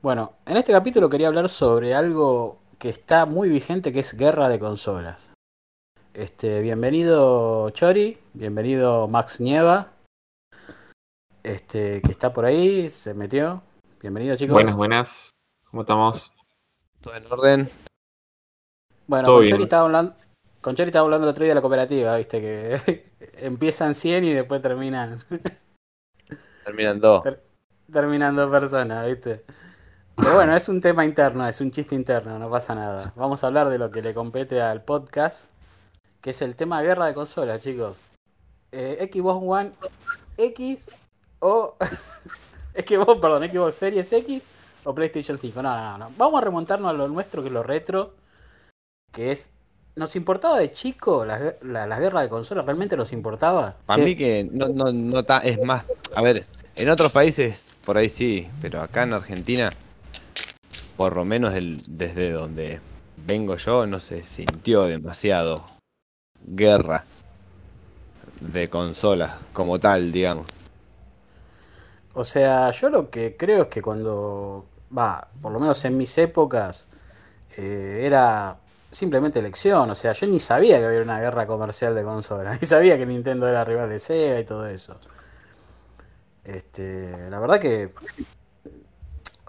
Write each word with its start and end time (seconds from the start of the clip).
Bueno, 0.00 0.34
en 0.46 0.56
este 0.56 0.72
capítulo 0.72 1.08
quería 1.08 1.28
hablar 1.28 1.48
sobre 1.48 1.94
algo 1.94 2.58
que 2.78 2.88
está 2.88 3.26
muy 3.26 3.48
vigente, 3.48 3.92
que 3.92 4.00
es 4.00 4.16
guerra 4.16 4.48
de 4.48 4.58
consolas. 4.58 5.30
Este, 6.14 6.60
bienvenido 6.60 7.70
Chori, 7.70 8.18
bienvenido 8.32 9.08
Max 9.08 9.40
Nieva, 9.40 9.88
este, 11.42 12.00
que 12.02 12.10
está 12.12 12.32
por 12.32 12.44
ahí, 12.44 12.88
se 12.88 13.14
metió. 13.14 13.62
Bienvenido 14.00 14.36
chicos. 14.36 14.54
Buenas, 14.54 14.76
buenas. 14.76 15.30
¿Cómo 15.70 15.82
estamos? 15.82 16.32
Todo 17.00 17.14
en 17.14 17.26
orden. 17.26 17.70
Bueno, 19.06 19.26
Todo 19.26 19.36
con 19.36 19.42
bien. 19.42 19.54
Chori 19.54 19.62
estaba 19.64 19.82
hablando, 19.84 20.14
con 20.60 20.76
Chori 20.76 20.88
estaba 20.88 21.04
hablando 21.04 21.26
el 21.26 21.30
otro 21.30 21.42
día 21.42 21.50
de 21.50 21.54
la 21.56 21.60
cooperativa, 21.60 22.16
viste 22.16 22.40
que 22.40 23.04
empiezan 23.38 23.94
100 23.94 24.24
y 24.24 24.32
después 24.32 24.62
terminan 24.62 25.18
Terminan 26.64 27.00
dos. 27.00 27.24
terminando 27.90 28.48
personas, 28.50 29.04
viste. 29.06 29.44
Pero 30.20 30.34
bueno, 30.34 30.56
es 30.56 30.68
un 30.68 30.80
tema 30.80 31.04
interno, 31.04 31.46
es 31.46 31.60
un 31.60 31.70
chiste 31.70 31.94
interno, 31.94 32.38
no 32.38 32.50
pasa 32.50 32.74
nada. 32.74 33.12
Vamos 33.16 33.42
a 33.42 33.46
hablar 33.46 33.68
de 33.68 33.78
lo 33.78 33.90
que 33.90 34.02
le 34.02 34.14
compete 34.14 34.60
al 34.60 34.82
podcast, 34.82 35.46
que 36.20 36.30
es 36.30 36.42
el 36.42 36.56
tema 36.56 36.82
guerra 36.82 37.06
de 37.06 37.14
consolas, 37.14 37.60
chicos. 37.60 37.96
Eh, 38.72 39.08
Xbox 39.12 39.42
One 39.46 39.72
X 40.36 40.90
o 41.38 41.76
Xbox, 42.74 43.20
perdón, 43.20 43.48
Xbox 43.48 43.74
Series 43.76 44.12
X 44.12 44.42
o 44.84 44.94
PlayStation 44.94 45.38
5. 45.38 45.62
No, 45.62 45.76
no, 45.76 45.98
no. 45.98 46.10
Vamos 46.18 46.42
a 46.42 46.44
remontarnos 46.44 46.90
a 46.90 46.92
lo 46.94 47.06
nuestro, 47.08 47.42
que 47.42 47.48
es 47.48 47.52
lo 47.54 47.62
retro, 47.62 48.14
que 49.12 49.32
es... 49.32 49.50
¿Nos 49.96 50.14
importaba 50.14 50.58
de 50.58 50.70
chico 50.70 51.24
la, 51.24 51.54
la, 51.62 51.86
la 51.86 51.98
guerra 51.98 52.22
de 52.22 52.28
consolas? 52.28 52.64
¿Realmente 52.64 52.96
nos 52.96 53.12
importaba? 53.12 53.74
Para 53.86 53.98
¿Qué- 53.98 54.04
mí 54.04 54.16
que 54.16 54.48
no, 54.50 54.68
no, 54.68 54.92
no 54.92 55.24
ta- 55.24 55.40
es 55.40 55.60
más. 55.64 55.84
A 56.14 56.22
ver, 56.22 56.44
en 56.76 56.88
otros 56.88 57.10
países 57.10 57.74
por 57.84 57.96
ahí 57.98 58.08
sí, 58.08 58.46
pero 58.62 58.80
acá 58.80 59.02
en 59.02 59.14
Argentina, 59.14 59.70
por 60.98 61.14
lo 61.14 61.24
menos 61.24 61.54
el- 61.54 61.80
desde 61.88 62.32
donde 62.32 62.80
vengo 63.24 63.56
yo, 63.56 63.86
no 63.86 64.00
se 64.00 64.24
sintió 64.24 64.82
demasiado 64.84 65.64
guerra 66.44 67.04
de 68.40 68.68
consolas 68.68 69.36
como 69.52 69.78
tal, 69.78 70.10
digamos. 70.10 70.46
O 72.14 72.24
sea, 72.24 72.72
yo 72.72 72.90
lo 72.90 73.10
que 73.10 73.36
creo 73.36 73.62
es 73.62 73.68
que 73.68 73.80
cuando, 73.80 74.66
va, 74.96 75.28
por 75.40 75.52
lo 75.52 75.60
menos 75.60 75.84
en 75.84 75.96
mis 75.96 76.18
épocas, 76.18 76.88
eh, 77.56 78.02
era 78.04 78.56
simplemente 78.90 79.38
elección. 79.38 79.88
O 79.90 79.94
sea, 79.94 80.14
yo 80.14 80.26
ni 80.26 80.40
sabía 80.40 80.78
que 80.80 80.86
había 80.86 81.02
una 81.02 81.20
guerra 81.20 81.46
comercial 81.46 81.94
de 81.94 82.02
consolas, 82.02 82.58
ni 82.60 82.66
sabía 82.66 82.98
que 82.98 83.06
Nintendo 83.06 83.48
era 83.48 83.64
rival 83.64 83.88
de 83.88 84.00
Sega 84.00 84.40
y 84.40 84.44
todo 84.44 84.66
eso. 84.66 84.96
Este, 86.42 87.30
la 87.30 87.38
verdad 87.38 87.60
que, 87.60 87.90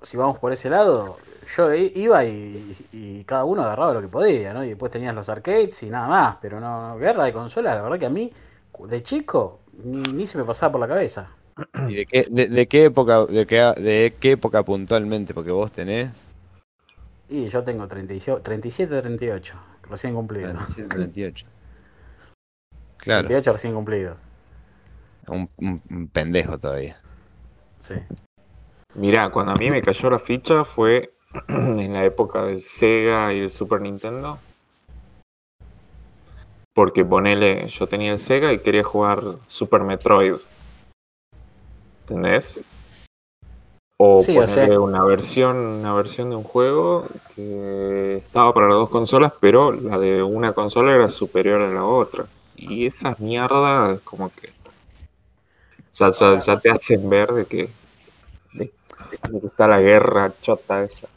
si 0.04 0.16
vamos 0.18 0.38
por 0.38 0.54
ese 0.54 0.70
lado, 0.70 1.18
yo 1.56 1.74
iba 1.74 2.26
y, 2.26 2.78
y 2.92 3.24
cada 3.26 3.44
uno 3.46 3.64
agarraba 3.64 3.94
lo 3.94 4.02
que 4.02 4.08
podía, 4.10 4.54
¿no? 4.54 4.64
Y 4.64 4.70
después 4.70 4.92
tenías 4.92 5.16
los 5.16 5.30
arcades 5.30 5.82
y 5.84 5.90
nada 5.90 6.08
más, 6.08 6.38
pero 6.42 6.60
no, 6.60 6.98
guerra 6.98 7.26
de 7.26 7.34
consolas, 7.34 7.76
la 7.76 7.82
verdad 7.82 8.00
que 8.00 8.06
a 8.06 8.10
mí, 8.10 8.32
de 8.88 9.04
chico, 9.04 9.60
ni, 9.84 10.14
ni 10.14 10.28
se 10.28 10.38
me 10.38 10.46
pasaba 10.46 10.72
por 10.74 10.82
la 10.82 10.88
cabeza. 10.88 11.30
¿Y 11.86 11.96
de 11.96 12.06
qué, 12.06 12.26
de, 12.30 12.48
de 12.48 12.68
qué 12.70 12.86
época, 12.86 13.26
de 13.26 13.46
qué, 13.46 13.58
de 13.78 14.16
qué 14.20 14.32
época 14.32 14.64
puntualmente? 14.64 15.34
Porque 15.34 15.52
vos 15.52 15.72
tenés 15.72 16.10
Y 17.30 17.48
yo 17.50 17.64
tengo 17.64 17.88
37, 17.88 18.42
37 18.42 19.02
38, 19.02 19.56
recién 19.84 20.14
cumplidos. 20.16 20.60
37, 20.66 20.90
38. 20.90 21.48
Claro, 22.98 23.30
38 23.30 23.54
recién 23.54 23.74
cumplidos. 23.74 24.26
un, 25.28 25.50
un- 25.58 25.82
un 25.90 26.08
pendejo 26.10 26.58
todavía. 26.60 27.02
Sí. 27.80 27.96
Mirá, 28.94 29.32
cuando 29.32 29.54
a 29.54 29.56
mí 29.56 29.72
me 29.72 29.82
cayó 29.82 30.10
la 30.12 30.20
ficha 30.20 30.64
fue 30.64 31.16
en 31.48 31.94
la 31.94 32.04
época 32.06 32.44
del 32.44 32.62
Sega 32.62 33.34
y 33.34 33.40
el 33.40 33.50
Super 33.50 33.82
Nintendo. 33.82 34.40
Porque 36.74 37.04
ponele, 37.04 37.68
yo 37.68 37.88
tenía 37.88 38.12
el 38.12 38.18
Sega 38.18 38.54
y 38.54 38.60
quería 38.60 38.84
jugar 38.84 39.22
Super 39.48 39.82
Metroid. 39.84 40.36
¿Entendés? 42.02 42.64
O 43.98 44.24
Sí, 44.24 44.32
o 44.32 44.42
ponerle 44.42 44.68
sea- 44.68 44.80
una 44.80 45.04
versión, 45.04 45.58
una 45.58 45.94
versión 45.94 46.30
de 46.30 46.38
un 46.38 46.44
juego 46.44 47.06
que 47.36 48.18
estaba 48.18 48.54
para 48.54 48.68
las 48.68 48.78
dos 48.78 48.90
consolas, 48.90 49.34
pero 49.42 49.74
la 49.74 50.00
de 50.00 50.24
una 50.24 50.54
consola 50.54 50.94
era 50.96 51.10
superior 51.10 51.62
a 51.62 51.70
la 51.70 51.84
otra. 51.84 52.26
Y 52.56 52.86
esas 52.86 53.20
mierdas 53.20 54.00
como 54.02 54.32
que 54.34 54.52
ya, 55.92 56.10
ya, 56.10 56.38
ya 56.38 56.58
te 56.58 56.70
hacen 56.70 57.10
ver 57.10 57.34
de 57.34 57.46
que, 57.46 57.70
de, 58.54 58.72
de 59.30 59.40
que 59.42 59.48
está 59.48 59.68
la 59.68 59.82
guerra 59.82 60.32
chota 60.42 60.82
esa. 60.84 61.08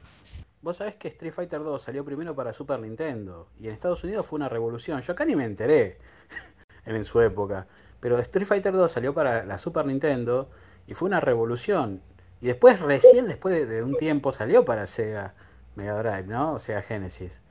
Vos 0.62 0.76
sabés 0.76 0.96
que 0.96 1.08
Street 1.08 1.32
Fighter 1.32 1.60
2 1.62 1.82
salió 1.82 2.04
primero 2.04 2.34
para 2.34 2.52
Super 2.52 2.78
Nintendo 2.78 3.48
y 3.58 3.66
en 3.66 3.74
Estados 3.74 4.04
Unidos 4.04 4.24
fue 4.26 4.36
una 4.36 4.48
revolución. 4.48 5.00
Yo 5.02 5.12
acá 5.12 5.24
ni 5.24 5.34
me 5.34 5.44
enteré 5.44 5.98
en, 6.86 7.04
su 7.04 7.20
época. 7.20 7.66
Pero 8.00 8.18
Street 8.20 8.46
Fighter 8.46 8.72
2 8.72 8.90
salió 8.90 9.12
para 9.12 9.44
la 9.44 9.58
Super 9.58 9.86
Nintendo 9.86 10.48
y 10.86 10.94
fue 10.94 11.08
una 11.08 11.20
revolución. 11.20 12.00
Y 12.40 12.46
después, 12.46 12.80
recién 12.80 13.28
después 13.28 13.54
de, 13.54 13.66
de 13.66 13.82
un 13.82 13.96
tiempo, 13.96 14.32
salió 14.32 14.64
para 14.64 14.86
Sega 14.86 15.34
Mega 15.74 15.94
Drive, 16.02 16.26
¿no? 16.28 16.54
O 16.54 16.58
sea, 16.58 16.82
Genesis. 16.82 17.42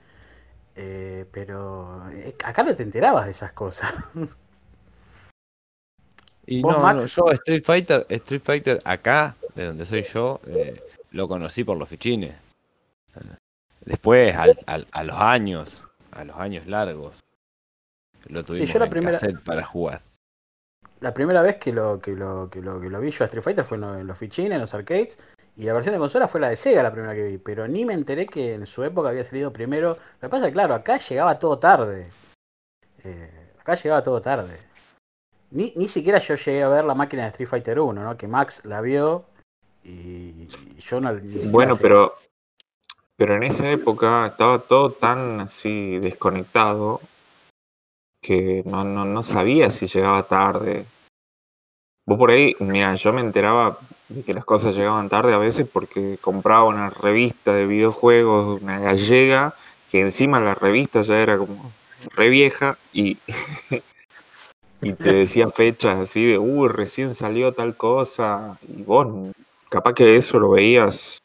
Eh, 0.75 1.25
pero 1.31 2.09
eh, 2.11 2.33
acá 2.45 2.63
no 2.63 2.75
te 2.75 2.83
enterabas 2.83 3.25
de 3.25 3.31
esas 3.31 3.53
cosas. 3.53 3.93
Y 6.47 6.63
¿Vos, 6.63 6.75
no, 6.75 6.81
Max? 6.81 7.03
no, 7.17 7.27
yo 7.27 7.31
Street 7.33 7.63
Fighter, 7.63 8.05
Street 8.09 8.41
Fighter 8.43 8.79
acá, 8.83 9.37
de 9.53 9.67
donde 9.67 9.85
soy 9.85 10.01
yo, 10.01 10.41
eh, 10.47 10.81
lo 11.11 11.27
conocí 11.27 11.63
por 11.63 11.77
los 11.77 11.87
fichines. 11.87 12.33
Después, 13.85 14.35
al- 14.35 14.59
al- 14.67 14.87
a 14.91 15.03
los 15.03 15.17
años, 15.17 15.85
a 16.11 16.23
los 16.23 16.35
años 16.37 16.67
largos, 16.67 17.15
lo 18.27 18.43
tuvimos 18.43 18.69
yo 18.71 18.79
la 18.79 18.85
en 18.85 18.91
primera- 18.91 19.19
cassette 19.19 19.39
para 19.43 19.63
jugar. 19.65 20.01
La 20.99 21.13
primera 21.13 21.41
vez 21.41 21.55
que 21.57 21.73
lo, 21.73 21.99
que 21.99 22.11
lo, 22.11 22.47
que 22.49 22.61
lo, 22.61 22.79
que 22.79 22.89
lo 22.89 22.99
vi 22.99 23.09
yo 23.09 23.23
a 23.23 23.25
Street 23.25 23.43
Fighter 23.43 23.65
fue 23.65 23.75
en, 23.77 23.81
lo- 23.81 23.97
en 23.97 24.05
los 24.07 24.17
fichines, 24.17 24.51
en 24.53 24.61
los 24.61 24.73
arcades. 24.73 25.17
Y 25.57 25.63
la 25.63 25.73
versión 25.73 25.93
de 25.93 25.99
consola 25.99 26.27
fue 26.27 26.39
la 26.39 26.49
de 26.49 26.55
Sega 26.55 26.83
la 26.83 26.91
primera 26.91 27.15
que 27.15 27.23
vi. 27.23 27.37
Pero 27.39 27.67
ni 27.67 27.85
me 27.85 27.93
enteré 27.95 28.27
que 28.27 28.53
en 28.53 28.65
su 28.67 28.83
época 28.83 29.09
había 29.09 29.23
salido 29.23 29.51
primero. 29.51 29.97
Lo 30.21 30.27
que 30.27 30.29
pasa 30.29 30.45
es 30.45 30.49
que, 30.49 30.53
claro, 30.53 30.75
acá 30.75 30.97
llegaba 30.97 31.39
todo 31.39 31.57
tarde. 31.57 32.07
Eh, 33.03 33.51
acá 33.59 33.73
llegaba 33.75 34.03
todo 34.03 34.21
tarde. 34.21 34.57
Ni, 35.49 35.73
ni 35.75 35.87
siquiera 35.89 36.19
yo 36.19 36.35
llegué 36.35 36.63
a 36.63 36.67
ver 36.69 36.85
la 36.85 36.93
máquina 36.95 37.23
de 37.23 37.29
Street 37.29 37.49
Fighter 37.49 37.79
1, 37.79 38.03
¿no? 38.03 38.15
Que 38.15 38.27
Max 38.27 38.63
la 38.63 38.79
vio 38.79 39.25
y, 39.83 39.89
y 40.47 40.77
yo 40.79 41.01
no. 41.01 41.11
ni 41.13 41.47
Bueno, 41.47 41.73
llegué. 41.73 41.81
pero, 41.81 42.13
pero 43.21 43.35
en 43.35 43.43
esa 43.43 43.69
época 43.69 44.25
estaba 44.25 44.57
todo 44.57 44.89
tan 44.89 45.41
así 45.41 45.99
desconectado 45.99 47.01
que 48.19 48.63
no, 48.65 48.83
no, 48.83 49.05
no 49.05 49.21
sabía 49.21 49.69
si 49.69 49.85
llegaba 49.85 50.23
tarde. 50.23 50.87
Vos 52.07 52.17
por 52.17 52.31
ahí, 52.31 52.55
mira, 52.59 52.95
yo 52.95 53.13
me 53.13 53.21
enteraba 53.21 53.77
de 54.09 54.23
que 54.23 54.33
las 54.33 54.43
cosas 54.43 54.75
llegaban 54.75 55.07
tarde 55.07 55.35
a 55.35 55.37
veces 55.37 55.67
porque 55.71 56.17
compraba 56.19 56.63
una 56.63 56.89
revista 56.89 57.53
de 57.53 57.67
videojuegos, 57.67 58.59
una 58.59 58.79
gallega, 58.79 59.53
que 59.91 60.01
encima 60.01 60.39
la 60.39 60.55
revista 60.55 61.03
ya 61.03 61.21
era 61.21 61.37
como 61.37 61.71
re 62.15 62.29
vieja 62.29 62.79
y, 62.91 63.19
y 64.81 64.93
te 64.93 65.13
decía 65.13 65.47
fechas 65.51 65.99
así 65.99 66.25
de, 66.25 66.39
uy, 66.39 66.69
recién 66.69 67.13
salió 67.13 67.51
tal 67.53 67.77
cosa, 67.77 68.57
y 68.67 68.81
vos 68.81 69.31
capaz 69.69 69.93
que 69.93 70.15
eso 70.15 70.39
lo 70.39 70.49
veías 70.49 71.19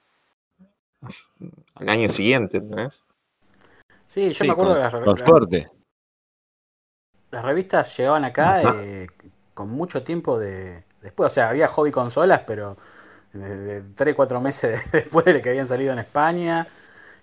al 1.77 1.89
año 1.89 2.09
siguiente, 2.09 2.59
¿entendés? 2.59 3.05
Sí, 4.05 4.33
yo 4.33 4.39
Sí, 4.39 4.47
me 4.47 4.53
acuerdo 4.53 4.73
con, 4.73 4.79
que 4.79 4.85
las, 4.85 4.93
re- 4.93 5.05
con 5.05 5.19
suerte. 5.19 5.71
las 7.31 7.45
revistas 7.45 7.97
llegaban 7.97 8.25
acá 8.25 8.61
eh, 8.65 9.09
con 9.55 9.69
mucho 9.69 10.03
tiempo 10.03 10.39
de 10.39 10.85
después. 11.03 11.33
O 11.33 11.35
sea, 11.35 11.49
había 11.51 11.69
hobby 11.69 11.91
consolas, 11.91 12.43
pero 12.47 12.77
de, 13.33 13.83
3, 13.95 14.15
4 14.15 14.41
meses 14.41 14.81
después 14.93 15.25
de 15.27 15.43
que 15.43 15.51
habían 15.51 15.69
salido 15.69 15.93
en 15.93 15.99
España. 16.01 16.67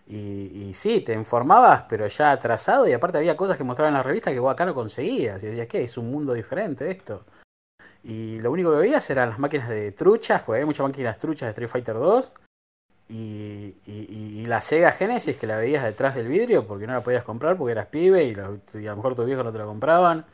Y, 0.05 0.67
y 0.69 0.73
sí, 0.73 0.99
te 0.99 1.13
informabas, 1.13 1.85
pero 1.87 2.05
ya 2.07 2.31
atrasado. 2.31 2.87
Y 2.87 2.91
aparte 2.93 3.17
había 3.17 3.37
cosas 3.37 3.57
que 3.57 3.63
mostraban 3.63 3.93
en 3.93 3.97
la 3.99 4.03
revista 4.03 4.31
que 4.31 4.39
vos 4.39 4.51
acá 4.51 4.65
no 4.65 4.73
conseguías. 4.73 5.41
Y 5.43 5.47
decías, 5.47 5.67
¿qué? 5.67 5.83
Es 5.83 5.97
un 5.97 6.11
mundo 6.11 6.33
diferente 6.33 6.91
esto. 6.91 7.23
Y 8.03 8.41
lo 8.41 8.51
único 8.51 8.71
que 8.71 8.77
veías 8.77 9.09
eran 9.09 9.29
las 9.29 9.39
máquinas 9.39 9.69
de 9.69 9.93
truchas, 9.93 10.43
porque 10.43 10.57
había 10.57 10.65
muchas 10.65 10.85
máquinas 10.85 11.17
truchas 11.17 11.47
de 11.47 11.51
Street 11.51 11.69
Fighter 11.69 11.95
2. 11.95 12.33
Y, 13.15 13.75
y- 13.85 14.45
la 14.47 14.59
Sega 14.61 14.91
Genesis 14.91 15.37
que 15.37 15.45
la 15.47 15.57
veías 15.57 15.83
detrás 15.83 16.15
del 16.15 16.27
vidrio 16.27 16.65
porque 16.67 16.87
no 16.87 16.93
la 16.93 17.01
podías 17.01 17.23
comprar 17.23 17.55
porque 17.57 17.71
eras 17.73 17.85
pibe 17.87 18.23
y, 18.23 18.33
los- 18.35 18.59
y 18.75 18.87
a 18.87 18.91
lo 18.91 18.97
mejor 18.97 19.15
tus 19.15 19.25
viejos 19.25 19.45
no 19.45 19.51
te 19.51 19.57
lo 19.59 19.67
compraban. 19.67 20.25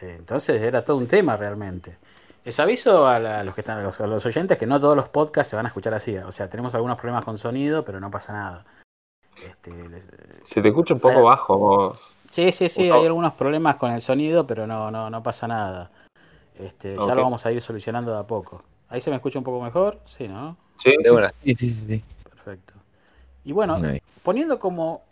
Eh, 0.00 0.16
Entonces 0.18 0.60
era 0.62 0.84
todo 0.84 0.96
un 0.96 1.06
tema 1.06 1.36
realmente. 1.36 1.98
Les 2.44 2.58
aviso 2.58 3.06
a, 3.06 3.18
la- 3.18 3.40
a 3.40 3.44
los 3.44 3.54
que 3.54 3.60
están, 3.60 3.78
a 3.78 3.82
los, 3.82 4.00
a 4.00 4.06
los 4.06 4.24
oyentes 4.26 4.58
que 4.58 4.66
no 4.66 4.80
todos 4.80 4.96
los 4.96 5.08
podcasts 5.08 5.50
se 5.50 5.56
van 5.56 5.66
a 5.66 5.68
escuchar 5.68 5.94
así. 5.94 6.16
O 6.16 6.32
sea, 6.32 6.48
tenemos 6.48 6.74
algunos 6.74 6.96
problemas 6.98 7.24
con 7.24 7.36
sonido, 7.38 7.84
pero 7.84 8.00
no 8.00 8.10
pasa 8.10 8.32
nada. 8.32 8.64
Este, 9.46 9.70
les- 9.88 10.06
Se 10.42 10.60
te 10.62 10.68
escucha 10.68 10.94
un 10.94 11.00
poco 11.00 11.22
bajo 11.22 11.58
vos. 11.58 12.00
sí, 12.30 12.52
sí, 12.52 12.68
sí, 12.68 12.90
hay 12.90 13.06
algunos 13.06 13.34
problemas 13.34 13.76
con 13.76 13.92
el 13.92 14.00
sonido, 14.00 14.46
pero 14.46 14.66
no, 14.66 14.90
no, 14.90 15.08
no 15.10 15.22
pasa 15.22 15.46
nada. 15.46 15.90
Este, 16.58 16.96
Ya 16.96 17.14
lo 17.14 17.22
vamos 17.22 17.46
a 17.46 17.52
ir 17.52 17.60
solucionando 17.60 18.12
de 18.12 18.18
a 18.18 18.26
poco. 18.26 18.62
Ahí 18.88 19.00
se 19.00 19.10
me 19.10 19.16
escucha 19.16 19.38
un 19.38 19.44
poco 19.44 19.62
mejor, 19.62 20.00
sí, 20.04 20.28
¿no? 20.28 20.56
Sí, 20.82 20.96
De 20.98 21.30
sí. 21.44 21.54
Sí, 21.54 21.68
sí, 21.68 21.84
sí. 21.86 22.04
Perfecto. 22.24 22.74
Y 23.44 23.52
bueno, 23.52 23.76
Ahí. 23.76 24.02
poniendo 24.22 24.58
como, 24.58 25.02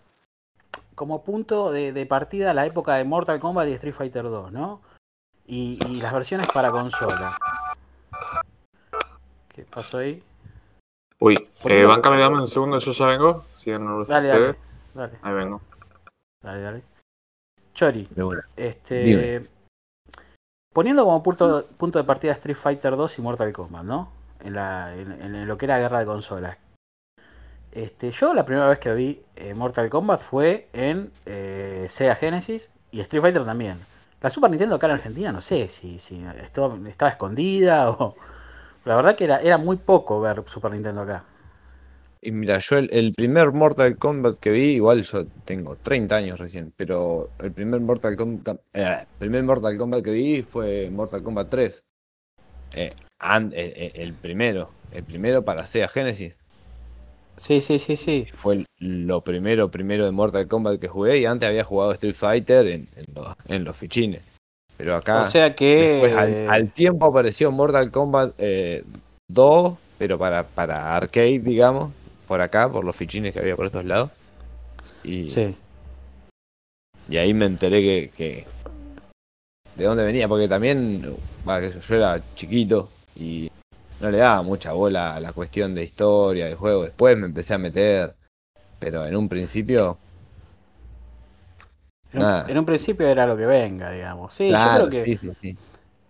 como 0.94 1.22
punto 1.22 1.70
de, 1.70 1.92
de 1.92 2.06
partida 2.06 2.54
la 2.54 2.66
época 2.66 2.96
de 2.96 3.04
Mortal 3.04 3.38
Kombat 3.40 3.68
y 3.68 3.72
Street 3.72 3.94
Fighter 3.94 4.24
2, 4.24 4.52
¿no? 4.52 4.80
Y, 5.46 5.78
y 5.88 6.00
las 6.00 6.12
versiones 6.12 6.48
para 6.52 6.70
consola. 6.70 7.36
¿Qué 9.48 9.62
pasó 9.64 9.98
ahí? 9.98 10.22
Uy, 11.18 11.34
eh, 11.64 11.84
bancame, 11.84 12.18
dame 12.18 12.40
un 12.40 12.46
segundo, 12.46 12.78
yo 12.78 12.92
ya 12.92 13.06
vengo. 13.06 13.44
Sigan 13.54 13.84
Dale, 13.84 14.02
ustedes. 14.02 14.30
dale, 14.32 14.56
dale, 14.94 15.18
Ahí 15.22 15.34
vengo. 15.34 15.60
dale, 16.42 16.60
dale. 16.62 16.82
Chori, 17.74 18.08
este. 18.56 19.02
Dime. 19.04 19.48
Poniendo 20.72 21.04
como 21.04 21.22
punto, 21.22 21.66
punto 21.76 21.98
de 21.98 22.04
partida 22.04 22.32
Street 22.32 22.56
Fighter 22.56 22.96
2 22.96 23.18
y 23.18 23.22
Mortal 23.22 23.52
Kombat, 23.52 23.84
¿no? 23.84 24.12
En, 24.42 25.46
lo 25.46 25.56
que 25.56 25.66
era 25.66 25.78
guerra 25.78 26.00
de 26.00 26.06
consolas. 26.06 26.56
Este, 27.72 28.10
yo 28.10 28.34
la 28.34 28.44
primera 28.44 28.66
vez 28.68 28.78
que 28.78 28.92
vi 28.94 29.22
eh, 29.36 29.54
Mortal 29.54 29.88
Kombat 29.88 30.20
fue 30.20 30.68
en 30.72 31.12
eh, 31.26 31.86
Sega 31.88 32.16
Genesis 32.16 32.70
y 32.90 33.00
Street 33.00 33.22
Fighter 33.22 33.44
también. 33.44 33.78
La 34.20 34.28
Super 34.28 34.50
Nintendo 34.50 34.76
acá 34.76 34.86
en 34.86 34.94
Argentina 34.94 35.32
no 35.32 35.40
sé 35.40 35.68
si, 35.68 35.98
si 35.98 36.22
estaba 36.42 37.10
escondida 37.10 37.90
o... 37.90 38.16
La 38.84 38.96
verdad 38.96 39.14
que 39.14 39.24
era, 39.24 39.40
era 39.40 39.58
muy 39.58 39.76
poco 39.76 40.20
ver 40.20 40.42
Super 40.46 40.72
Nintendo 40.72 41.02
acá. 41.02 41.24
Y 42.22 42.32
mira, 42.32 42.58
yo 42.58 42.76
el, 42.76 42.90
el 42.92 43.14
primer 43.14 43.50
Mortal 43.52 43.96
Kombat 43.96 44.38
que 44.38 44.50
vi, 44.50 44.74
igual 44.74 45.02
yo 45.04 45.26
tengo 45.44 45.76
30 45.76 46.16
años 46.16 46.38
recién, 46.38 46.72
pero 46.76 47.30
el 47.38 47.52
primer 47.52 47.80
Mortal 47.80 48.16
Kombat, 48.16 48.60
eh, 48.74 49.06
primer 49.18 49.42
Mortal 49.44 49.78
Kombat 49.78 50.04
que 50.04 50.10
vi 50.10 50.42
fue 50.42 50.90
Mortal 50.90 51.22
Kombat 51.22 51.48
3. 51.48 51.84
Eh, 52.76 52.90
eh, 53.22 53.50
eh, 53.54 53.92
el 53.96 54.14
primero, 54.14 54.70
el 54.92 55.04
primero 55.04 55.42
para 55.44 55.66
Sega 55.66 55.88
Genesis. 55.88 56.34
Sí, 57.36 57.60
sí, 57.60 57.78
sí, 57.78 57.96
sí. 57.96 58.26
Fue 58.34 58.64
lo 58.78 59.22
primero, 59.22 59.70
primero 59.70 60.04
de 60.04 60.10
Mortal 60.10 60.46
Kombat 60.46 60.78
que 60.78 60.88
jugué 60.88 61.18
y 61.18 61.24
antes 61.26 61.48
había 61.48 61.64
jugado 61.64 61.92
Street 61.92 62.14
Fighter 62.14 62.66
en, 62.66 62.88
en 62.96 63.04
los, 63.14 63.28
en 63.48 63.64
los 63.64 63.76
fichines. 63.76 64.22
Pero 64.76 64.94
acá, 64.96 65.22
o 65.22 65.30
sea 65.30 65.54
que... 65.54 65.88
después 65.88 66.14
al, 66.14 66.48
al 66.48 66.72
tiempo 66.72 67.06
apareció 67.06 67.50
Mortal 67.50 67.90
Kombat 67.90 68.34
eh, 68.38 68.82
2, 69.28 69.74
pero 69.98 70.18
para, 70.18 70.44
para 70.44 70.94
arcade, 70.96 71.38
digamos, 71.38 71.92
por 72.26 72.40
acá, 72.40 72.70
por 72.70 72.84
los 72.84 72.96
fichines 72.96 73.32
que 73.32 73.38
había 73.40 73.56
por 73.56 73.66
estos 73.66 73.84
lados. 73.84 74.10
Y, 75.02 75.30
Sí. 75.30 75.54
y 77.08 77.16
ahí 77.16 77.32
me 77.34 77.46
enteré 77.46 77.80
que, 77.82 78.10
que- 78.16 78.46
de 79.76 79.84
dónde 79.84 80.04
venía, 80.04 80.28
porque 80.28 80.48
también 80.48 81.02
yo 81.02 81.16
era 81.96 82.20
chiquito 82.34 82.90
y 83.16 83.50
no 84.00 84.10
le 84.10 84.18
daba 84.18 84.42
mucha 84.42 84.72
bola 84.72 85.14
a 85.14 85.20
la 85.20 85.32
cuestión 85.32 85.74
de 85.74 85.84
historia 85.84 86.46
del 86.46 86.54
juego. 86.56 86.84
Después 86.84 87.16
me 87.16 87.26
empecé 87.26 87.54
a 87.54 87.58
meter, 87.58 88.16
pero 88.78 89.06
en 89.06 89.16
un 89.16 89.28
principio, 89.28 89.98
En 92.12 92.18
un, 92.18 92.24
Nada. 92.24 92.50
en 92.50 92.58
un 92.58 92.64
principio 92.66 93.06
era 93.06 93.26
lo 93.26 93.36
que 93.36 93.46
venga, 93.46 93.90
digamos. 93.90 94.34
Sí, 94.34 94.48
claro, 94.48 94.84
yo 94.84 94.90
creo 94.90 95.04
que... 95.04 95.16
sí, 95.16 95.16
sí, 95.16 95.34
sí. 95.40 95.56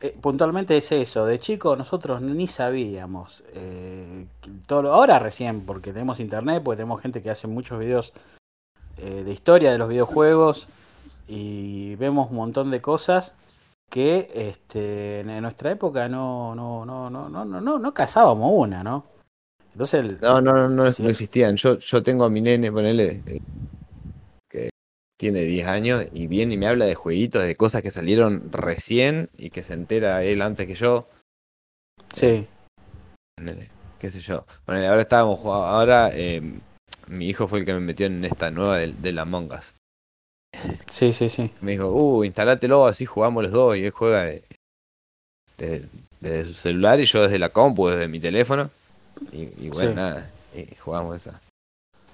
Eh, 0.03 0.17
puntualmente 0.19 0.75
es 0.79 0.91
eso, 0.93 1.27
de 1.27 1.39
chico 1.39 1.77
nosotros 1.77 2.23
ni 2.23 2.47
sabíamos. 2.49 3.43
eh, 3.53 4.25
todo 4.67 4.83
lo- 4.83 4.95
ahora 4.95 5.19
recién, 5.19 5.61
porque 5.67 5.93
tenemos 5.93 6.21
internet, 6.21 6.63
porque 6.65 6.79
tenemos 6.79 7.03
gente 7.03 7.21
que 7.21 7.31
hace 7.31 7.47
muchos 7.49 7.79
videos 7.79 8.13
eh, 8.97 9.25
de 9.25 9.33
historia 9.33 9.73
de 9.73 9.79
los 9.79 9.89
videojuegos 9.91 10.69
y 11.29 11.97
vemos 11.97 12.31
un 12.31 12.37
montón 12.37 12.71
de 12.71 12.81
cosas 12.81 13.35
que 13.91 14.31
este, 14.33 15.21
en 15.21 15.43
nuestra 15.43 15.73
época 15.73 16.09
no, 16.09 16.55
no, 16.55 16.87
no, 16.87 17.11
no, 17.11 17.29
no, 17.29 17.45
no, 17.45 17.61
no, 17.61 17.79
no 17.79 17.93
cazábamos 17.95 18.51
una, 18.55 18.83
¿no? 18.85 19.05
Entonces 19.73 20.01
el- 20.05 20.21
No, 20.21 20.41
no, 20.41 20.53
no, 20.55 20.69
no, 20.69 20.91
Sí. 20.91 21.03
no 21.03 21.09
existían. 21.11 21.57
Yo, 21.57 21.79
yo 21.79 22.03
tengo 22.03 22.25
a 22.25 22.31
mi 22.31 22.41
nene, 22.41 22.71
ponele, 22.73 23.23
eh, 23.27 23.41
que 24.49 24.71
tiene 25.19 25.43
10 25.43 25.67
años 25.67 26.07
y 26.13 26.27
viene 26.29 26.55
y 26.55 26.57
me 26.57 26.67
habla 26.69 26.85
de 26.87 26.95
jueguitos, 26.95 27.43
de 27.43 27.57
cosas 27.57 27.83
que 27.83 27.91
salieron 27.91 28.51
recién 28.53 29.29
y 29.37 29.51
que 29.51 29.63
se 29.63 29.75
entera 29.75 30.23
él 30.25 30.41
antes 30.43 30.67
que 30.67 30.75
yo. 30.75 31.07
sí, 32.13 32.47
ponele, 33.37 33.69
qué 33.99 34.11
sé 34.11 34.21
yo. 34.21 34.45
Ponele, 34.65 34.87
ahora 34.87 35.03
estábamos 35.03 35.41
jugando, 35.41 35.67
ahora 35.67 36.11
eh, 36.13 36.43
mi 37.09 37.29
hijo 37.29 37.49
fue 37.49 37.61
el 37.61 37.65
que 37.65 37.73
me 37.75 37.81
metió 37.81 38.07
en 38.07 38.25
esta 38.25 38.51
nueva 38.51 38.79
del, 38.79 39.01
del 39.03 39.19
Among 39.19 39.51
Us. 39.53 39.75
Sí, 40.89 41.13
sí, 41.13 41.29
sí. 41.29 41.51
Me 41.61 41.73
dijo, 41.73 41.89
uh, 41.91 42.25
instalátelo, 42.25 42.87
así 42.87 43.07
jugamos 43.07 43.43
los 43.45 43.53
dos 43.53 43.77
y 43.77 43.85
él 43.85 43.91
juega 43.91 44.23
de- 44.25 44.43
de- 45.59 45.89
desde 46.21 46.45
su 46.45 46.55
celular 46.55 47.01
y 47.01 47.05
yo 47.05 47.23
desde 47.23 47.39
la 47.39 47.51
compu, 47.51 47.89
desde 47.89 48.09
mi 48.09 48.21
teléfono. 48.21 48.71
Y, 49.33 49.67
y 49.67 49.69
bueno, 49.71 49.91
Sí. 49.91 49.97
nada, 49.97 50.31
y 50.55 50.75
jugamos 50.77 51.17
esa. 51.17 51.41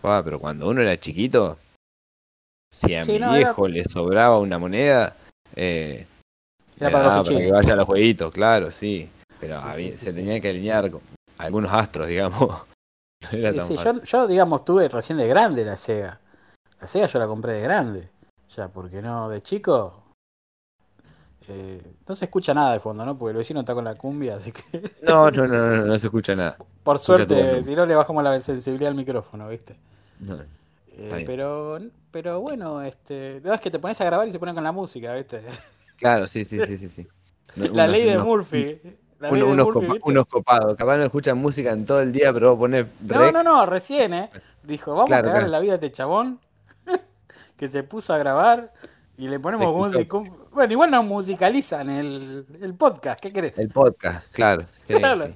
Jugaba, 0.02 0.22
pero 0.24 0.38
cuando 0.40 0.68
uno 0.68 0.82
era 0.82 0.98
chiquito, 0.98 1.58
si 2.72 2.94
a 2.94 3.04
Sí, 3.04 3.12
mi 3.12 3.18
no, 3.18 3.26
era- 3.34 3.38
viejo 3.38 3.68
le 3.68 3.84
sobraba 3.84 4.38
una 4.38 4.58
moneda, 4.58 5.16
eh, 5.54 6.06
Era 6.78 6.90
para 6.90 7.22
que 7.22 7.50
vaya 7.50 7.72
a 7.72 7.76
los 7.76 7.86
jueguitos, 7.86 8.32
claro, 8.32 8.70
sí. 8.70 9.08
Pero 9.40 9.60
Sí, 9.76 9.92
se 9.92 10.12
tenía 10.12 10.40
que 10.40 10.48
alinear 10.50 10.90
con 10.90 11.00
algunos 11.38 11.72
astros, 11.72 12.08
digamos. 12.08 12.38
No 13.32 13.38
era 13.38 13.52
tan 13.54 13.66
yo, 13.76 14.02
yo, 14.02 14.26
digamos, 14.28 14.64
tuve 14.64 14.88
recién 14.88 15.18
de 15.18 15.26
grande 15.26 15.64
la 15.64 15.76
Sega. 15.76 16.20
La 16.80 16.86
Sega 16.86 17.06
yo 17.06 17.18
la 17.18 17.26
compré 17.26 17.54
de 17.54 17.60
grande. 17.62 18.08
Ya, 18.56 18.68
porque 18.68 19.02
no, 19.02 19.28
de 19.28 19.42
chico. 19.42 20.02
eh, 21.48 21.80
no 22.08 22.14
se 22.14 22.24
escucha 22.24 22.54
nada 22.54 22.72
de 22.72 22.80
fondo, 22.80 23.04
¿no? 23.04 23.16
Porque 23.18 23.32
el 23.32 23.36
vecino 23.36 23.60
está 23.60 23.74
con 23.74 23.84
la 23.84 23.94
cumbia, 23.94 24.36
así 24.36 24.52
que. 24.52 24.92
No, 25.02 25.30
no, 25.30 25.46
no, 25.46 25.56
no, 25.58 25.76
no 25.86 25.98
se 25.98 26.06
escucha 26.06 26.34
nada. 26.34 26.56
Por 26.82 26.98
suerte, 26.98 27.62
si 27.62 27.74
no 27.76 27.84
le 27.86 27.94
bajamos 27.94 28.22
la 28.24 28.38
sensibilidad 28.40 28.90
al 28.90 28.96
micrófono, 28.96 29.48
¿viste? 29.48 29.76
No. 30.20 30.38
Eh, 30.98 31.24
pero, 31.26 31.78
pero 32.10 32.40
bueno, 32.40 32.80
este. 32.82 33.40
No 33.44 33.52
es 33.52 33.60
que 33.60 33.70
te 33.70 33.78
pones 33.78 34.00
a 34.00 34.04
grabar 34.04 34.26
y 34.26 34.32
se 34.32 34.38
ponen 34.38 34.54
con 34.54 34.64
la 34.64 34.72
música, 34.72 35.14
¿viste? 35.14 35.42
Claro, 35.98 36.26
sí, 36.26 36.44
sí, 36.44 36.58
sí, 36.66 36.78
sí. 36.78 36.88
sí. 36.88 37.06
La 37.56 37.84
unos- 37.84 37.88
ley 37.90 38.02
de 38.04 38.12
unos- 38.14 38.24
Murphy. 38.26 38.80
La 39.18 39.30
ley 39.30 39.42
uno- 39.42 39.46
de 39.46 39.52
unos, 39.52 39.66
Murphy, 39.66 39.80
copa- 39.86 39.92
¿viste? 39.94 40.10
unos 40.10 40.26
copados. 40.26 40.76
Capaz 40.76 40.96
no 40.96 41.04
escuchan 41.04 41.38
música 41.38 41.72
en 41.72 41.84
todo 41.86 42.00
el 42.02 42.12
día, 42.12 42.32
pero 42.32 42.50
vos 42.50 42.58
ponés 42.60 42.86
No, 43.00 43.30
no, 43.32 43.42
no, 43.42 43.66
recién, 43.66 44.14
¿eh? 44.14 44.30
Dijo, 44.62 44.92
vamos 44.92 45.06
Claro, 45.06 45.28
a 45.28 45.32
cagarle 45.32 45.48
claro. 45.48 45.52
la 45.52 45.60
vida 45.60 45.72
a 45.72 45.74
este 45.76 45.92
chabón 45.92 46.40
que 47.56 47.68
se 47.68 47.82
puso 47.82 48.12
a 48.14 48.18
grabar 48.18 48.72
y 49.16 49.28
le 49.28 49.38
ponemos 49.40 49.74
música. 49.74 50.18
Bueno, 50.52 50.72
igual 50.72 50.90
nos 50.90 51.04
musicalizan 51.04 51.88
el, 51.90 52.46
el 52.60 52.74
podcast, 52.74 53.20
¿qué 53.20 53.32
querés? 53.32 53.58
El 53.58 53.68
podcast, 53.70 54.30
claro. 54.32 54.64
sí, 54.86 54.94
Claro. 54.98 55.26
sí. 55.26 55.34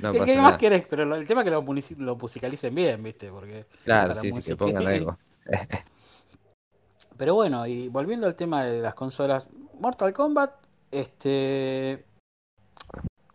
No 0.00 0.12
¿Qué, 0.12 0.40
más 0.40 0.56
querés? 0.58 0.84
Pero 0.88 1.04
lo- 1.04 1.16
el 1.16 1.26
tema 1.26 1.40
es 1.40 1.44
que 1.46 1.50
lo, 1.50 2.14
musicalicen 2.16 2.72
bien, 2.74 3.02
¿viste? 3.02 3.30
Porque 3.30 3.66
Claro, 3.82 4.14
sí, 4.14 4.30
sí, 4.30 4.42
que 4.42 4.56
pongan 4.56 4.86
algo. 4.86 5.18
Pero 7.16 7.34
bueno, 7.34 7.66
y 7.66 7.88
volviendo 7.88 8.26
al 8.28 8.36
tema 8.36 8.64
de 8.64 8.80
las 8.80 8.94
consolas, 8.94 9.48
Mortal 9.80 10.12
Kombat, 10.12 10.52
este. 10.92 12.04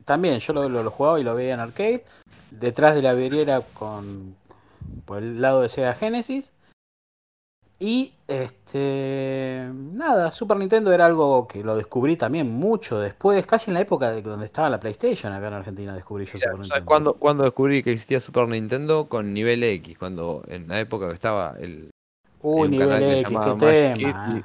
También 0.05 0.39
yo 0.39 0.53
lo, 0.53 0.69
lo- 0.69 0.83
lo 0.83 0.91
jugaba 0.91 1.19
y 1.19 1.23
lo 1.23 1.35
veía 1.35 1.53
en 1.53 1.59
arcade. 1.59 2.05
Detrás 2.51 2.95
de 2.95 3.01
la 3.01 3.13
vidriera 3.13 3.61
con. 3.73 4.35
por 5.05 5.17
el 5.19 5.41
lado 5.41 5.61
de 5.61 5.69
Sega 5.69 5.93
Genesis. 5.95 6.53
Y 7.85 8.13
este. 8.29 9.69
Nada, 9.73 10.31
Super 10.31 10.55
Nintendo 10.55 10.93
era 10.93 11.05
algo 11.05 11.45
que 11.45 11.61
lo 11.63 11.75
descubrí 11.75 12.15
también 12.15 12.49
mucho 12.49 12.97
después, 12.99 13.45
casi 13.45 13.71
en 13.71 13.73
la 13.73 13.81
época 13.81 14.09
de 14.11 14.21
donde 14.21 14.45
estaba 14.45 14.69
la 14.69 14.79
PlayStation 14.79 15.33
acá 15.33 15.49
en 15.49 15.53
Argentina 15.55 15.93
descubrí 15.93 16.25
yo 16.25 16.31
Super 16.37 16.53
¿Sabes 16.53 16.61
Nintendo. 16.61 16.85
cuándo, 16.85 17.13
cuándo 17.15 17.43
descubrí 17.43 17.83
que 17.83 17.91
existía 17.91 18.19
Super 18.21 18.47
Nintendo? 18.47 19.09
Con 19.09 19.33
nivel 19.33 19.63
X, 19.63 19.97
cuando 19.97 20.43
en 20.47 20.67
la 20.67 20.79
época 20.79 21.09
que 21.09 21.13
estaba 21.15 21.55
el, 21.59 21.89
Uy, 22.41 22.69
nivel 22.69 22.89
que 23.01 23.19
X, 23.21 23.39
qué 23.43 23.51
tema. 23.53 23.93
Kid 23.93 24.43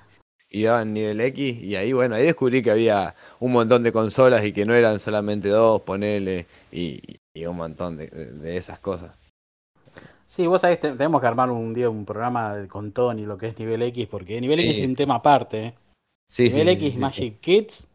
y, 0.51 0.61
y 0.61 0.63
daban 0.65 0.93
nivel 0.93 1.21
X 1.21 1.63
y 1.63 1.77
ahí 1.77 1.93
bueno, 1.93 2.15
ahí 2.17 2.25
descubrí 2.25 2.63
que 2.63 2.71
había 2.71 3.15
un 3.41 3.53
montón 3.53 3.83
de 3.83 3.93
consolas 3.93 4.45
y 4.45 4.53
que 4.53 4.67
no 4.67 4.75
eran 4.75 4.99
solamente 4.99 5.49
dos, 5.49 5.83
ponele, 5.83 6.47
y, 6.73 7.01
y 7.35 7.47
un 7.47 7.57
montón 7.57 7.97
de, 7.99 8.07
de- 8.09 8.33
de 8.33 8.57
esas 8.57 8.79
cosas. 8.81 9.18
Sí, 10.29 10.47
vos 10.47 10.61
sabés, 10.61 10.79
te- 10.79 10.91
tenemos 10.93 11.23
que 11.23 11.27
armar 11.27 11.51
un 11.51 11.73
día 11.73 11.89
un 11.89 12.05
programa 12.05 12.55
con 12.69 12.93
Tony, 12.93 13.25
lo 13.25 13.39
que 13.39 13.47
es 13.47 13.59
nivel 13.59 13.81
X, 13.81 14.07
porque 14.09 14.39
nivel 14.43 14.59
Sí, 14.61 14.67
X 14.67 14.77
es 14.77 14.85
un 14.85 14.91
sí. 14.91 14.97
tema 14.97 15.15
aparte. 15.15 15.65
¿eh? 15.69 15.75
Sí, 16.29 16.51
sí, 16.51 16.51
nivel 16.51 16.69
sí, 16.69 16.85
X 16.85 16.95
sí, 16.95 17.01
Magic 17.01 17.41
Kids. 17.41 17.89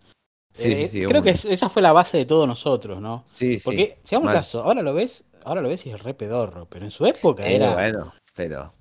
Sí, 0.52 0.72
eh, 0.72 0.76
sí, 0.78 0.88
sí, 0.88 1.06
creo 1.06 1.22
que 1.22 1.30
es- 1.30 1.46
esa 1.46 1.70
fue 1.70 1.84
la 1.84 1.92
base 1.94 2.18
de 2.18 2.26
todos 2.26 2.48
nosotros, 2.48 3.00
¿no? 3.00 3.22
Sí, 3.28 3.60
sí. 3.60 3.66
Porque, 3.66 3.98
al 4.18 4.24
mal. 4.24 4.34
caso, 4.34 4.64
ahora 4.64 4.82
lo 4.82 4.96
ves, 4.96 5.26
ahora 5.46 5.62
lo 5.62 5.70
ves 5.70 5.86
y 5.86 5.92
es 5.92 6.02
re 6.02 6.16
pedorro, 6.16 6.66
pero 6.66 6.86
en 6.86 6.92
su 6.92 7.06
época 7.06 7.46
Eh, 7.46 7.56
era, 7.56 7.74
bueno, 7.74 8.14
pero 8.36 8.72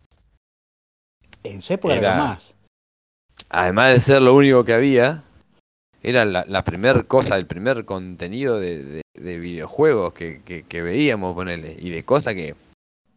en 1.44 1.60
su 1.60 1.74
época 1.74 1.94
era, 1.94 2.08
era- 2.14 2.16
más. 2.16 2.54
además 3.50 3.92
de 3.92 4.00
ser 4.00 4.22
lo 4.22 4.34
único 4.34 4.64
que 4.64 4.72
había, 4.72 5.24
era 6.02 6.24
la, 6.24 6.46
la 6.48 6.64
primer 6.64 7.06
cosa, 7.06 7.36
el 7.36 7.46
primer 7.46 7.84
contenido 7.84 8.58
de, 8.58 8.82
de- 8.82 9.02
de 9.14 9.38
videojuegos 9.38 10.14
que, 10.14 10.40
que, 10.42 10.62
que 10.62 10.80
veíamos, 10.80 11.34
ponele, 11.34 11.76
y 11.78 11.90
de 11.90 12.02
cosas 12.02 12.32
que 12.32 12.54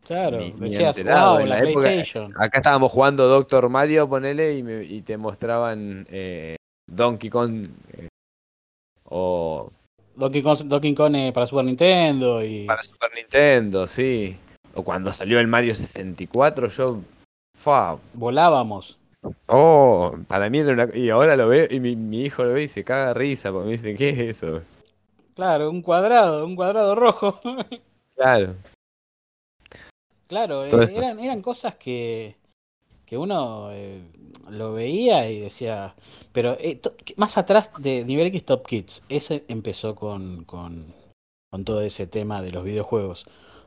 Claro, 0.06 0.38
ni- 0.40 0.52
ni 0.54 0.70
decías, 0.70 0.96
wow, 1.04 1.40
en 1.40 1.50
la, 1.50 1.60
la 1.62 1.70
época- 1.70 1.82
PlayStation. 1.82 2.34
Acá 2.38 2.58
estábamos 2.60 2.92
jugando 2.92 3.28
Doctor 3.28 3.70
Mario, 3.70 4.08
ponele, 4.08 4.58
y, 4.58 4.64
me- 4.64 4.84
y 4.84 5.02
te 5.02 5.18
mostraban 5.18 6.06
eh, 6.12 6.56
Donkey 6.88 7.30
Kong 7.30 7.68
eh, 7.98 8.08
o 9.06 9.72
Donkey 10.16 10.42
Kong, 10.42 10.58
Donkey 10.66 10.94
Kong 10.96 11.16
eh, 11.16 11.32
para 11.34 11.46
Super 11.48 11.66
Nintendo 11.66 12.44
y... 12.44 12.66
Para 12.66 12.84
Super 12.84 13.10
Nintendo, 13.16 13.88
sí. 13.88 14.38
O 14.74 14.84
cuando 14.84 15.12
salió 15.12 15.40
el 15.40 15.48
Mario 15.48 15.76
64, 15.76 16.68
yo... 16.70 17.00
Fa, 17.58 17.98
Volábamos. 18.14 18.98
oh, 19.48 20.16
para 20.28 20.50
mí 20.50 20.60
era 20.60 20.72
una... 20.74 20.90
Y 20.94 21.10
ahora 21.10 21.36
lo 21.36 21.48
veo 21.48 21.68
y 21.70 21.80
mi, 21.80 21.96
mi 21.96 22.22
hijo 22.24 22.44
lo 22.46 22.54
ve 22.54 22.64
y 22.64 22.68
se 22.68 22.84
caga 22.84 23.08
de 23.08 23.14
risa 23.16 23.52
porque 23.52 23.66
me 23.66 23.72
dice, 23.74 23.96
¿qué 23.96 24.10
es 24.10 24.20
eso? 24.20 24.62
Claro, 25.36 25.70
un 25.70 25.82
cuadrado, 25.82 26.46
un 26.46 26.56
cuadrado 26.56 26.96
rojo. 26.96 27.40
Claro. 28.16 28.56
Claro, 30.27 30.65
eh, 30.65 30.70
eran, 30.96 31.20
eran 31.20 31.41
cosas 31.41 31.75
que, 31.75 32.36
que 33.05 33.17
uno 33.17 33.70
eh, 33.72 34.01
lo 34.50 34.74
veía 34.74 35.29
y 35.29 35.39
decía, 35.39 35.96
pero 36.32 36.58
eh, 36.60 36.75
to- 36.77 36.96
más 37.17 37.38
atrás 37.38 37.70
de 37.77 38.03
Nivel 38.05 38.27
X 38.27 38.46
Top 38.46 38.65
Kids, 38.65 39.03
ese 39.10 39.44
empezó 39.48 39.96
con, 39.96 40.44
con, 40.46 40.94
con 41.51 41.63
todo 41.63 41.82
ese 41.82 42.08
tema 42.08 42.41
de 42.41 42.51
los 42.51 42.63
videojuegos. 42.63 43.25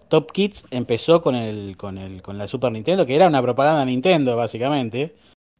Top 0.08 0.32
Kids 0.32 0.64
empezó 0.70 1.20
con 1.22 1.34
el, 1.34 1.76
con 1.76 1.98
el, 1.98 2.22
con 2.22 2.38
la 2.38 2.48
Super 2.48 2.72
Nintendo, 2.72 3.04
que 3.06 3.14
era 3.14 3.28
una 3.28 3.42
propaganda 3.42 3.80
de 3.80 3.86
Nintendo, 3.86 4.36
básicamente. 4.36 5.14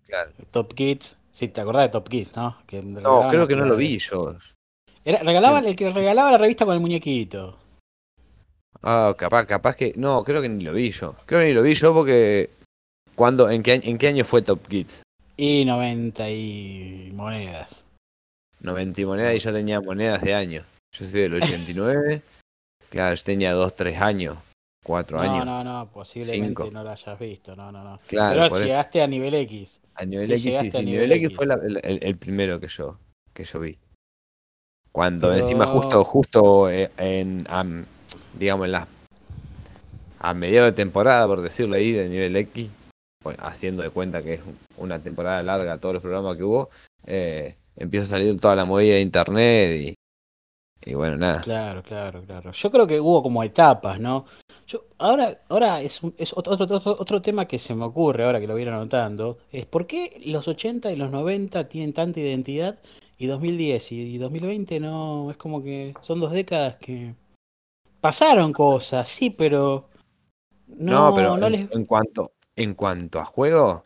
Claro. 0.05 0.33
Top 0.51 0.73
Kids, 0.73 1.17
si 1.31 1.49
te 1.49 1.61
acordás 1.61 1.83
de 1.83 1.89
Top 1.91 2.09
Kids, 2.09 2.35
¿no? 2.35 2.57
Que 2.67 2.83
No, 2.83 3.29
creo 3.29 3.47
que 3.47 3.55
no 3.57 3.67
lo 3.67 3.77
vi 3.77 3.99
yo. 3.99 4.35
Era, 5.05 5.19
regalaban 5.23 5.65
el 5.65 5.77
que 5.77 5.91
regalaba 5.91 6.33
la 6.33 6.39
revista 6.39 6.65
con 6.65 6.75
el 6.75 6.81
muñequito. 6.81 7.59
Ah, 8.83 9.15
capaz, 9.19 9.47
capaz 9.47 9.77
que. 9.77 9.93
No, 9.97 10.23
creo 10.25 10.41
que 10.43 10.49
ni 10.49 10.65
lo 10.65 10.73
vi 10.73 10.91
yo. 10.91 11.15
Creo 11.27 11.41
que 11.41 11.47
ni 11.49 11.53
lo 11.53 11.63
vi 11.63 11.75
yo 11.75 11.93
porque. 11.93 12.51
¿Cuándo, 13.15 13.51
en, 13.51 13.63
qué, 13.65 13.73
año- 13.73 13.83
¿En 13.85 13.99
qué 13.99 14.09
año 14.09 14.25
fue 14.25 14.43
Top 14.43 14.67
Kids? 14.69 15.03
Y 15.37 15.65
90 15.65 16.31
y 16.31 17.11
monedas. 17.15 17.85
90 18.61 19.01
y 19.01 19.05
monedas 19.05 19.35
y 19.35 19.39
yo 19.41 19.53
tenía 19.53 19.81
monedas 19.81 20.23
de 20.23 20.35
años. 20.35 20.65
Yo 20.97 21.05
soy 21.07 21.21
del 21.21 21.35
89. 21.35 22.23
claro, 22.91 23.15
yo 23.17 23.23
tenía 23.25 23.53
2, 23.53 23.75
3 23.75 24.01
años. 24.01 24.37
4 24.85 25.17
No, 25.17 25.23
años. 25.23 25.45
no, 25.45 25.65
no, 25.65 25.87
posiblemente 25.93 26.47
Cinco. 26.63 26.71
no 26.73 26.83
lo 26.85 26.91
hayas 26.91 27.19
visto, 27.19 27.55
no, 27.57 27.71
no, 27.73 27.83
no. 27.85 28.01
Claro, 28.07 28.43
Pero 28.43 28.57
eso. 28.57 28.65
llegaste 28.65 29.03
a 29.03 29.07
nivel 29.07 29.35
X. 29.35 29.81
A 29.97 30.05
nivel 30.05 30.27
sí, 30.29 30.33
X, 30.33 30.43
sí, 30.43 30.49
llegaste 30.51 30.71
sí. 30.71 30.77
a 30.79 30.83
Nivel 30.83 31.13
X 31.13 31.35
fue 31.37 31.47
la- 31.47 31.55
el, 31.63 31.81
el- 31.83 31.99
el 32.03 32.17
primero 32.17 32.59
que 32.61 32.69
yo, 32.69 32.97
que 33.35 33.45
yo 33.45 33.59
vi. 33.61 33.77
Cuando 34.93 35.29
Pero- 35.29 35.41
encima 35.43 35.67
justo, 35.67 36.05
justo 36.05 36.71
eh, 36.71 36.91
en, 36.97 37.45
am- 37.51 37.85
digamos, 38.39 38.67
en 38.67 38.73
la, 38.73 38.89
a 40.19 40.35
mediados 40.35 40.71
de 40.71 40.77
temporada, 40.77 41.27
por 41.27 41.41
decirlo 41.43 41.77
ahí, 41.77 41.93
de 41.93 42.09
nivel 42.09 42.37
X, 42.37 42.71
bueno, 43.23 43.39
haciendo 43.43 43.83
de 43.83 43.91
cuenta 43.91 44.23
que 44.23 44.35
es 44.35 44.41
una 44.77 44.99
temporada 45.01 45.43
larga 45.43 45.79
todos 45.79 45.95
los 45.95 46.03
programas 46.03 46.37
que 46.37 46.45
hubo, 46.45 46.71
eh, 47.07 47.57
empieza 47.77 48.07
a 48.07 48.19
salir 48.19 48.41
toda 48.41 48.57
la 48.57 48.65
movida 48.65 48.95
de 48.95 49.01
internet 49.01 49.95
y, 50.87 50.95
bueno, 50.95 51.17
nada. 51.17 51.43
Claro, 51.43 51.83
claro, 51.83 52.23
claro. 52.25 52.53
Yo 52.53 52.71
creo 52.71 52.87
que 52.87 52.99
hubo 53.01 53.23
como 53.23 53.43
etapas, 53.43 54.01
¿no? 54.01 54.25
Yo, 54.67 54.85
ahora, 54.99 55.39
ahora 55.49 55.81
es, 55.81 56.03
un- 56.03 56.15
es 56.19 56.33
otro, 56.35 56.53
otro, 56.55 56.81
otro, 56.99 57.23
tema 57.23 57.47
que 57.47 57.59
se 57.59 57.75
me 57.75 57.85
ocurre 57.85 58.25
ahora 58.25 58.41
que 58.41 58.47
lo 58.47 58.55
vieron 58.55 58.75
anotando, 58.75 59.39
es 59.53 59.67
por 59.67 59.87
qué 59.87 60.21
los 60.27 60.47
80 60.49 60.91
y 60.93 60.97
los 60.97 61.11
90 61.11 61.69
tienen 61.69 61.93
tanta 61.93 62.21
identidad 62.21 62.79
y 63.19 63.27
2010 63.27 63.93
y, 63.93 64.01
y 64.15 64.19
2020 64.19 64.81
no, 64.81 65.31
es 65.31 65.37
como 65.37 65.63
que 65.63 65.95
son 66.01 66.21
dos 66.21 66.33
décadas 66.33 66.77
que 66.77 67.15
pasaron 68.01 68.53
cosas, 68.53 69.09
sí, 69.09 69.31
pero 69.31 69.89
no, 70.67 71.09
No, 71.09 71.15
pero 71.15 71.37
no 71.37 71.47
en, 71.47 71.53
les... 71.53 71.73
en 71.73 71.85
cuanto 71.85 72.33
en 72.57 72.75
cuanto 72.75 73.21
a 73.21 73.25
juego, 73.25 73.85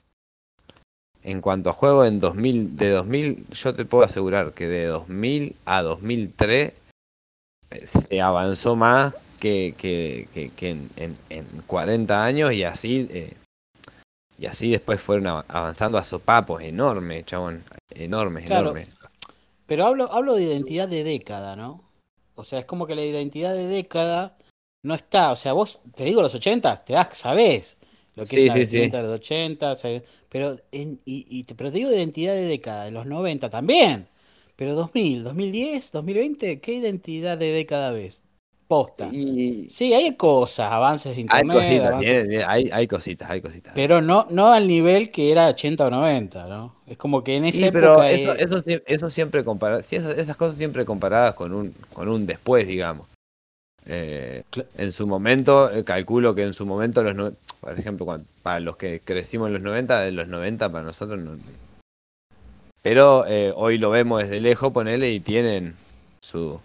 en 1.23 1.41
cuanto 1.41 1.71
a 1.71 1.75
juego 1.75 2.05
en 2.05 2.21
2000 2.21 2.77
de 2.77 2.91
2000, 2.91 3.47
yo 3.51 3.75
te 3.75 3.85
puedo 3.85 4.05
asegurar 4.05 4.53
que 4.53 4.67
de 4.67 4.87
2000 4.87 5.57
a 5.67 5.83
2003 5.83 6.73
eh, 7.71 7.87
se 7.87 8.21
avanzó 8.23 8.77
más 8.77 9.15
que, 9.39 9.75
que, 9.77 10.29
que, 10.33 10.51
que 10.51 10.71
en, 10.71 10.91
en, 10.97 11.17
en 11.29 11.45
40 11.67 12.25
años 12.25 12.53
y 12.53 12.65
así 12.65 13.09
eh, 13.11 13.35
y 14.39 14.47
así 14.47 14.71
después 14.71 15.01
fueron 15.01 15.27
av- 15.27 15.45
avanzando 15.49 15.99
a 15.99 16.05
sopapos 16.05 16.63
enormes, 16.63 17.27
chabón, 17.27 17.63
enormes, 17.95 18.47
Claro. 18.47 18.71
enormes. 18.71 18.89
Pero 19.67 19.87
hablo, 19.87 20.13
hablo 20.13 20.35
de 20.35 20.43
identidad 20.45 20.89
de 20.89 21.05
década, 21.05 21.57
¿no? 21.57 21.83
O 22.35 22.45
sea, 22.45 22.59
es 22.61 22.65
como 22.67 22.87
que 22.87 22.95
la 22.95 23.05
identidad 23.05 23.55
de 23.55 23.67
década 23.67 24.39
no 24.83 24.95
está. 24.95 25.33
O 25.33 25.37
sea, 25.37 25.53
vos, 25.53 25.81
te 25.95 26.05
digo 26.05 26.23
los 26.23 26.35
80, 26.35 26.85
te 26.85 26.93
das, 26.95 27.17
sabés 27.17 27.79
lo 28.15 28.27
que 28.27 28.29
Sí, 28.29 28.41
es 28.43 28.47
la 28.47 28.55
sí, 28.55 28.67
sí. 28.67 28.79
vestimenta 28.81 28.99
de 28.99 29.03
los 29.05 29.13
80, 29.21 29.75
sabés, 29.75 30.03
pero, 30.29 30.59
en, 30.73 31.01
y, 31.05 31.27
y 31.31 31.45
te, 31.45 31.55
pero 31.55 31.71
te 31.73 31.79
digo 31.79 31.91
de 31.91 31.97
identidad 31.97 32.35
de 32.35 32.45
década, 32.45 32.85
de 32.85 32.91
los 32.91 33.07
90 33.07 33.51
también. 33.51 34.09
Pero 34.57 34.75
2000, 34.75 35.25
2010, 35.25 35.93
2020, 35.93 36.61
¿qué 36.61 36.75
identidad 36.75 37.39
de 37.39 37.53
década 37.53 37.91
ves? 37.91 38.23
Posta. 38.73 39.07
Y 39.13 39.69
Sí, 39.71 39.93
hay 39.93 40.17
cosas, 40.17 40.73
avances 40.73 41.11
de 41.15 41.17
hay 41.17 41.21
internet, 41.21 41.57
cositas, 41.59 41.89
avances- 41.89 42.27
tiene- 42.29 42.45
hay, 42.45 42.71
hay 42.73 42.87
cositas, 42.87 43.31
hay 43.31 43.43
cositas. 43.43 43.75
pero 43.75 44.01
no, 44.01 44.27
no 44.31 44.51
al 44.51 44.67
nivel 44.67 45.11
que 45.11 45.31
era 45.31 45.49
80 45.49 45.85
o 45.89 45.91
90, 45.91 46.47
¿no? 46.47 46.77
Es 46.87 46.97
como 46.97 47.23
que 47.23 47.37
en 47.37 47.45
esa 47.45 47.59
Sí, 47.59 47.65
época... 47.65 47.81
pero 47.81 48.03
eso, 48.05 48.33
eso, 48.35 48.63
sie- 48.65 48.83
eso 48.87 49.11
siempre 49.11 49.45
sí, 49.83 49.97
esas, 49.97 50.17
esas 50.17 50.39
cosas 50.39 50.57
siempre 50.57 50.87
comparadas 50.87 51.35
con 51.35 51.53
un, 51.53 51.75
con 51.93 52.09
un 52.09 52.25
después, 52.27 52.67
digamos. 52.67 53.09
Eh, 53.85 54.43
en 54.79 54.91
su 54.93 55.07
momento, 55.07 55.71
eh, 55.71 55.85
calculo 55.85 56.35
que 56.35 56.45
en 56.45 56.55
su 56.55 56.65
momento, 56.65 57.03
los 57.03 57.15
no- 57.15 57.33
por 57.61 57.79
ejemplo, 57.79 58.07
para 58.43 58.61
los 58.61 58.79
que 58.79 59.01
crecimos 59.05 59.49
en 59.49 59.53
los 59.53 59.63
90, 59.63 60.01
de 60.01 60.13
los 60.13 60.29
90 60.29 60.73
para 60.73 60.83
nosotros 60.83 61.21
no. 61.21 61.37
Pero 62.81 63.27
eh, 63.27 63.53
hoy 63.55 63.77
lo 63.77 63.91
vemos 63.91 64.23
desde 64.23 64.41
lejos, 64.41 64.73
ponele, 64.73 65.11
y 65.13 65.21
tienen 65.21 65.75
su, 66.23 66.59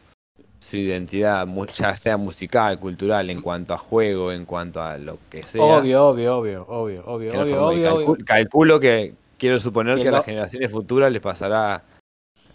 su 0.69 0.77
identidad, 0.77 1.47
ya 1.77 1.95
sea 1.95 2.17
musical, 2.17 2.79
cultural, 2.79 3.29
en 3.29 3.41
cuanto 3.41 3.73
a 3.73 3.77
juego, 3.77 4.31
en 4.31 4.45
cuanto 4.45 4.81
a 4.81 4.97
lo 4.97 5.17
que 5.29 5.43
sea. 5.43 5.63
Obvio, 5.63 6.05
obvio, 6.07 6.37
obvio, 6.37 6.65
obvio, 6.67 7.03
obvio, 7.05 7.41
obvio, 7.41 7.63
obvio, 7.63 7.95
obvio. 7.95 8.07
calcu- 8.15 8.25
Calculo 8.25 8.79
que 8.79 9.13
quiero 9.37 9.59
suponer 9.59 9.95
Que 9.95 10.01
que, 10.03 10.07
a 10.09 10.11
lo- 10.11 10.17
las 10.17 10.25
generaciones 10.25 10.71
futuras 10.71 11.11
les 11.11 11.21
pasará 11.21 11.83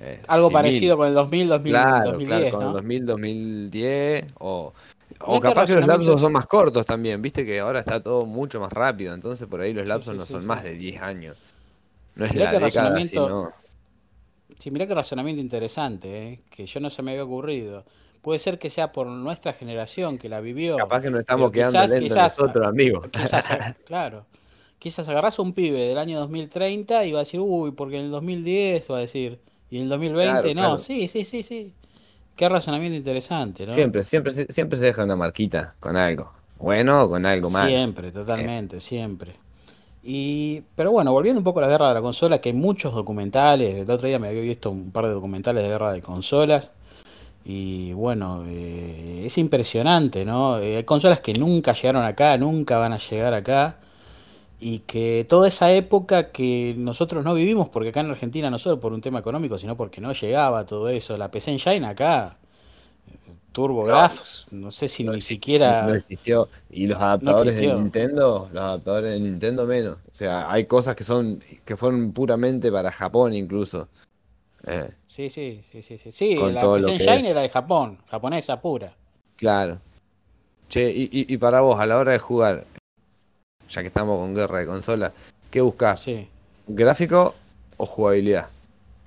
eh, 0.00 0.21
Algo 0.28 0.50
parecido 0.50 0.97
con 0.97 1.09
el 1.09 1.14
2000, 1.14 1.49
2000 1.49 1.73
Claro, 1.73 2.12
2010, 2.12 2.40
claro, 2.40 2.50
con 2.50 2.61
¿no? 2.61 2.66
el 2.69 2.73
2000, 2.75 3.07
2010 3.07 4.26
o, 4.40 4.73
o 5.21 5.40
capaz 5.40 5.66
que 5.66 5.76
los 5.76 5.87
lapsos 5.87 6.21
son 6.21 6.33
más 6.33 6.47
cortos 6.47 6.85
también, 6.85 7.23
viste 7.23 7.47
que 7.47 7.61
ahora 7.61 7.78
está 7.81 8.02
todo 8.02 8.26
mucho 8.26 8.61
más 8.61 8.73
rápido, 8.73 9.14
entonces 9.14 9.47
por 9.49 9.61
ahí 9.61 9.73
los 9.73 9.88
lapsos 9.88 10.12
sí, 10.14 10.19
no 10.19 10.26
son 10.26 10.42
sí. 10.42 10.47
más 10.47 10.64
de 10.64 10.75
10 10.75 11.00
años. 11.00 11.37
No 12.16 12.26
es 12.26 12.35
Mirá 12.35 12.52
la 12.52 12.59
década, 12.61 12.88
razonamiento- 12.90 13.09
sino... 13.26 13.52
Sí, 14.59 14.71
mirá 14.71 14.87
qué 14.87 14.95
razonamiento 14.95 15.40
interesante, 15.40 16.28
¿eh? 16.28 16.40
que 16.50 16.66
yo 16.66 16.78
no 16.78 16.90
se 16.90 17.02
me 17.02 17.12
había 17.12 17.25
ocurrido. 17.25 17.85
Puede 18.23 18.38
ser 18.38 18.59
que 18.59 18.71
sea 18.71 18.93
por 18.93 19.07
nuestra 19.09 19.52
generación 19.52 20.17
que 20.17 20.29
la 20.29 20.41
vivió. 20.41 20.76
Capaz 20.76 21.00
que 21.02 21.11
nos 21.11 21.21
estamos 21.21 21.50
quedando 21.50 21.73
quizás- 21.79 21.91
lentos 21.91 22.09
quizás- 22.09 22.38
nosotros, 22.38 22.67
amigos. 22.67 23.09
Quizás, 23.11 23.45
claro. 23.87 24.25
Quizás 24.79 25.09
agarrás 25.09 25.38
a 25.38 25.43
un 25.43 25.52
pibe 25.52 25.81
del 25.81 25.99
año 25.99 26.19
2030 26.21 27.05
y 27.05 27.12
va 27.12 27.19
a 27.21 27.23
decir, 27.25 27.41
uy, 27.41 27.73
porque 27.73 27.99
en 27.99 28.07
el 28.07 28.11
2010 28.11 28.91
va 28.91 28.99
a 28.99 29.00
decir, 29.00 29.38
y 29.71 29.76
en 29.79 29.85
el 29.85 29.88
2020 29.91 30.33
Claro, 30.33 30.49
no. 30.49 30.52
claro. 30.55 30.79
Sí, 30.79 31.09
sí, 31.09 31.25
sí, 31.25 31.43
sí. 31.43 31.73
Qué 32.37 32.49
razonamiento 32.49 32.97
interesante, 32.97 33.67
¿no? 33.67 33.73
Siempre, 33.75 34.02
siempre, 34.05 34.33
siempre 34.33 34.79
se 34.79 34.85
deja 34.87 35.05
una 35.05 35.17
marquita 35.17 35.75
con 35.81 35.97
algo. 35.97 36.33
Bueno 36.59 37.02
o 37.05 37.09
con 37.11 37.26
algo 37.26 37.50
malo. 37.50 37.69
Siempre, 37.69 38.11
totalmente, 38.12 38.81
siempre. 38.81 39.35
Y, 40.02 40.62
pero 40.75 40.91
bueno, 40.91 41.12
volviendo 41.12 41.38
un 41.41 41.45
poco 41.45 41.59
a 41.61 41.62
la 41.62 41.69
guerra 41.69 41.88
de 41.88 41.95
la 41.95 42.00
consola, 42.00 42.41
que 42.41 42.49
hay 42.49 42.55
muchos 42.55 42.95
documentales, 42.95 43.76
el 43.76 43.91
otro 43.91 44.09
día 44.09 44.19
me 44.19 44.29
había 44.29 44.43
visto 44.43 44.71
un 44.71 44.91
par 44.91 45.07
de 45.07 45.12
documentales 45.12 45.62
de 45.62 45.69
guerra 45.69 45.93
de 45.93 46.02
consolas, 46.02 46.73
y 47.44 47.92
bueno, 47.92 48.44
eh, 48.46 49.22
es 49.25 49.38
impresionante, 49.38 50.25
¿no? 50.25 50.58
Eh, 50.58 50.76
hay 50.78 50.84
consolas 50.84 51.20
que 51.20 51.34
nunca 51.34 51.72
llegaron 51.72 52.04
acá, 52.04 52.37
nunca 52.38 52.78
van 52.78 52.92
a 52.92 52.99
llegar 52.99 53.34
acá, 53.34 53.78
y 54.61 54.80
que 54.80 55.26
toda 55.28 55.49
esa 55.49 55.72
época 55.72 56.30
que 56.30 56.75
nosotros 56.78 57.25
no 57.25 57.34
vivimos, 57.34 57.68
porque 57.68 57.90
acá 57.90 58.00
en 58.00 58.11
Argentina 58.11 58.50
no 58.50 58.58
solo 58.58 58.80
por 58.80 58.92
un 58.92 59.00
tema 59.00 59.18
económico, 59.18 59.58
sino 59.58 59.76
porque 59.76 60.00
no 60.00 60.12
llegaba 60.12 60.66
todo 60.66 60.88
eso, 60.88 61.16
la 61.16 61.30
PC 61.30 61.52
Engine 61.52 61.87
acá, 61.87 62.38
TurboGrafx, 63.52 64.46
no 64.50 64.72
sé 64.72 64.88
si 64.88 65.04
No 65.04 65.12
ni 65.12 65.20
siquiera... 65.20 65.82
No 65.87 65.94
existió. 65.94 66.49
Y 66.70 66.87
los 66.87 66.99
adaptadores 66.99 67.54
de. 67.56 67.75
Nintendo, 67.75 68.49
los 68.52 68.62
adaptadores 68.62 69.12
de 69.12 69.20
Nintendo 69.20 69.66
menos. 69.66 69.99
O 70.11 70.14
sea, 70.14 70.50
hay 70.50 70.64
cosas 70.66 70.96
que 70.96 71.04
son 71.04 71.42
que 71.64 71.76
fueron 71.76 72.12
puramente 72.12 72.72
para 72.72 72.90
Japón 72.90 73.34
incluso. 73.34 73.88
Eh, 74.66 74.90
Sí, 75.07 75.31
sí, 75.31 75.62
sí, 75.71 75.83
sí, 75.83 75.99
sí. 75.99 76.11
Sí, 76.12 76.35
Con 76.37 76.54
la 76.54 76.61
todo 76.62 76.78
lo 76.78 76.87
que 76.87 76.92
Engine 76.95 77.19
es. 77.19 77.25
era 77.31 77.42
de 77.42 77.49
Japón, 77.50 77.99
japonesa 78.11 78.61
pura. 78.61 78.95
claro. 79.37 79.78
Che, 80.69 80.90
y, 80.90 81.02
y, 81.12 81.35
y 81.35 81.37
para 81.38 81.61
vos, 81.61 81.78
a 81.81 81.87
la 81.87 81.99
hora 81.99 82.12
de 82.12 82.19
jugar, 82.19 82.64
ya 83.69 83.83
que 83.83 83.88
estamos 83.88 84.19
con 84.19 84.35
guerra 84.35 84.59
de 84.61 84.66
consolas, 84.66 85.12
¿qué 85.50 85.61
buscas? 85.61 86.00
Sí. 86.00 86.28
¿Gráfico 86.66 87.35
o 87.76 87.87
jugabilidad? 87.87 88.49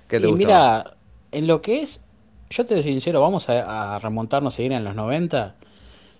¿Qué 0.08 0.20
te 0.20 0.26
y 0.26 0.30
gusta 0.30 0.48
más? 0.48 0.48
mira, 0.48 0.96
en 1.32 1.46
lo 1.46 1.60
que 1.62 1.82
es, 1.82 2.04
yo 2.50 2.64
te 2.66 2.74
soy 2.74 2.84
sincero, 2.84 3.20
vamos 3.20 3.48
a, 3.48 3.96
a 3.96 3.98
remontarnos 3.98 4.54
a 4.54 4.56
seguir 4.56 4.72
en 4.72 4.84
los 4.84 4.94
90. 4.94 5.56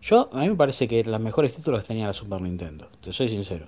Yo, 0.02 0.28
a 0.32 0.38
mí 0.38 0.48
me 0.48 0.54
parece 0.56 0.88
que 0.88 1.04
los 1.04 1.20
mejores 1.20 1.54
títulos 1.54 1.80
los 1.80 1.86
tenía 1.88 2.06
la 2.06 2.12
Super 2.12 2.40
Nintendo, 2.40 2.88
te 3.02 3.12
soy 3.12 3.28
sincero. 3.28 3.66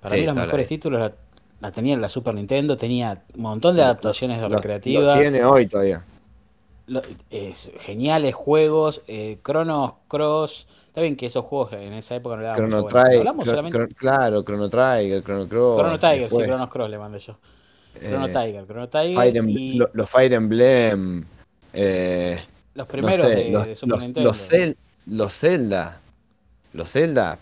Para 0.00 0.14
Sí, 0.14 0.20
mí 0.20 0.26
los 0.26 0.34
mejores 0.36 0.66
de- 0.66 0.76
títulos 0.76 1.12
la, 1.60 1.70
tenía 1.72 1.96
la 1.96 2.08
Super 2.08 2.34
Nintendo, 2.34 2.76
tenía 2.76 3.22
un 3.34 3.42
montón 3.42 3.74
de 3.76 3.82
Lo- 3.82 3.86
adaptaciones 3.86 4.40
Los- 4.40 4.52
recreativas. 4.52 5.04
los 5.04 5.18
tiene 5.18 5.44
hoy 5.44 5.66
todavía. 5.66 6.04
lo- 6.86 7.02
es- 7.30 7.70
geniales 7.80 8.34
juegos, 8.34 9.02
eh, 9.08 9.38
Chronos 9.44 9.92
Cross. 10.08 10.66
Está 10.86 11.02
bien 11.02 11.16
que 11.16 11.26
esos 11.26 11.44
juegos 11.44 11.72
en 11.74 11.92
esa 11.92 12.14
época 12.16 12.36
no 12.36 12.42
le 12.42 12.48
daban 12.48 12.58
Chrono 12.70 12.84
Trigger, 12.86 13.18
hablamos 13.18 13.46
solamente. 13.46 13.94
Claro, 13.94 14.42
Chrono 14.42 14.70
Trigger, 14.70 15.22
Chrono 15.22 15.46
Cross. 15.48 15.78
Chrono 15.80 15.98
Tiger, 15.98 16.20
después, 16.20 16.44
sí, 16.44 16.48
Chronos 16.48 16.70
Cross 16.70 16.90
le 16.90 16.98
mandé 16.98 17.18
yo. 17.20 17.36
Chrono 18.00 18.26
eh, 18.26 18.32
Tiger, 18.32 18.66
Chrono 18.66 18.88
Tiger 18.88 19.14
Fire 19.42 19.76
lo- 19.76 19.90
los 19.92 20.10
Fire 20.10 20.32
Emblem. 20.32 21.24
eh, 21.72 22.40
los 22.74 22.86
no 22.86 22.90
primeros 22.92 23.20
sé, 23.20 23.28
de, 23.34 23.50
los, 23.50 23.66
de 23.66 23.74
Super 23.76 23.88
los, 23.90 24.02
Nintendo. 24.04 24.28
los, 24.30 24.52
los 25.06 25.32
Zelda. 25.38 26.00
Los 26.72 26.90
Zelda. 26.92 27.38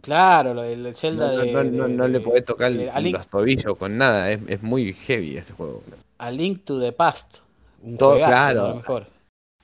Claro, 0.00 0.62
el 0.62 0.94
Zelda 0.94 1.28
No, 1.32 1.36
no, 1.36 1.42
de, 1.42 1.52
no, 1.52 1.62
no, 1.64 1.88
de- 1.88 1.94
no 1.94 2.08
le 2.08 2.20
podés 2.20 2.44
tocar 2.44 2.72
de- 2.72 2.90
a, 2.90 3.00
Link, 3.00 3.16
los 3.16 3.28
tobillos 3.28 3.76
con 3.76 3.96
nada. 3.98 4.30
Es, 4.30 4.38
es 4.48 4.62
muy 4.62 4.92
heavy 4.92 5.36
ese 5.36 5.52
juego. 5.52 5.82
a 6.18 6.30
Link 6.30 6.64
to 6.64 6.80
the 6.80 6.92
Past. 6.92 7.38
Un 7.82 7.96
Todo 7.96 8.12
juegazo, 8.12 8.30
claro. 8.30 8.60
¿no? 8.62 8.68
Lo 8.68 8.74
mejor. 8.76 9.06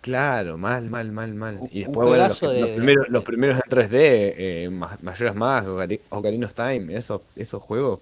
Claro, 0.00 0.59
mal, 0.59 0.88
mal, 0.91 1.11
mal, 1.12 1.35
mal. 1.35 1.59
Un- 1.61 1.69
Y 1.73 1.81
después, 1.81 2.07
bueno, 2.09 2.29
los, 2.29 2.38
que- 2.38 2.73
primeros, 2.76 3.09
los 3.09 3.25
primeros 3.25 3.57
en 3.57 3.62
3D, 3.71 4.35
eh, 4.37 4.69
Ma- 4.71 4.99
Majora's 5.03 5.35
Mask, 5.35 5.67
Ocari- 5.69 6.00
Ocarina 6.11 6.47
of 6.47 6.55
Time, 6.55 6.95
esos, 6.95 7.23
esos 7.37 7.62
juegos. 7.62 8.00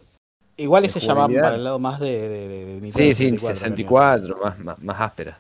Igual 0.57 0.85
ese 0.85 1.01
llamaban 1.01 1.31
jugabilidad. 1.31 1.43
para 1.45 1.57
el 1.57 1.65
lado 1.65 1.79
más 1.79 1.99
de, 2.01 2.79
Nintendo 2.83 2.99
Sí, 2.99 3.15
sí, 3.15 3.31
64, 3.39 3.55
64, 3.57 4.37
más, 4.43 4.59
más, 4.59 4.79
más 4.83 5.01
áspera 5.01 5.39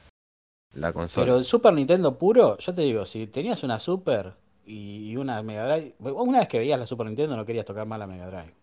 la 0.74 0.92
consola. 0.92 1.26
Pero 1.26 1.36
el 1.38 1.44
Super 1.44 1.74
Nintendo 1.74 2.14
puro, 2.16 2.56
yo 2.58 2.74
te 2.74 2.80
digo, 2.82 3.04
si 3.04 3.26
tenías 3.26 3.62
una 3.62 3.78
Super 3.78 4.32
y 4.64 5.16
una 5.16 5.42
Mega 5.42 5.66
Drive, 5.66 5.94
una 5.98 6.40
vez 6.40 6.48
que 6.48 6.58
veías 6.58 6.78
la 6.78 6.86
Super 6.86 7.06
Nintendo 7.06 7.36
no 7.36 7.44
querías 7.44 7.64
tocar 7.64 7.86
más 7.86 7.98
la 7.98 8.06
Mega 8.06 8.26
Drive. 8.26 8.54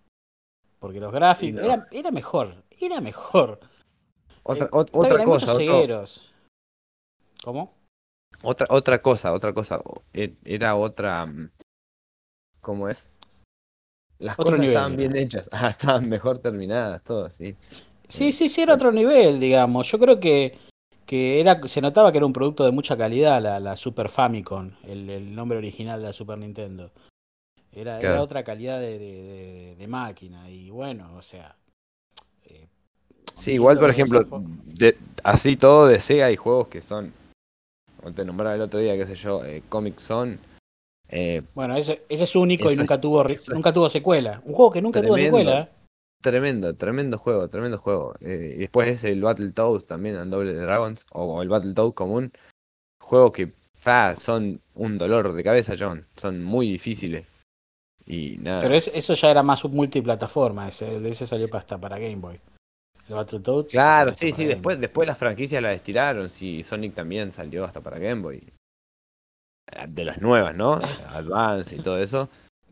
Porque 0.79 0.99
los 0.99 1.11
gráficos, 1.11 1.61
No. 1.61 1.65
era, 1.67 1.87
era 1.91 2.11
mejor, 2.11 2.63
era 2.79 3.01
mejor. 3.01 3.59
otra 4.43 4.65
Eh, 4.67 4.69
otra 4.71 5.23
cosa, 5.25 5.53
otro-. 5.53 6.05
¿Cómo? 7.43 7.73
otra, 8.43 8.67
otra 8.69 9.01
cosa, 9.01 9.33
otra 9.33 9.53
cosa. 9.53 9.79
e- 10.13 10.35
Era 10.45 10.75
otra. 10.75 11.25
mm, 11.25 11.49
¿Cómo 12.61 12.87
es? 12.89 13.09
Las 14.19 14.33
Otro 14.37 14.51
cosas 14.51 14.59
nivel 14.59 14.75
estaban 14.75 14.93
era. 14.93 14.97
bien 14.99 15.15
hechas, 15.15 15.49
ah, 15.51 15.69
estaban 15.77 16.09
mejor 16.09 16.39
terminadas, 16.39 17.03
todo, 17.03 17.29
sí. 17.31 17.55
Sí, 18.09 18.31
sí, 18.31 18.49
sí, 18.49 18.61
era 18.61 18.73
otro 18.73 18.91
nivel, 18.91 19.39
digamos. 19.39 19.89
Yo 19.91 19.99
creo 19.99 20.19
que, 20.19 20.57
que 21.09 21.39
era, 21.39 21.59
se 21.67 21.81
notaba 21.81 22.11
que 22.11 22.19
era 22.19 22.27
un 22.27 22.33
producto 22.33 22.63
de 22.63 22.71
mucha 22.71 22.95
calidad 22.95 23.41
la, 23.41 23.59
la 23.59 23.75
Super 23.75 24.09
Famicom, 24.09 24.69
el, 24.83 25.09
el 25.09 25.33
nombre 25.33 25.57
original 25.57 25.99
de 25.99 26.05
la 26.09 26.13
Super 26.13 26.37
Nintendo. 26.37 26.91
Era, 27.71 27.99
era 28.11 28.21
otra 28.21 28.43
calidad 28.43 28.79
de, 28.79 28.99
de- 28.99 29.23
de- 29.23 29.75
de 29.75 29.87
máquina. 29.87 30.47
Y 30.51 30.69
bueno, 30.69 31.15
o 31.15 31.23
sea. 31.23 31.55
eh, 32.45 32.67
Sí, 33.33 33.53
igual, 33.53 33.79
por 33.79 33.89
ejemplo, 33.89 34.19
así 35.23 35.57
todo 35.57 35.87
de 35.87 35.99
Sega 35.99 36.27
hay 36.27 36.35
juegos 36.35 36.67
que 36.67 36.81
son, 36.83 37.11
te 38.15 38.23
nombraba 38.23 38.53
el 38.53 38.61
otro 38.61 38.79
día, 38.79 38.95
qué 38.95 39.07
sé 39.07 39.15
yo, 39.15 39.43
eh, 39.45 39.63
Comic 39.67 39.97
Zone, 39.97 40.37
eh, 41.09 41.41
Bueno, 41.55 41.75
ese, 41.75 42.03
ese 42.07 42.25
es 42.25 42.35
único 42.35 42.71
y 42.71 42.75
nunca 42.75 43.01
tuvo 43.01 43.25
es 43.27 43.49
nunca 43.49 43.73
tuvo 43.73 43.89
secuela. 43.89 44.41
Un 44.45 44.53
juego 44.53 44.69
que 44.71 44.81
nunca 44.83 45.01
tuvo 45.01 45.17
secuela. 45.17 45.69
Tremendo, 46.21 46.75
tremendo 46.75 47.17
juego, 47.17 47.47
tremendo 47.49 47.77
juego. 47.77 48.13
Eh, 48.21 48.53
y 48.55 48.59
después 48.59 48.87
es 48.87 49.03
el 49.03 49.21
Battletoads 49.21 49.87
también, 49.87 50.15
en 50.15 50.29
Double 50.29 50.53
Dragons, 50.53 51.05
o, 51.11 51.23
o 51.35 51.41
el 51.41 51.49
Battletoads 51.49 51.93
común, 51.95 52.31
juegos 53.01 53.31
que 53.31 53.53
fa, 53.77 54.15
son 54.15 54.61
un 54.75 54.97
dolor 54.97 55.33
de 55.33 55.43
cabeza, 55.43 55.75
John, 55.79 56.05
son 56.17 56.43
muy 56.43 56.69
difíciles. 56.69 57.25
Y 58.05 58.37
nada, 58.39 58.61
Pero 58.63 58.73
es- 58.75 58.91
eso 58.93 59.13
ya 59.13 59.29
era 59.31 59.43
más 59.43 59.63
un 59.63 59.71
multiplataforma. 59.71 60.67
Ese, 60.67 61.07
ese 61.07 61.27
salió 61.27 61.47
para, 61.49 61.59
hasta 61.59 61.77
para 61.77 61.99
Game 61.99 62.15
Boy. 62.17 62.39
El 63.07 63.15
Battletoads. 63.15 63.71
claro, 63.71 64.11
sí, 64.15 64.31
sí, 64.31 64.45
después, 64.45 64.77
Boy. 64.77 64.81
después 64.81 65.07
las 65.07 65.17
franquicias 65.17 65.61
las 65.63 65.75
estiraron, 65.75 66.29
sí, 66.29 66.63
Sonic 66.63 66.93
también 66.95 67.31
salió 67.31 67.63
hasta 67.65 67.81
para 67.81 67.99
Game 67.99 68.21
Boy. 68.21 68.37
Eh, 69.71 69.85
De 69.87 70.05
las 70.05 70.21
nuevas, 70.21 70.55
¿no? 70.55 70.73
Advance 71.07 71.75
y 71.75 71.81
todo 71.81 71.99
eso. 71.99 72.29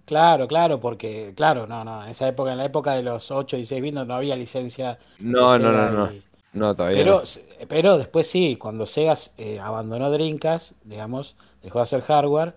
Claro, 0.08 0.48
claro, 0.48 0.80
porque, 0.80 1.34
claro, 1.36 1.68
no, 1.68 1.84
no. 1.84 2.02
En 2.06 2.10
esa 2.12 2.30
época, 2.30 2.54
en 2.54 2.58
la 2.60 2.66
época 2.66 2.94
de 2.94 3.04
los 3.04 3.30
8 3.30 3.58
y 3.58 3.60
16 3.60 3.82
bits 3.82 3.94
no, 3.94 4.06
no 4.06 4.16
había 4.16 4.38
licencia. 4.38 4.98
No, 5.20 5.60
no, 5.60 5.72
no, 5.74 5.92
no, 5.92 6.12
y- 6.14 6.24
no, 6.54 6.74
todavía 6.74 6.98
Pero, 6.98 7.22
no. 7.22 7.68
pero 7.68 7.98
después 7.98 8.26
sí, 8.26 8.56
cuando 8.56 8.86
Sega 8.86 9.16
eh, 9.38 9.60
abandonó 9.60 10.10
Dreamcast, 10.10 10.72
digamos, 10.86 11.36
dejó 11.62 11.80
de 11.80 11.84
hacer 11.84 12.02
hardware, 12.04 12.56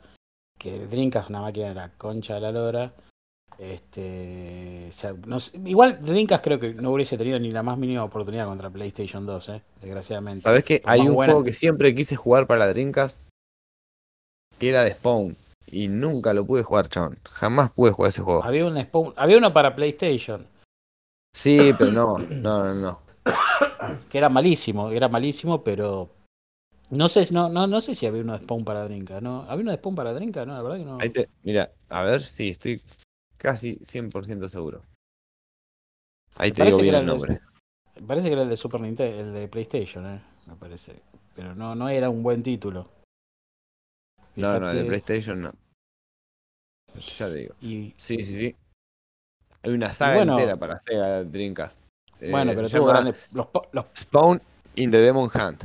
que 0.59 0.87
Dreamcast 0.87 1.25
es 1.25 1.31
una 1.31 1.41
máquina 1.41 1.69
de 1.71 1.75
la 1.75 1.89
concha 1.99 2.35
de 2.35 2.41
la 2.41 2.53
lora. 2.53 2.93
Este, 3.59 4.87
o 4.89 4.93
sea, 4.93 5.15
no 5.27 5.41
sé- 5.41 5.59
igual 5.67 5.99
Dreamcast 6.01 6.45
creo 6.45 6.61
que 6.61 6.73
no 6.75 6.93
hubiese 6.93 7.19
tenido 7.19 7.39
ni 7.41 7.51
la 7.51 7.65
más 7.65 7.77
mínima 7.79 8.05
oportunidad 8.05 8.47
contra 8.47 8.71
PlayStation 8.71 9.27
2, 9.27 9.49
eh, 9.49 9.63
desgraciadamente. 9.83 10.41
¿Sabes 10.41 10.63
por 10.63 10.79
Hay 10.85 11.01
un 11.01 11.15
buena- 11.15 11.33
juego 11.33 11.45
que 11.45 11.53
siempre 11.53 11.95
quise 11.95 12.15
jugar 12.15 12.47
para 12.47 12.61
la 12.61 12.69
Dreamcast 12.69 13.19
que 14.59 14.69
era 14.69 14.85
de 14.85 14.93
Spawn. 14.93 15.37
Y 15.73 15.89
nunca 15.89 16.33
lo 16.33 16.45
pude 16.47 16.63
jugar, 16.63 16.89
chabón. 16.89 17.19
Jamás 17.25 17.71
pude 17.71 17.93
jugar 17.93 18.11
ese 18.11 18.23
juego. 18.23 18.43
Había 18.45 18.67
un 18.67 18.77
Spawn- 18.77 19.15
había 19.17 19.39
uno 19.39 19.53
para 19.53 19.75
PlayStation, 19.75 20.47
Sí, 21.33 21.73
pero 21.79 21.93
no, 21.93 22.19
no, 22.19 22.65
no, 22.65 22.75
no. 22.75 23.01
que 24.11 24.19
era 24.19 24.29
malísimo, 24.29 24.91
era 24.91 25.09
malísimo, 25.09 25.63
pero 25.63 26.11
no 26.91 27.09
sé, 27.09 27.27
no, 27.33 27.49
no, 27.49 27.67
no 27.69 27.81
sé 27.81 27.95
si 27.95 28.07
había 28.07 28.23
uno 28.23 28.33
de 28.37 28.43
Spawn 28.45 28.65
para 28.65 28.85
Dreamcast, 28.85 29.23
¿no? 29.23 29.43
¿Había 29.43 29.63
uno 29.63 29.71
de 29.71 29.77
Spawn 29.79 29.95
para 29.95 30.13
Dreamcast? 30.13 30.47
No, 30.49 30.55
la 30.55 30.63
verdad 30.63 30.79
que 30.79 30.85
no. 30.85 30.99
Ahí 31.01 31.11
te, 31.11 31.29
mira, 31.45 31.71
a 31.89 32.03
ver 32.03 32.23
si 32.25 32.49
estoy 32.49 32.83
casi 33.39 33.77
100% 33.85 34.49
seguro. 34.49 34.83
Ahí 36.37 36.51
Me 36.51 36.55
te 36.57 36.65
digo 36.65 36.79
bien 36.79 36.95
el 36.97 37.01
de- 37.03 37.07
nombre. 37.07 37.41
Me 38.01 38.07
parece 38.07 38.27
que 38.29 38.33
era 38.33 38.43
el 38.43 38.49
de 38.49 38.57
Super 38.57 38.81
Nintendo, 38.81 39.21
el 39.21 39.33
de 39.33 39.49
PlayStation, 39.49 40.07
eh, 40.07 40.21
me 40.47 40.57
parece. 40.57 41.01
Pero 41.35 41.55
no, 41.55 41.75
no 41.75 41.89
era 41.89 42.11
un 42.11 42.23
buen 42.23 42.43
título. 42.43 42.89
No, 44.41 44.61
no, 44.61 44.73
de 44.73 44.85
PlayStation 44.85 45.41
no. 45.43 45.53
Ya 47.19 47.27
te 47.29 47.35
digo. 47.35 47.55
Y, 47.61 47.95
Sí, 47.97 48.17
sí, 48.25 48.37
sí. 48.39 48.57
Hay 49.63 49.73
una 49.73 49.93
saga 49.93 50.17
bueno- 50.17 50.39
entera 50.39 50.57
para 50.57 50.79
Sega 50.79 51.23
Dreamcast. 51.25 51.81
Eh, 52.21 52.31
bueno, 52.31 52.53
pero 52.55 52.69
tuvo 52.69 52.87
grandes. 52.87 53.17
Los, 53.33 53.47
los- 53.73 53.87
Spawn 53.97 54.41
in 54.77 54.91
the 54.91 54.99
Demon 54.99 55.31
Hunt. 55.33 55.65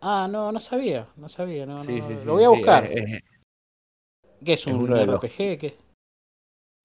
ah, 0.00 0.26
no, 0.30 0.50
no 0.52 0.60
sabía, 0.60 1.06
no 1.16 1.28
sabía, 1.28 1.66
no, 1.66 1.78
Sí, 1.84 2.00
no, 2.00 2.06
sí. 2.08 2.26
Lo 2.26 2.32
voy 2.34 2.44
a 2.44 2.48
buscar. 2.48 2.84
es- 2.90 3.22
¿Qué 4.44 4.54
es 4.54 4.60
es 4.60 4.66
un 4.66 4.90
los- 4.90 4.98
RPG? 4.98 5.58
¿Qué? 5.58 5.76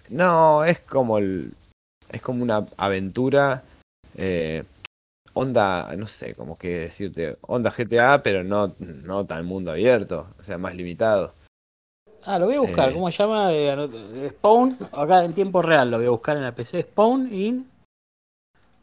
No, 0.10 0.64
es 0.64 0.80
como 0.82 1.18
el. 1.18 1.54
Es 2.12 2.22
como 2.22 2.44
una 2.44 2.66
aventura. 2.78 3.64
eh, 4.20 4.64
onda, 5.38 5.96
no 5.96 6.08
sé 6.08 6.34
cómo 6.36 6.58
que 6.58 6.70
decirte. 6.80 7.38
Onda 7.42 7.72
GTA, 7.72 8.22
pero 8.24 8.44
no, 8.44 8.76
no 8.80 9.26
tan 9.26 9.46
mundo 9.46 9.72
abierto. 9.72 10.28
O 10.40 10.44
sea, 10.44 10.58
más 10.58 10.76
limitado. 10.76 11.34
Ah, 12.26 12.40
lo 12.40 12.48
voy 12.48 12.56
a 12.56 12.60
buscar. 12.62 12.90
Eh. 12.90 12.94
¿Cómo 12.94 13.12
se 13.12 13.18
llama? 13.24 13.54
Eh, 13.54 13.74
eh, 13.74 14.30
Spawn, 14.32 14.78
acá 14.92 15.24
en 15.24 15.34
tiempo 15.34 15.62
real 15.62 15.90
lo 15.92 15.98
voy 15.98 16.08
a 16.08 16.12
buscar 16.12 16.36
en 16.38 16.44
la 16.44 16.54
PC. 16.54 16.82
Spawn 16.82 17.34
in. 17.34 17.70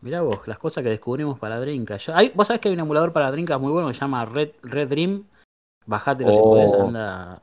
Mirá 0.00 0.20
vos, 0.22 0.46
las 0.46 0.58
cosas 0.58 0.82
que 0.84 0.90
descubrimos 0.90 1.38
para. 1.38 1.62
Ya- 1.64 2.16
hay- 2.16 2.32
vos 2.34 2.46
sabés 2.46 2.60
que 2.60 2.68
hay 2.68 2.74
un 2.74 2.80
emulador 2.80 3.12
para 3.12 3.30
Dreamcast 3.30 3.60
muy 3.60 3.72
bueno 3.72 3.88
que 3.88 3.94
se 3.94 4.00
llama 4.00 4.24
Red, 4.26 4.50
Red 4.62 4.88
Dream. 4.88 5.24
Bajátelo 5.86 6.30
si 6.30 6.36
Oh. 6.38 6.42
podés, 6.42 6.72
anda, 6.72 7.42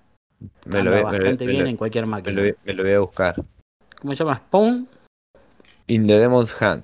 Me 0.65 0.79
anda 0.79 0.83
lo, 0.83 0.91
me 0.91 0.97
lo- 0.97 1.03
bastante 1.03 1.45
me 1.45 1.51
bien 1.51 1.63
lo- 1.63 1.69
en 1.69 1.77
cualquier 1.77 2.05
me 2.05 2.11
máquina. 2.11 2.35
lo 2.35 2.41
voy- 2.43 2.55
me 2.65 2.73
lo 2.73 2.83
voy 2.83 2.93
a 2.93 2.99
buscar. 2.99 3.35
¿Cómo 4.01 4.13
se 4.15 4.23
llama? 4.23 4.37
Spawn. 4.37 4.87
In 5.87 6.07
the 6.07 6.17
Demon's 6.19 6.55
Hunt. 6.59 6.83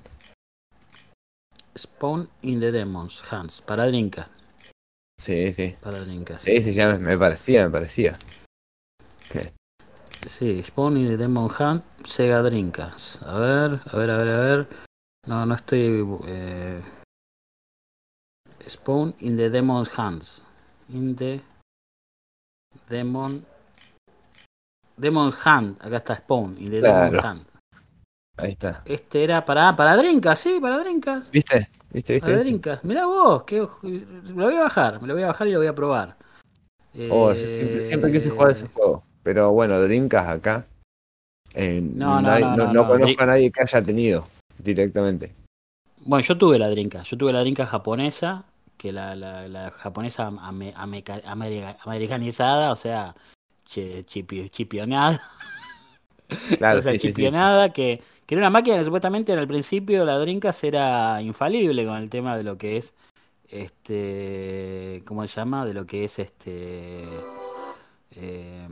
Spawn 1.78 2.28
in 2.42 2.60
the 2.60 2.72
Demons 2.72 3.22
Hands. 3.30 3.60
Para 3.62 3.86
Dreamcast. 3.86 4.30
Sí, 5.16 5.52
sí. 5.52 5.76
Para 5.82 6.00
Dreamcast. 6.00 6.44
Sí, 6.44 6.60
sí, 6.60 6.72
ya 6.72 6.92
me, 6.92 6.98
me 6.98 7.16
parecía, 7.16 7.64
me 7.64 7.70
parecía. 7.70 8.18
¿Qué? 9.30 9.52
Sí, 10.26 10.62
Spawn 10.62 10.96
in 10.96 11.08
the 11.08 11.16
Demon 11.16 11.48
Hunt, 11.48 11.84
Sega 12.04 12.42
Dreamcast. 12.42 13.22
A 13.22 13.38
ver, 13.38 13.80
a 13.84 13.96
ver, 13.96 14.10
a 14.10 14.18
ver, 14.18 14.28
a 14.28 14.40
ver. 14.40 14.68
No, 15.26 15.46
no 15.46 15.54
estoy. 15.54 16.04
Eh... 16.26 16.82
Spawn 18.66 19.14
in 19.20 19.36
the 19.36 19.48
Demon's 19.48 19.90
Hands. 19.96 20.42
In 20.90 21.14
the 21.16 21.40
Demon. 22.88 23.46
Demon's 24.96 25.36
Hand. 25.46 25.76
Acá 25.80 25.98
está 25.98 26.16
Spawn. 26.16 26.56
In 26.58 26.70
the 26.70 26.80
Claro. 26.80 27.06
Demon's 27.06 27.24
Hand. 27.24 27.47
Ahí 28.38 28.52
está. 28.52 28.82
Este 28.84 29.24
era 29.24 29.44
para, 29.44 29.74
para 29.74 29.96
Dreamcast, 29.96 30.42
sí, 30.44 30.58
para 30.60 30.78
Dreamcast. 30.78 31.32
¿Viste? 31.32 31.68
¿Viste? 31.90 32.14
¿Viste? 32.14 32.20
Para. 32.20 32.38
Dreamcast. 32.38 32.84
Mirá 32.84 33.06
vos, 33.06 33.42
que, 33.44 33.56
lo 33.58 34.44
voy 34.44 34.54
a 34.54 34.60
bajar, 34.60 35.00
me 35.02 35.08
lo 35.08 35.14
voy 35.14 35.24
a 35.24 35.28
bajar 35.28 35.48
y 35.48 35.52
lo 35.52 35.58
voy 35.58 35.66
a 35.66 35.74
probar. 35.74 36.16
Oh, 37.10 37.32
Eh, 37.32 37.36
siempre, 37.36 37.80
siempre 37.80 38.12
quise 38.12 38.30
jugar 38.30 38.52
ese 38.52 38.68
juego. 38.68 39.02
Pero 39.22 39.52
bueno, 39.52 39.80
Dreamcast 39.80 40.28
acá. 40.30 40.66
eh, 41.54 41.80
No, 41.82 42.20
no, 42.22 42.38
no, 42.38 42.38
no, 42.38 42.56
no, 42.56 42.66
no 42.66 42.72
no. 42.72 42.86
conozco 42.86 43.22
a 43.22 43.26
nadie 43.26 43.50
que 43.50 43.62
haya 43.62 43.84
tenido 43.84 44.24
directamente. 44.58 45.34
Bueno, 46.00 46.24
yo 46.24 46.38
tuve 46.38 46.58
la 46.58 46.70
drinka, 46.70 47.02
yo 47.02 47.18
tuve 47.18 47.32
la 47.32 47.40
drinka 47.40 47.66
japonesa, 47.66 48.44
que 48.76 48.92
la, 48.92 49.16
la, 49.16 49.48
la 49.48 49.70
japonesa 49.72 50.28
ame- 50.28 50.72
america- 50.76 51.20
americanizada, 51.84 52.70
o 52.72 52.76
sea, 52.76 53.14
chi- 53.64 54.04
chipi- 54.04 54.48
chipionada, 54.50 55.20
Claro, 56.56 56.78
o 56.80 56.82
sea, 56.82 56.92
sí, 56.92 56.98
sí, 56.98 57.08
sí. 57.08 57.12
chipionada, 57.12 57.72
que, 57.72 58.00
que 58.28 58.34
era 58.34 58.42
una 58.42 58.50
máquina 58.50 58.76
que 58.76 58.84
supuestamente 58.84 59.32
en 59.32 59.38
el 59.38 59.48
principio 59.48 60.04
la 60.04 60.18
drinkas 60.18 60.62
era 60.62 61.22
infalible 61.22 61.86
con 61.86 61.96
el 61.96 62.10
tema 62.10 62.36
de 62.36 62.42
lo 62.42 62.58
que 62.58 62.76
es 62.76 62.92
este, 63.48 65.02
¿cómo 65.06 65.26
se 65.26 65.34
llama? 65.34 65.64
De 65.64 65.72
lo 65.72 65.86
que 65.86 66.04
es 66.04 66.18
este, 66.18 67.04
eh, 68.10 68.68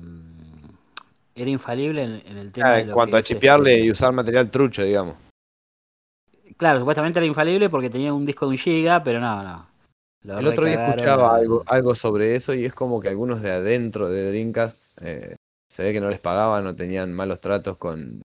era 1.34 1.50
infalible 1.50 2.02
en, 2.02 2.22
en 2.26 2.36
el 2.36 2.52
tema 2.52 2.68
Ah, 2.68 2.72
de 2.74 2.80
en 2.82 2.88
lo 2.88 2.94
cuanto 2.94 3.16
que 3.16 3.20
a 3.20 3.22
chipearle 3.22 3.72
este, 3.76 3.86
y 3.86 3.90
usar 3.92 4.12
material 4.12 4.50
trucho, 4.50 4.82
digamos. 4.82 5.16
Claro, 6.58 6.80
supuestamente 6.80 7.18
era 7.18 7.26
infalible 7.26 7.70
porque 7.70 7.88
tenía 7.88 8.12
un 8.12 8.26
disco 8.26 8.44
de 8.44 8.50
un 8.50 8.58
giga, 8.58 9.02
pero 9.02 9.20
no, 9.20 9.42
no. 9.42 9.66
Lo 10.24 10.38
El 10.38 10.48
otro 10.48 10.66
día 10.66 10.86
escuchaba 10.86 11.34
algo, 11.34 11.62
algo 11.64 11.94
sobre 11.94 12.34
eso 12.34 12.52
y 12.52 12.66
es 12.66 12.74
como 12.74 13.00
que 13.00 13.08
algunos 13.08 13.40
de 13.40 13.52
adentro 13.52 14.10
de 14.10 14.28
Dreamcast 14.28 14.76
eh, 15.00 15.36
se 15.72 15.82
ve 15.82 15.94
que 15.94 16.00
no 16.02 16.10
les 16.10 16.18
pagaban 16.18 16.66
o 16.66 16.76
tenían 16.76 17.14
malos 17.14 17.40
tratos 17.40 17.78
con, 17.78 18.20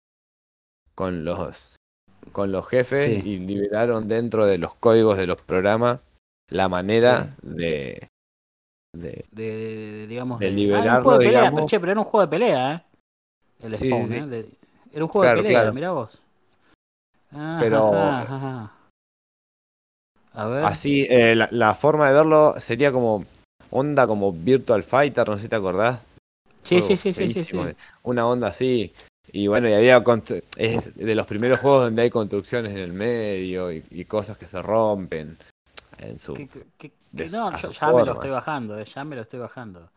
con 1.00 1.24
los 1.24 1.76
con 2.32 2.52
los 2.52 2.68
jefes 2.68 3.06
Sí. 3.06 3.22
y 3.26 3.38
liberaron 3.38 4.06
dentro 4.06 4.44
de 4.44 4.58
los 4.58 4.74
códigos 4.74 5.16
de 5.16 5.26
los 5.26 5.40
programas 5.40 6.00
la 6.50 6.68
manera 6.68 7.34
de, 7.40 7.56
de 7.56 8.08
de, 8.92 9.24
de- 9.30 9.56
de- 9.56 10.06
digamos 10.06 10.38
de 10.40 10.46
ah, 10.46 10.50
era 10.50 10.56
un 10.58 10.60
liberarlo, 10.60 11.02
juego 11.04 11.18
de 11.18 11.24
pelea, 11.24 11.40
digamos. 11.40 11.56
pero, 11.60 11.66
che, 11.68 11.80
pero 11.80 11.92
era 11.92 12.00
un 12.00 12.06
juego 12.06 12.26
de 12.26 12.30
pelea, 12.30 12.74
¿eh? 12.74 12.82
El 13.60 13.76
Sí, 13.78 13.88
Spawn. 13.88 14.12
¿eh? 14.12 14.46
Era 14.92 15.04
un 15.04 15.08
juego 15.10 15.22
Claro, 15.22 15.36
de 15.38 15.42
pelea, 15.42 15.60
claro. 15.60 15.72
mirá 15.74 15.90
vos. 15.92 16.18
Ah, 17.32 17.56
Pero- 17.60 17.94
ajá, 17.94 18.34
ajá. 18.34 18.72
A 20.34 20.46
ver. 20.46 20.64
así 20.64 21.06
eh, 21.08 21.34
la, 21.34 21.48
la 21.50 21.74
forma 21.74 22.08
de 22.08 22.14
verlo 22.14 22.54
sería 22.58 22.92
como 22.92 23.24
onda 23.70 24.06
como 24.06 24.32
Virtual 24.34 24.82
Fighter, 24.82 25.26
no 25.26 25.36
sé 25.38 25.44
si 25.44 25.48
te 25.48 25.56
acordás. 25.56 26.04
sí, 26.62 26.82
sí, 26.82 26.94
sí, 26.96 27.14
sí, 27.14 27.42
sí, 27.42 27.56
Una 28.02 28.26
onda 28.28 28.48
así. 28.48 28.92
Y 29.32 29.46
bueno, 29.46 29.68
y 29.68 29.72
había 29.72 30.02
es 30.56 30.94
de 30.94 31.14
los 31.14 31.26
primeros 31.26 31.60
juegos 31.60 31.84
donde 31.84 32.02
hay 32.02 32.10
construcciones 32.10 32.72
en 32.72 32.78
el 32.78 32.92
medio 32.92 33.72
y, 33.72 33.84
y 33.90 34.04
cosas 34.04 34.36
que 34.38 34.46
se 34.46 34.60
rompen 34.60 35.38
en 35.98 36.18
su. 36.18 36.34
De 36.34 36.48
que 36.48 37.28
su- 37.28 37.36
no, 37.36 37.50
yo 37.50 37.70
ya 37.72 37.92
me 37.92 38.04
lo 38.04 38.12
estoy 38.12 38.30
bajando, 38.30 38.78
eh, 38.78 38.84
ya 38.84 39.04
me 39.04 39.16
lo 39.16 39.22
estoy 39.22 39.40
bajando. 39.40 39.90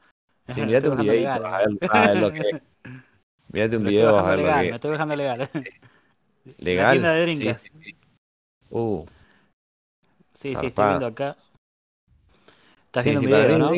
Sí, 0.49 0.61
mirate 0.65 0.89
un 0.89 0.97
videito 0.97 1.45
a 1.45 1.57
ver, 1.59 1.67
a 1.89 2.01
ver 2.01 2.17
lo 2.17 2.33
que. 2.33 2.61
Mirate 3.49 3.77
un 3.77 3.83
video 3.83 4.17
a 4.17 4.29
ver 4.29 4.37
lo 4.39 4.43
legal, 4.43 4.57
que 4.57 4.63
me 4.63 4.69
es. 4.69 4.75
estoy 4.75 4.91
bajando 4.91 5.15
legal. 5.15 5.49
Legal. 6.57 6.85
La 6.85 6.91
tienda 6.91 7.11
de 7.13 7.33
sí, 7.33 7.69
sí. 7.69 7.97
Uh, 8.69 9.05
Sí, 10.33 10.55
sí, 10.55 10.67
estoy 10.67 10.85
viendo 10.87 11.05
acá. 11.05 11.37
Estás 12.87 13.05
viendo 13.05 13.21
un 13.21 13.25
video, 13.27 13.57
¿no? 13.57 13.71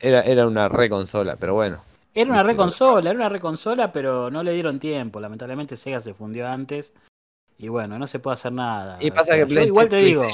Era, 0.00 0.22
era 0.22 0.46
una 0.46 0.68
re 0.68 0.88
consola, 0.88 1.36
pero 1.36 1.54
bueno. 1.54 1.82
Era 2.14 2.30
una 2.30 2.42
reconsola, 2.42 3.10
era 3.10 3.18
una 3.18 3.28
reconsola, 3.28 3.90
pero 3.92 4.30
no 4.30 4.42
le 4.42 4.52
dieron 4.52 4.78
tiempo. 4.78 5.20
Lamentablemente 5.20 5.76
Sega 5.76 6.00
se 6.00 6.14
fundió 6.14 6.46
antes. 6.48 6.92
Y 7.58 7.68
bueno, 7.68 7.98
no 7.98 8.06
se 8.06 8.18
puede 8.18 8.34
hacer 8.34 8.52
nada. 8.52 8.98
Y 9.00 9.10
O 9.10 9.14
pasa 9.14 9.34
sea, 9.34 9.46
que 9.46 9.64
igual 9.64 9.88
te 9.88 9.96
digo, 9.96 10.24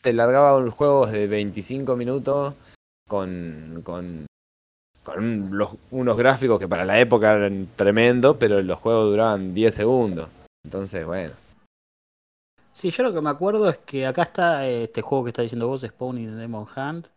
te 0.00 0.12
largaba 0.12 0.56
un 0.56 0.70
juegos 0.70 1.12
de 1.12 1.26
25 1.26 1.96
minutos 1.96 2.54
con, 3.08 3.82
con, 3.84 4.26
con 5.02 5.56
los- 5.56 5.76
unos 5.90 6.16
gráficos 6.16 6.58
que 6.58 6.68
para 6.68 6.84
la 6.84 6.98
época 6.98 7.34
eran 7.34 7.68
tremendos, 7.76 8.36
pero 8.38 8.60
los 8.62 8.78
juegos 8.78 9.10
duraban 9.10 9.54
10 9.54 9.74
segundos. 9.74 10.28
Entonces, 10.64 11.04
bueno. 11.06 11.32
Sí, 12.72 12.90
yo 12.90 13.02
lo 13.02 13.12
que 13.12 13.20
me 13.20 13.30
acuerdo 13.30 13.68
es 13.68 13.78
que 13.78 14.06
acá 14.06 14.22
está 14.22 14.66
eh, 14.66 14.84
este 14.84 15.02
juego 15.02 15.24
que 15.24 15.30
está 15.30 15.42
diciendo 15.42 15.68
vos, 15.68 15.82
Spawn 15.82 16.16
the 16.16 16.30
Demon 16.32 16.66
Hunt. 16.74 17.08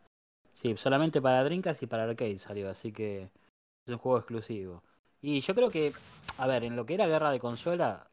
Sí, 0.54 0.76
solamente 0.78 1.22
para 1.22 1.44
Dreamcast 1.44 1.84
y 1.84 1.88
para 1.88 2.04
Arcade 2.04 2.38
salió, 2.38 2.70
así 2.70 2.92
que 2.92 3.30
es 3.86 3.92
un 3.94 3.98
juego 4.00 4.18
exclusivo. 4.18 4.84
Y 5.22 5.42
yo 5.42 5.56
creo 5.56 5.70
que, 5.70 5.94
a 6.38 6.48
ver, 6.48 6.64
en 6.64 6.76
lo 6.76 6.86
que 6.86 6.96
era 6.96 7.08
guerra 7.08 7.32
de 7.32 7.40
consola, 7.40 8.10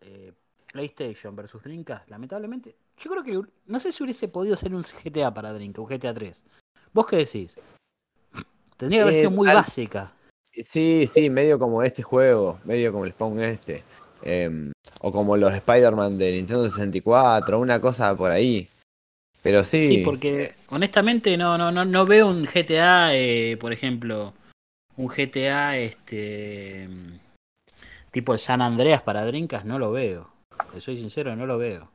eh, 0.00 0.32
PlayStation 0.72 1.36
versus 1.36 1.62
Dreamcast, 1.62 2.08
lamentablemente, 2.10 2.76
yo 2.98 3.10
creo 3.10 3.22
que 3.22 3.48
no 3.66 3.80
sé 3.80 3.92
si 3.92 4.02
hubiese 4.02 4.28
podido 4.28 4.56
ser 4.56 4.74
un 4.74 4.82
GTA 4.82 5.32
para 5.32 5.52
Dreamcast, 5.52 5.78
un 5.78 5.86
GTA 5.98 6.14
3. 6.14 6.44
¿Vos 6.92 7.06
qué 7.06 7.16
decís? 7.16 7.56
Tendría 8.76 8.98
que 9.00 9.02
haber 9.02 9.14
Eh, 9.14 9.18
sido 9.20 9.30
muy 9.30 9.48
al- 9.48 9.54
básica. 9.56 10.12
Sí, 10.50 11.08
sí, 11.12 11.30
medio 11.30 11.58
como 11.58 11.82
este 11.82 12.02
juego, 12.02 12.60
medio 12.64 12.92
como 12.92 13.04
el 13.04 13.10
Spawn 13.12 13.40
este. 13.40 13.82
em, 14.22 14.72
o 15.00 15.10
como 15.12 15.36
los 15.36 15.52
Spider-Man 15.52 16.16
de 16.16 16.32
Nintendo 16.32 16.70
64, 16.70 17.58
una 17.58 17.80
cosa 17.80 18.16
por 18.16 18.30
ahí. 18.30 18.68
Pero 19.42 19.64
sí. 19.64 19.86
Sí, 19.88 19.98
porque 19.98 20.54
honestamente 20.68 21.36
no, 21.36 21.58
no, 21.58 21.72
no, 21.72 21.84
no 21.84 22.06
veo 22.06 22.28
un 22.28 22.46
GTA, 22.46 23.14
eh, 23.16 23.56
por 23.60 23.72
ejemplo, 23.72 24.32
un 24.96 25.08
GTA 25.08 25.76
este 25.76 26.88
tipo 28.10 28.32
el 28.32 28.38
San 28.38 28.62
Andreas 28.62 29.02
para 29.02 29.26
Dreamcast, 29.26 29.64
no 29.64 29.78
lo 29.78 29.92
veo. 29.92 30.30
Te 30.72 30.80
soy 30.80 30.96
sincero, 30.96 31.34
no 31.34 31.46
lo 31.46 31.58
veo. 31.58 31.90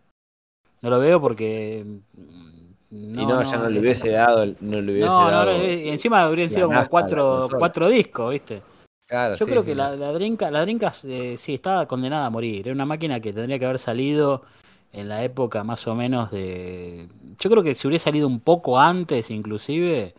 No 0.81 0.89
lo 0.89 0.99
veo 0.99 1.19
porque 1.21 1.85
mm, 1.85 2.59
y 2.91 3.25
no, 3.25 3.43
ya 3.43 3.57
no 3.57 3.69
le 3.69 3.77
eh, 3.77 3.81
hubiese 3.81 4.09
dado, 4.09 4.45
no 4.61 4.81
le 4.81 4.91
hubiese 4.91 5.07
no, 5.07 5.25
no, 5.25 5.31
dado. 5.31 5.53
no, 5.53 5.59
eh, 5.59 5.91
encima 5.91 6.23
habrían 6.23 6.49
sido 6.49 6.67
como 6.67 6.87
cuatro, 6.87 7.47
cuatro 7.57 7.87
discos, 7.87 8.31
¿viste? 8.31 8.63
Claro, 9.07 9.35
Yo 9.35 9.45
sí, 9.45 9.51
creo 9.51 9.63
sí, 9.63 9.69
que 9.69 9.75
la, 9.75 9.95
la 9.95 10.11
Dreamcast, 10.11 10.53
la 10.53 11.13
eh, 11.13 11.37
sí 11.37 11.55
estaba 11.55 11.87
condenada 11.87 12.25
a 12.25 12.29
morir. 12.29 12.67
Era 12.67 12.73
una 12.73 12.85
máquina 12.85 13.19
que 13.19 13.33
tendría 13.33 13.59
que 13.59 13.65
haber 13.65 13.79
salido 13.79 14.43
en 14.91 15.07
la 15.07 15.23
época 15.23 15.63
más 15.63 15.87
o 15.87 15.95
menos 15.95 16.31
de... 16.31 17.07
Yo 17.37 17.49
creo 17.49 17.63
que 17.63 17.75
si 17.75 17.87
hubiera 17.87 18.03
salido 18.03 18.27
un 18.27 18.39
poco 18.39 18.79
antes 18.79 19.29
inclusive, 19.29 20.15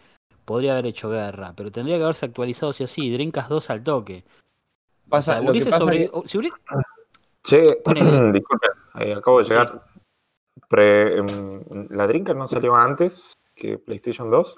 podría 0.50 0.72
haber 0.72 0.86
hecho 0.86 1.08
guerra. 1.08 1.52
Pero 1.54 1.70
tendría 1.70 1.96
que 1.96 2.02
haberse 2.02 2.26
actualizado 2.26 2.72
sí 2.72 2.82
o 2.82 2.88
sí. 2.88 3.08
Dreamcast 3.12 3.48
2 3.48 3.70
al 3.70 3.84
toque. 3.84 4.24
O 5.06 5.10
Pasa- 5.10 5.34
sea, 5.34 5.42
lo 5.42 5.52
que 5.52 5.60
pasa 5.60 5.78
sobre- 5.78 5.98
que- 5.98 6.10
o- 6.12 6.24
si 6.26 6.38
hubiese- 6.38 6.56
Che, 7.44 7.66
Ponele. 7.84 8.32
disculpen, 8.32 8.70
eh, 8.98 9.14
acabo 9.14 9.38
de 9.38 9.44
llegar. 9.44 9.80
Pre- 10.68 11.18
em, 11.18 11.26
¿La 11.90 12.08
Dreamcast 12.08 12.36
no 12.36 12.48
salió 12.48 12.74
antes 12.74 13.34
que 13.54 13.78
PlayStation 13.78 14.28
2? 14.28 14.56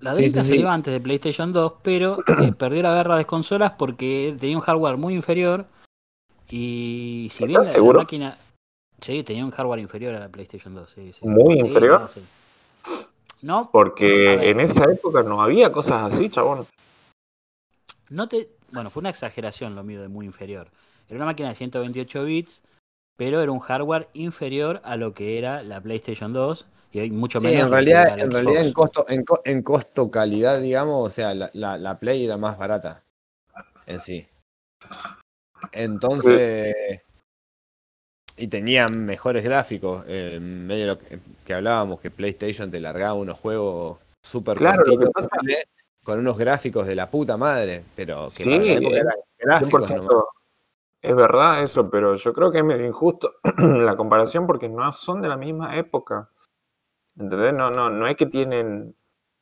La 0.00 0.12
Dreamcast 0.12 0.46
sí, 0.46 0.52
sí. 0.54 0.58
salió 0.58 0.70
antes 0.72 0.92
de 0.92 1.00
PlayStation 1.00 1.52
2, 1.52 1.74
pero 1.84 2.18
eh, 2.18 2.24
perdió 2.58 2.82
la 2.82 2.94
guerra 2.94 3.16
de 3.16 3.24
consolas 3.24 3.74
porque 3.78 4.36
tenía 4.40 4.56
un 4.56 4.62
hardware 4.62 4.96
muy 4.96 5.14
inferior. 5.14 5.66
Y 6.50 7.28
si 7.30 7.46
bien 7.46 7.62
la, 7.62 7.72
la 7.72 7.92
máquina... 7.92 8.36
Sí, 9.00 9.22
tenía 9.22 9.44
un 9.44 9.52
hardware 9.52 9.80
inferior 9.80 10.14
a 10.14 10.18
la 10.20 10.28
PlayStation 10.28 10.74
2. 10.74 10.90
sí, 10.90 11.12
sí. 11.12 11.20
¿Muy 11.26 11.54
Sí, 11.60 11.66
inferior? 11.66 12.00
no, 12.02 12.08
sí. 12.08 12.20
No, 13.42 13.70
Porque 13.72 14.50
en 14.50 14.60
esa 14.60 14.84
época 14.84 15.22
no 15.22 15.42
había 15.42 15.72
cosas 15.72 16.12
así, 16.14 16.28
chabón. 16.28 16.66
no 18.10 18.28
te. 18.28 18.50
Bueno, 18.72 18.90
fue 18.90 19.00
una 19.00 19.10
exageración 19.10 19.74
lo 19.74 19.84
mío 19.84 20.00
de 20.00 20.08
muy 20.08 20.26
inferior. 20.26 20.70
Era 21.08 21.16
una 21.16 21.26
máquina 21.26 21.50
de 21.50 21.54
128 21.56 22.24
bits, 22.24 22.62
pero 23.16 23.42
era 23.42 23.52
un 23.52 23.58
hardware 23.60 24.08
inferior 24.14 24.80
a 24.84 24.96
lo 24.96 25.12
que 25.12 25.38
era 25.38 25.62
la 25.62 25.80
PlayStation 25.80 26.32
2 26.32 26.66
y 26.92 27.00
hay 27.00 27.10
mucho 27.10 27.40
Sí, 27.40 27.46
menos. 27.48 27.58
en 27.58 27.64
lo 27.64 27.68
que 27.70 27.74
realidad, 27.74 28.20
en 28.20 28.30
realidad 28.30 28.66
en 28.66 28.72
costo, 28.72 29.06
en, 29.08 29.24
co- 29.24 29.42
en 29.44 29.62
costo 29.62 30.10
calidad, 30.10 30.60
digamos, 30.60 31.06
o 31.08 31.10
sea, 31.10 31.34
la, 31.34 31.50
la, 31.54 31.76
la 31.78 31.98
Play 31.98 32.24
era 32.24 32.36
más 32.36 32.56
barata 32.58 33.02
en 33.86 34.00
sí. 34.00 34.26
Entonces, 35.72 36.74
y 38.36 38.48
tenía 38.48 38.88
mejores 38.88 39.44
gráficos, 39.44 40.04
eh, 40.08 40.38
medio 40.40 40.86
lo 40.86 40.98
que, 40.98 41.18
que 41.44 41.54
hablábamos, 41.54 42.00
que 42.00 42.10
PlayStation 42.10 42.70
te 42.70 42.80
largaba 42.80 43.14
unos 43.14 43.38
juegos 43.38 43.98
súper 44.22 44.56
Claro, 44.56 44.82
cortitos, 44.84 45.28
con 46.02 46.18
unos 46.18 46.36
gráficos 46.38 46.86
de 46.86 46.94
la 46.96 47.10
puta 47.10 47.36
madre, 47.36 47.84
pero 47.94 48.26
que 48.26 48.44
Sí, 48.44 48.50
para 48.50 48.64
la 48.64 48.72
época 48.74 48.96
eran 48.96 49.14
gráficos 49.38 49.86
100% 49.90 49.96
nomás. 49.96 50.24
es 51.02 51.16
verdad 51.16 51.62
eso, 51.62 51.90
pero 51.90 52.16
yo 52.16 52.32
creo 52.32 52.50
que 52.50 52.58
es 52.58 52.64
medio 52.64 52.86
injusto 52.86 53.34
la 53.58 53.96
comparación 53.96 54.46
porque 54.46 54.68
no 54.68 54.90
son 54.92 55.20
de 55.22 55.28
la 55.28 55.36
misma 55.36 55.76
época. 55.76 56.28
¿Entendés? 57.18 57.52
No, 57.54 57.70
no, 57.70 57.90
no 57.90 58.06
es 58.06 58.16
que 58.16 58.26
tienen 58.26 58.94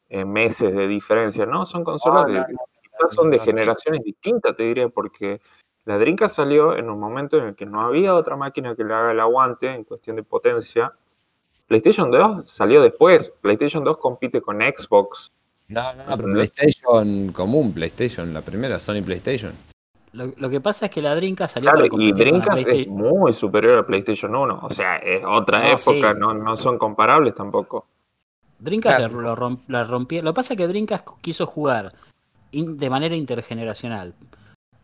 eh, 0.09 0.25
meses 0.25 0.75
de 0.75 0.89
diferencia, 0.89 1.47
no, 1.47 1.65
son 1.65 1.85
consolas 1.85 2.27
No, 2.27 2.33
de, 2.33 2.41
no, 2.41 2.47
no, 2.49 2.59
quizás 2.83 3.15
son 3.15 3.31
de 3.31 3.39
generaciones 3.39 4.03
distintas, 4.03 4.57
te 4.57 4.65
diría, 4.65 4.89
porque 4.89 5.41
la 5.91 5.99
Dreamcast 5.99 6.37
salió 6.37 6.77
en 6.77 6.89
un 6.89 7.01
momento 7.01 7.37
en 7.37 7.47
el 7.47 7.55
que 7.57 7.67
no 7.67 7.81
había 7.81 8.15
otra 8.15 8.37
máquina 8.37 8.77
que 8.77 8.85
le 8.85 8.95
haga 8.95 9.11
el 9.11 9.19
aguante 9.19 9.73
en 9.75 9.83
cuestión 9.83 10.15
de 10.15 10.23
potencia. 10.23 10.93
PlayStation 11.67 12.13
2 12.13 12.49
salió 12.49 12.81
después. 12.81 13.33
PlayStation 13.41 13.83
2 13.83 13.99
compite 13.99 14.41
con 14.41 14.59
Xbox. 14.61 15.33
No, 15.67 15.93
no, 15.95 16.05
no, 16.07 16.17
pero. 16.17 16.33
PlayStation 16.33 17.33
común, 17.33 17.73
PlayStation, 17.73 18.33
la 18.33 18.41
primera, 18.43 18.79
Sony 18.79 19.03
PlayStation. 19.05 19.53
Lo, 20.13 20.27
lo 20.37 20.49
que 20.49 20.61
pasa 20.61 20.87
es 20.87 20.93
que 20.93 21.03
la 21.03 21.17
Dreamcast 21.17 21.55
salió 21.55 21.71
Claro, 21.73 21.89
para 21.89 22.03
y 22.05 22.13
Dreamcast 22.13 22.67
es 22.69 22.87
muy 22.87 23.33
superior 23.33 23.79
a 23.79 23.85
PlayStation 23.87 24.33
1. 24.33 24.61
O 24.63 24.71
sea, 24.71 24.97
es 24.99 25.25
otra 25.27 25.59
No, 25.61 25.67
época, 25.71 26.13
sí. 26.13 26.19
no, 26.21 26.35
no 26.35 26.57
son 26.57 26.79
comparables 26.79 27.35
tampoco. 27.35 27.87
Dreamcast 28.61 28.99
Claro. 28.99 29.21
lo, 29.21 29.35
romp- 29.35 29.65
la 29.67 29.83
rompía. 29.83 30.23
Lo 30.23 30.31
que 30.33 30.37
pasa 30.37 30.55
es 30.55 30.59
que 30.59 30.69
Dreamcast 30.69 31.09
quiso 31.21 31.47
jugar 31.47 31.93
in- 32.53 32.77
de 32.79 32.91
manera 32.91 33.17
intergeneracional. 33.17 34.15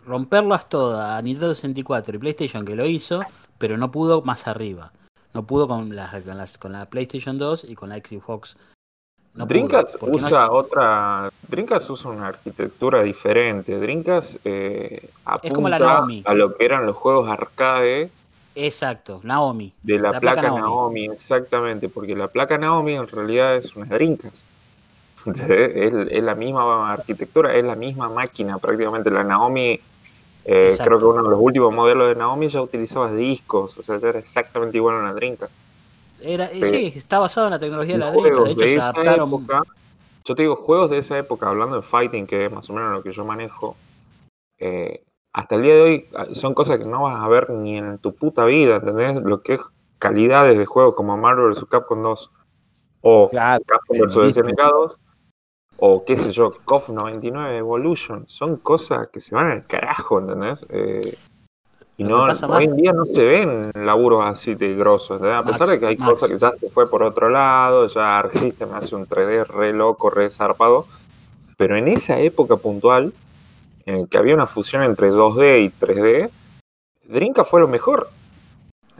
Romperlas 0.06 0.68
todas 0.68 1.18
a 1.18 1.22
Nintendo 1.22 1.54
64 1.54 2.16
y 2.16 2.18
PlayStation 2.18 2.64
que 2.64 2.76
lo 2.76 2.86
hizo, 2.86 3.22
pero 3.58 3.76
no 3.76 3.90
pudo 3.90 4.22
más 4.22 4.46
arriba. 4.46 4.92
No 5.34 5.42
pudo 5.44 5.66
con, 5.68 5.94
las- 5.94 6.22
con, 6.22 6.38
las- 6.38 6.58
con 6.58 6.72
la 6.72 6.86
PlayStation 6.86 7.36
2 7.38 7.64
y 7.68 7.74
con 7.74 7.88
la 7.90 7.96
Xbox. 7.96 8.56
No 9.34 9.46
pudo, 9.46 9.68
no- 9.68 10.08
usa 10.16 10.50
otra. 10.50 11.28
Dreamcast 11.48 11.90
usa 11.90 12.10
una 12.10 12.28
arquitectura 12.28 13.02
diferente. 13.02 13.78
Dreamcast 13.78 14.36
eh, 14.44 15.10
Es 15.42 15.52
como 15.52 15.68
la 15.68 15.76
apunta 15.76 15.92
Naomi. 15.94 16.22
a 16.24 16.32
lo 16.34 16.56
que 16.56 16.64
eran 16.64 16.86
los 16.86 16.96
juegos 16.96 17.28
arcade 17.28 18.10
Exacto, 18.54 19.20
Naomi. 19.24 19.74
De 19.82 19.98
la, 19.98 20.18
placa, 20.18 20.40
Naomi. 20.40 21.04
exactamente, 21.06 21.90
porque 21.90 22.16
la 22.16 22.28
placa 22.28 22.56
Naomi 22.56 22.94
en 22.94 23.06
realidad 23.06 23.56
es 23.56 23.76
una 23.76 23.86
Drinkas. 23.86 24.44
Es, 25.26 25.92
es, 25.92 26.22
la 26.24 26.34
misma 26.36 26.92
arquitectura, 26.92 27.52
es 27.54 27.64
la 27.64 27.74
misma 27.74 28.08
máquina 28.08 28.58
prácticamente. 28.58 29.10
La 29.10 29.24
Naomi, 29.24 29.78
eh, 30.48 30.76
creo 30.82 30.98
que 30.98 31.04
uno 31.04 31.24
de 31.24 31.30
los 31.30 31.40
últimos 31.40 31.74
modelos 31.74 32.09
de 32.09 32.14
Naomi 32.14 32.48
ya 32.48 32.62
utilizaba 32.62 33.12
discos, 33.12 33.76
o 33.78 33.82
sea, 33.82 33.98
ya 33.98 34.09
era 34.11 34.18
exactamente 34.20 34.76
igual 34.76 34.96
a 34.96 35.00
una 35.00 35.12
Drinkas. 35.12 35.50
Era, 36.20 36.46
sí, 36.46 36.92
está 36.94 37.18
basado 37.18 37.48
en 37.48 37.52
la 37.52 37.59
tecnología 37.59 37.94
de 37.94 37.98
la 37.98 38.12
Drinkas, 38.12 38.44
de 38.44 38.50
hecho 38.52 38.61
se 38.62 38.80
adaptaron... 38.80 39.44
yo 40.24 40.35
te 40.35 40.42
digo, 40.42 40.54
juegos 40.54 40.90
de 40.90 40.98
esa 40.98 41.18
época, 41.18 41.48
hablando 41.48 41.76
de 41.76 41.82
fighting, 41.82 42.28
que 42.28 42.46
es 42.46 42.52
más 42.52 42.70
o 42.70 42.72
menos 42.72 42.92
lo 42.92 43.02
que 43.02 43.11
yo 43.11 43.24
manejo, 43.24 43.76
eh, 44.59 45.02
hasta 45.32 45.56
el 45.56 45.62
día 45.62 45.74
de 45.74 45.82
hoy 45.82 46.09
ah, 46.16 46.26
son 46.32 46.54
cosas 46.54 46.78
que 46.78 46.85
no 46.85 47.02
vas 47.02 47.22
a 47.22 47.28
ver 47.28 47.50
ni 47.50 47.76
en 47.76 47.98
tu 47.98 48.14
puta 48.14 48.44
vida, 48.44 48.76
¿entendés? 48.76 49.16
Lo 49.22 49.40
que 49.40 49.54
es 49.54 49.61
calidades 49.98 50.56
de 50.56 50.64
juego 50.64 50.94
como 50.94 51.16
Marvel 51.16 51.50
vs. 51.50 51.64
Capcom 51.68 52.02
2 52.02 52.30
o 53.02 53.30
Capcom 53.30 53.98
vs. 53.98 54.35
SNK 54.35 54.59
2 54.59 55.00
o 55.78 56.04
qué 56.04 56.16
sé 56.16 56.32
yo, 56.32 56.52
KOF 56.64 56.90
99 56.90 57.58
Evolution, 57.58 58.24
son 58.28 58.56
cosas 58.56 59.08
que 59.08 59.20
se 59.20 59.34
van 59.34 59.50
al 59.50 59.66
carajo, 59.66 60.18
¿entendés? 60.18 60.64
Eh, 60.70 61.16
y 61.98 62.04
no, 62.04 62.24
hoy 62.24 62.64
en 62.64 62.76
día 62.76 62.92
no 62.92 63.06
se 63.06 63.24
ven 63.24 63.70
laburos 63.74 64.24
así 64.24 64.54
de 64.54 64.74
grosos, 64.74 65.16
¿entendés? 65.16 65.38
A 65.38 65.44
pesar 65.44 65.68
de 65.68 65.80
que 65.80 65.86
hay 65.86 65.96
cosas 65.96 66.28
que 66.28 66.36
ya 66.36 66.52
se 66.52 66.70
fue 66.70 66.88
por 66.90 67.02
otro 67.02 67.28
lado, 67.28 67.86
ya 67.86 68.18
Arc 68.18 68.32
System 68.32 68.74
hace 68.74 68.94
un 68.94 69.06
3D 69.06 69.46
re 69.46 69.72
loco, 69.72 70.10
re 70.10 70.28
zarpado, 70.30 70.86
pero 71.56 71.76
en 71.76 71.88
esa 71.88 72.18
época 72.18 72.56
puntual 72.56 73.12
en 73.86 74.06
que 74.06 74.18
había 74.18 74.34
una 74.34 74.46
fusión 74.46 74.82
entre 74.82 75.10
2D 75.10 75.64
y 75.64 75.70
3D, 75.70 76.30
Drinka 77.04 77.44
fue 77.44 77.60
lo 77.60 77.68
mejor. 77.68 78.10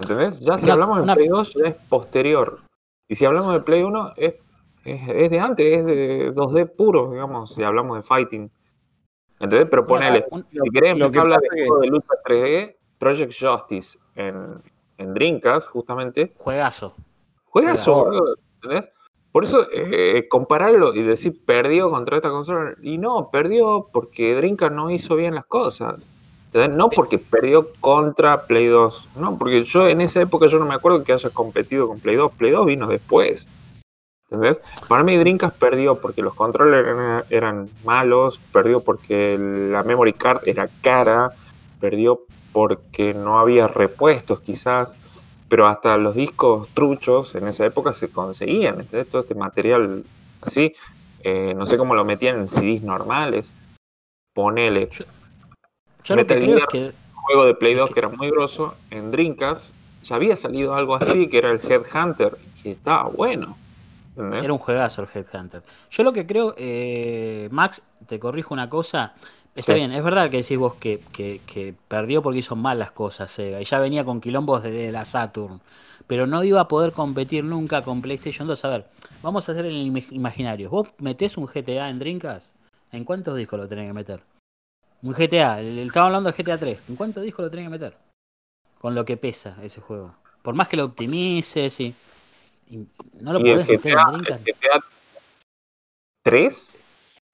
¿Entendés? 0.01 0.41
Ya 0.41 0.59
si 0.59 0.71
hablamos 0.71 1.05
de 1.05 1.15
Play 1.15 1.29
2 1.29 1.55
ya 1.55 1.69
es 1.69 1.75
posterior. 1.89 2.61
Y 3.09 3.15
si 3.15 3.25
hablamos 3.25 3.53
de 3.53 3.61
Play 3.61 3.83
1 3.83 4.13
es, 4.17 4.35
es, 4.87 5.31
de 5.31 5.41
antes, 5.41 5.79
es 5.79 5.85
de 5.85 6.35
2D 6.35 6.71
puro, 6.77 7.11
digamos, 7.11 7.55
si 7.55 7.63
hablamos 7.63 7.97
de 7.97 8.03
fighting. 8.03 8.51
¿Entendés? 9.39 9.69
Pero 9.71 9.87
ponele, 9.87 10.25
si 10.51 10.71
querés 10.73 10.97
lo 10.97 11.11
que 11.11 11.19
habla 11.19 11.39
de 11.39 11.67
juego 11.67 11.81
de 11.81 11.87
lucha 11.89 12.15
3D, 12.25 12.77
Project 12.99 13.35
Justice 13.39 13.99
en, 14.15 14.63
en 14.97 15.15
Drinkas, 15.15 15.67
justamente. 15.67 16.33
Juegazo. 16.37 16.95
Juegazo, 17.45 18.37
¿entendés? 18.63 18.91
Por 19.37 19.45
eso, 19.45 19.67
eh, 19.71 20.29
compararlo 20.29 20.95
y 20.95 21.03
decir 21.03 21.45
perdió 21.45 21.91
contra 21.91 22.17
esta 22.17 22.31
consola, 22.31 22.75
y 22.83 22.97
no, 22.97 23.29
perdió 23.31 23.91
porque 23.93 24.35
Drinka 24.35 24.71
no 24.71 24.91
hizo 24.91 25.15
bien 25.15 25.35
las 25.35 25.45
cosas. 25.45 26.01
No 26.75 26.89
porque 26.89 27.19
perdió 27.19 27.69
contra 27.81 28.47
Play 28.47 28.69
2, 28.69 29.09
no, 29.17 29.37
porque 29.37 29.63
yo 29.63 29.87
en 29.89 30.01
esa 30.01 30.23
época 30.23 30.47
yo 30.47 30.59
no 30.59 30.65
me 30.65 30.75
acuerdo 30.75 31.05
que 31.05 31.13
haya 31.13 31.29
competido 31.29 31.87
con 31.87 32.01
Play 32.01 32.17
2, 32.17 32.33
Play 32.33 32.51
2 32.51 32.65
vino 32.65 32.87
después. 32.87 33.47
¿Entendés? 34.31 34.61
Para 34.89 35.05
mí 35.05 35.17
Drinkas 35.17 35.53
perdió 35.53 36.01
porque 36.01 36.23
los 36.23 36.35
controles 36.35 36.87
eran, 36.87 37.25
eran, 37.31 37.69
malos, 37.85 38.41
perdió 38.53 38.81
porque 38.81 39.39
la 39.39 39.83
memory 39.83 40.13
card 40.15 40.41
era 40.47 40.69
cara, 40.81 41.31
perdió 41.81 42.23
porque 42.53 43.15
no 43.15 43.39
había 43.39 43.69
repuestos 43.69 44.41
quizás 44.41 44.95
pero 45.49 45.67
hasta 45.67 45.97
los 45.97 46.15
discos 46.15 46.69
truchos 46.75 47.35
en 47.35 47.47
esa 47.49 47.65
época 47.67 47.93
se 47.93 48.09
conseguían, 48.09 48.85
todo 49.11 49.21
este 49.21 49.35
material 49.35 50.05
así, 50.41 50.75
eh, 51.23 51.55
no 51.57 51.67
sé 51.67 51.79
cómo 51.79 51.95
lo 51.95 52.05
metían 52.05 52.37
en 52.37 52.49
CDs 52.49 52.83
normales, 52.83 53.53
ponele. 54.33 54.89
Yo, 56.05 56.17
lo 56.17 56.27
que 56.27 56.39
creo 56.39 56.67
que... 56.67 56.93
juego 57.15 57.45
de 57.45 57.55
Play 57.55 57.75
2 57.75 57.91
que 57.91 57.99
era 58.01 58.09
muy 58.09 58.31
grosso, 58.31 58.75
en 58.91 59.11
Drinkas 59.11 59.73
ya 60.03 60.17
había 60.17 60.37
salido 60.37 60.75
algo 60.75 60.97
así, 60.97 61.29
que 61.29 61.39
era 61.39 61.51
el 61.51 61.61
Headhunter, 61.61 62.37
que 62.63 62.73
estaba 62.73 63.09
bueno. 63.09 63.57
Era 64.17 64.53
un 64.53 64.59
juegazo 64.59 65.03
el 65.03 65.09
Headhunter. 65.13 65.63
Yo 65.91 66.03
lo 66.03 66.13
que 66.13 66.27
creo, 66.27 66.55
eh, 66.57 67.49
Max, 67.51 67.83
te 68.07 68.19
corrijo 68.19 68.55
una 68.55 68.69
cosa, 68.69 69.15
Está 69.57 69.73
bien, 69.73 69.91
es 69.91 70.05
verdad 70.05 70.31
que 70.31 70.37
decís 70.37 70.59
vos 70.59 70.75
que, 70.75 71.01
que, 71.13 71.75
perdió 71.89 72.23
porque 72.23 72.41
hizo 72.41 72.57
mal 72.57 72.79
las 72.79 72.93
cosas 72.93 73.31
Sega 73.31 73.59
y 73.59 73.65
ya 73.65 73.81
venía 73.81 74.05
con 74.05 74.21
quilombos 74.21 74.63
de 74.63 74.93
la 74.93 75.07
Saturn, 75.07 75.63
pero 76.07 76.27
no 76.27 76.45
iba 76.45 76.61
a 76.61 76.69
poder 76.69 76.93
competir 76.93 77.43
nunca 77.43 77.83
con 77.83 78.03
PlayStation 78.03 78.47
2. 78.47 78.65
A 78.67 78.69
ver, 78.69 78.87
vamos 79.23 79.49
a 79.49 79.53
hacer 79.53 79.65
el 79.65 79.75
imaginario. 80.11 80.69
¿Vos 80.69 80.89
metés 80.99 81.39
un 81.39 81.47
GTA 81.47 81.89
en 81.89 81.99
Drinkas? 81.99 82.53
¿En 82.93 83.05
cuántos 83.05 83.35
discos 83.35 83.59
lo 83.59 83.67
tenés 83.67 83.87
que 83.87 83.95
meter? 83.95 84.21
Un 85.03 85.15
GTA, 85.15 85.61
el, 85.61 85.79
estaba 85.79 86.07
hablando 86.07 86.31
de 86.31 86.43
GTA 86.43 86.59
3. 86.59 86.79
¿En 86.91 86.97
cuántos 86.97 87.23
discos 87.23 87.43
lo 87.43 87.51
tenés 87.51 87.67
que 87.67 87.71
meter? 87.71 87.97
Con 88.79 88.95
lo 88.95 89.07
que 89.07 89.17
pesa 89.17 89.57
ese 89.63 89.81
juego. 89.81 90.15
Por 90.43 90.55
más 90.55 90.69
que 90.69 90.77
lo 90.77 90.85
optimices 90.85 91.81
y, 91.81 91.95
no 92.69 93.33
lo 93.33 93.41
podés 93.41 93.69
meter 93.69 93.93
en 93.93 94.13
Drinkas. 94.13 94.41
GTA 94.45 94.85
3? 96.23 96.75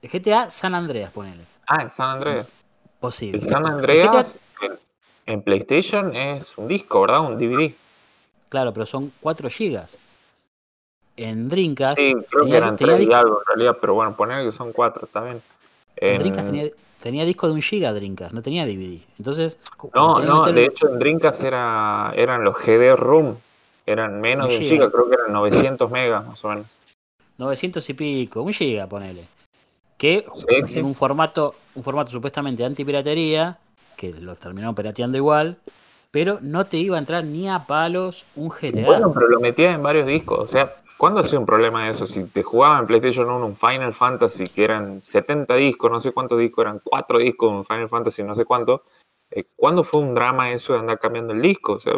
GTA 0.03 0.49
San 0.51 0.75
Andreas, 0.75 1.11
ponele. 1.11 1.43
Ah, 1.67 1.83
el 1.83 1.89
San 1.89 2.11
Andreas. 2.11 2.47
Posible. 2.99 3.37
El 3.37 3.43
San 3.43 3.65
Andreas 3.65 4.37
en, 5.25 5.41
PlayStation 5.41 6.15
es 6.15 6.57
un 6.57 6.67
disco, 6.67 7.01
¿verdad? 7.01 7.21
Un 7.21 7.37
DVD. 7.37 7.73
Claro, 8.49 8.73
pero 8.73 8.85
son 8.85 9.11
4 9.19 9.49
GB. 9.49 9.81
En 11.15 11.49
Dreamcast. 11.49 11.97
Sí, 11.97 12.13
creo 12.29 12.45
que 12.45 12.57
eran 12.57 12.75
3 12.75 13.07
y 13.07 13.13
algo 13.13 13.39
en 13.39 13.45
realidad, 13.47 13.77
pero 13.79 13.93
bueno, 13.95 14.15
poner 14.15 14.45
que 14.45 14.51
son 14.51 14.71
4, 14.71 15.05
está 15.05 15.21
bien. 15.21 15.41
En, 15.95 16.19
Dreamcast 16.19 16.75
tenía, 17.01 17.25
disco 17.25 17.47
de 17.47 17.53
un 17.53 17.61
GB 17.61 17.93
Dreamcast, 17.93 18.33
no 18.33 18.41
tenía 18.41 18.65
DVD. 18.65 18.99
Entonces. 19.17 19.57
No, 19.93 20.19
no, 20.19 20.51
de 20.51 20.65
hecho 20.65 20.89
en 20.89 20.99
Dreamcast 20.99 21.43
era, 21.43 22.13
eran 22.15 22.43
los 22.43 22.57
GD 22.57 22.95
ROM. 22.95 23.35
Eran 23.85 24.21
menos 24.21 24.49
de 24.49 24.57
un 24.57 24.63
giga, 24.63 24.91
creo 24.91 25.09
que 25.09 25.15
eran 25.15 25.33
900 25.33 25.91
megas 25.91 26.25
más 26.25 26.43
o 26.45 26.49
menos. 26.49 26.65
900 27.37 27.89
y 27.89 27.93
pico, 27.93 28.41
un 28.41 28.53
giga, 28.53 28.87
ponele 28.87 29.25
que 30.03 30.25
en 30.47 30.85
un 30.85 30.95
formato, 30.95 31.55
un 31.75 31.81
formato 31.81 32.11
supuestamente 32.11 32.65
antipiratería, 32.65 33.57
que 33.95 34.11
los 34.11 34.37
terminó 34.37 34.75
pirateando 34.75 35.17
igual, 35.17 35.55
pero 36.11 36.39
no 36.41 36.65
te 36.65 36.75
iba 36.75 36.97
a 36.97 36.99
entrar 36.99 37.23
ni 37.23 37.47
a 37.47 37.59
palos 37.59 38.25
un 38.35 38.49
GTA. 38.49 38.85
Bueno, 38.85 39.13
pero 39.13 39.29
lo 39.29 39.39
metías 39.39 39.73
en 39.75 39.81
varios 39.81 40.05
discos, 40.05 40.39
o 40.39 40.47
sea, 40.47 40.75
¿cuándo 40.97 41.21
ha 41.21 41.23
sido 41.23 41.39
un 41.39 41.45
problema 41.45 41.85
de 41.85 41.91
eso? 41.91 42.05
Si 42.05 42.25
te 42.25 42.43
jugaba 42.43 42.79
en 42.79 42.87
PlayStation 42.87 43.29
1 43.29 43.45
un 43.45 43.55
Final 43.55 43.93
Fantasy 43.93 44.49
que 44.49 44.65
eran 44.65 45.01
70 45.01 45.55
discos, 45.55 45.89
no 45.89 46.01
sé 46.01 46.11
cuántos 46.11 46.37
discos, 46.37 46.63
eran 46.63 46.81
4 46.83 47.19
discos, 47.19 47.51
un 47.51 47.63
Final 47.63 47.87
Fantasy 47.87 48.23
no 48.23 48.35
sé 48.35 48.43
cuánto, 48.43 48.83
eh, 49.31 49.45
¿cuándo 49.55 49.85
fue 49.85 50.01
un 50.01 50.13
drama 50.13 50.51
eso 50.51 50.73
de 50.73 50.79
andar 50.79 50.99
cambiando 50.99 51.31
el 51.31 51.41
disco? 51.41 51.75
O 51.75 51.79
sea, 51.79 51.93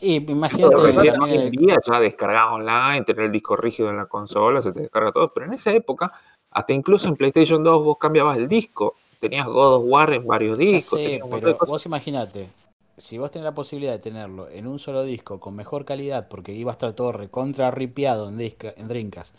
y 0.00 0.30
imagínate. 0.30 0.74
hoy 0.74 1.34
en 1.34 1.50
día 1.50 1.76
ya 1.86 2.00
descargado 2.00 2.54
online, 2.54 3.04
tener 3.04 3.26
el 3.26 3.32
disco 3.32 3.56
rígido 3.56 3.90
en 3.90 3.96
la 3.96 4.06
consola, 4.06 4.62
se 4.62 4.72
te 4.72 4.80
descarga 4.80 5.12
todo, 5.12 5.32
pero 5.32 5.46
en 5.46 5.54
esa 5.54 5.72
época 5.72 6.12
hasta 6.50 6.72
incluso 6.72 7.08
en 7.08 7.16
PlayStation 7.16 7.62
2 7.62 7.84
vos 7.84 7.98
cambiabas 7.98 8.38
el 8.38 8.48
disco. 8.48 8.94
Tenías 9.20 9.46
God 9.46 9.74
of 9.74 9.84
War 9.86 10.12
en 10.12 10.26
varios 10.26 10.56
discos. 10.56 10.98
Sí, 10.98 11.20
pero 11.30 11.58
vos 11.66 11.86
imaginate, 11.86 12.48
si 12.96 13.18
vos 13.18 13.30
tenés 13.30 13.44
la 13.44 13.54
posibilidad 13.54 13.92
de 13.92 13.98
tenerlo 13.98 14.48
en 14.48 14.66
un 14.66 14.78
solo 14.78 15.02
disco 15.02 15.40
con 15.40 15.54
mejor 15.54 15.84
calidad, 15.84 16.28
porque 16.28 16.52
iba 16.52 16.70
a 16.70 16.72
estar 16.72 16.92
todo 16.92 17.12
recontra 17.12 17.70
ripiado 17.70 18.28
en, 18.28 18.40
en 18.40 18.88
Drinkas, 18.88 19.34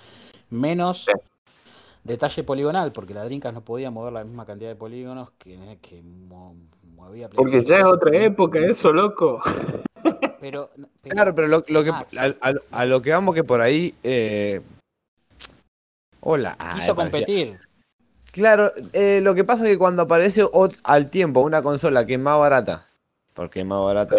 menos 0.49 1.07
detalle 2.03 2.43
poligonal, 2.43 2.91
porque 2.91 3.13
la 3.13 3.23
Drinkas 3.23 3.53
no 3.53 3.61
podía 3.61 3.91
mover 3.91 4.13
la 4.13 4.23
misma 4.23 4.45
cantidad 4.45 4.69
de 4.69 4.75
polígonos 4.75 5.31
que, 5.37 5.57
que 5.81 6.01
movía 6.03 7.29
Porque 7.29 7.63
ya 7.63 7.77
es 7.77 7.85
otra 7.85 8.17
época 8.17 8.59
eso, 8.59 8.91
loco. 8.91 9.41
Pero, 10.41 10.69
claro, 11.01 11.35
pero 11.35 11.47
lo, 11.49 11.63
que, 11.63 11.91
a, 12.71 12.85
lo 12.85 13.01
que 13.01 13.11
vamos 13.11 13.35
que 13.35 13.43
por 13.43 13.59
ahí 13.59 13.93
eh, 14.03 14.61
Hola. 16.21 16.57
Quiso 16.75 16.95
competir. 16.95 17.59
Claro, 18.31 18.71
eh, 18.93 19.21
lo 19.21 19.33
que 19.33 19.43
pasa 19.43 19.65
es 19.65 19.71
que 19.71 19.77
cuando 19.77 20.03
aparece 20.03 20.43
al 20.83 21.09
tiempo 21.09 21.41
una 21.41 21.61
consola 21.61 22.05
que 22.05 22.13
es 22.13 22.19
más 22.19 22.37
barata, 22.37 22.87
porque 23.33 23.61
es 23.61 23.65
más 23.65 23.83
barata, 23.83 24.17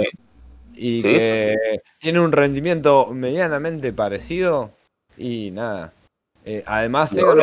y 0.75 1.03
que 1.03 1.81
tiene 2.01 2.21
un 2.21 2.33
rendimiento 2.33 3.09
medianamente 3.13 3.93
parecido, 3.93 4.73
y 5.17 5.51
nada. 5.53 5.93
Eh, 6.45 6.65
además, 6.67 7.11
Sega 7.11 7.35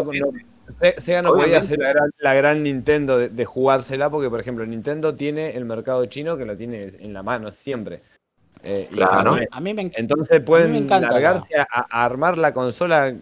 no, 1.21 1.33
podía 1.33 1.59
hacer 1.59 1.79
la 2.19 2.33
gran, 2.33 2.63
Nintendo 2.63 3.17
de, 3.17 3.45
jugársela, 3.45 4.09
porque 4.09 4.29
por 4.29 4.41
ejemplo 4.41 4.65
Nintendo 4.65 5.15
tiene 5.15 5.51
el 5.51 5.63
mercado 5.63 6.05
chino 6.07 6.35
que 6.37 6.45
lo 6.45 6.57
tiene 6.57 6.91
en 6.99 7.13
la 7.13 7.23
mano 7.23 7.51
siempre. 7.51 8.01
Eh, 8.69 8.89
claro. 8.91 9.37
a 9.49 9.59
mí 9.61 9.73
me, 9.73 9.89
entonces 9.95 10.41
pueden 10.41 10.87
largarse 10.89 11.55
a 11.57 12.03
armar 12.03 12.37
la 12.37 12.51
consola 12.53 13.15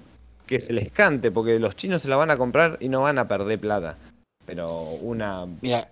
que 0.45 0.59
se 0.59 0.73
les 0.73 0.91
cante, 0.91 1.31
porque 1.31 1.59
los 1.59 1.75
chinos 1.75 2.01
se 2.01 2.09
la 2.09 2.17
van 2.17 2.31
a 2.31 2.37
comprar 2.37 2.77
y 2.79 2.89
no 2.89 3.01
van 3.01 3.19
a 3.19 3.27
perder 3.27 3.59
plata. 3.59 3.97
Pero 4.45 4.89
una. 5.01 5.45
Mira, 5.61 5.89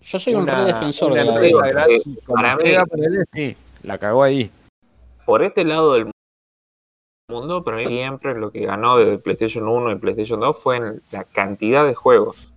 yo 0.00 0.18
soy 0.18 0.34
un 0.34 0.46
re 0.46 0.64
defensor 0.64 1.14
de 1.14 1.24
la 1.24 1.34
para 2.26 2.56
mí, 2.56 2.64
sí, 3.32 3.56
la 3.82 3.98
cagó 3.98 4.22
ahí. 4.22 4.50
Por 5.26 5.42
este 5.42 5.64
lado 5.64 5.94
del 5.94 6.10
mundo, 7.30 7.62
pero 7.64 7.84
siempre 7.86 8.34
lo 8.34 8.50
que 8.50 8.66
ganó 8.66 8.96
de 8.96 9.18
PlayStation 9.18 9.68
1 9.68 9.92
y 9.92 9.96
PlayStation 9.96 10.40
2 10.40 10.58
fue 10.58 10.76
en 10.76 11.02
la 11.10 11.24
cantidad 11.24 11.84
de 11.84 11.94
juegos. 11.94 12.47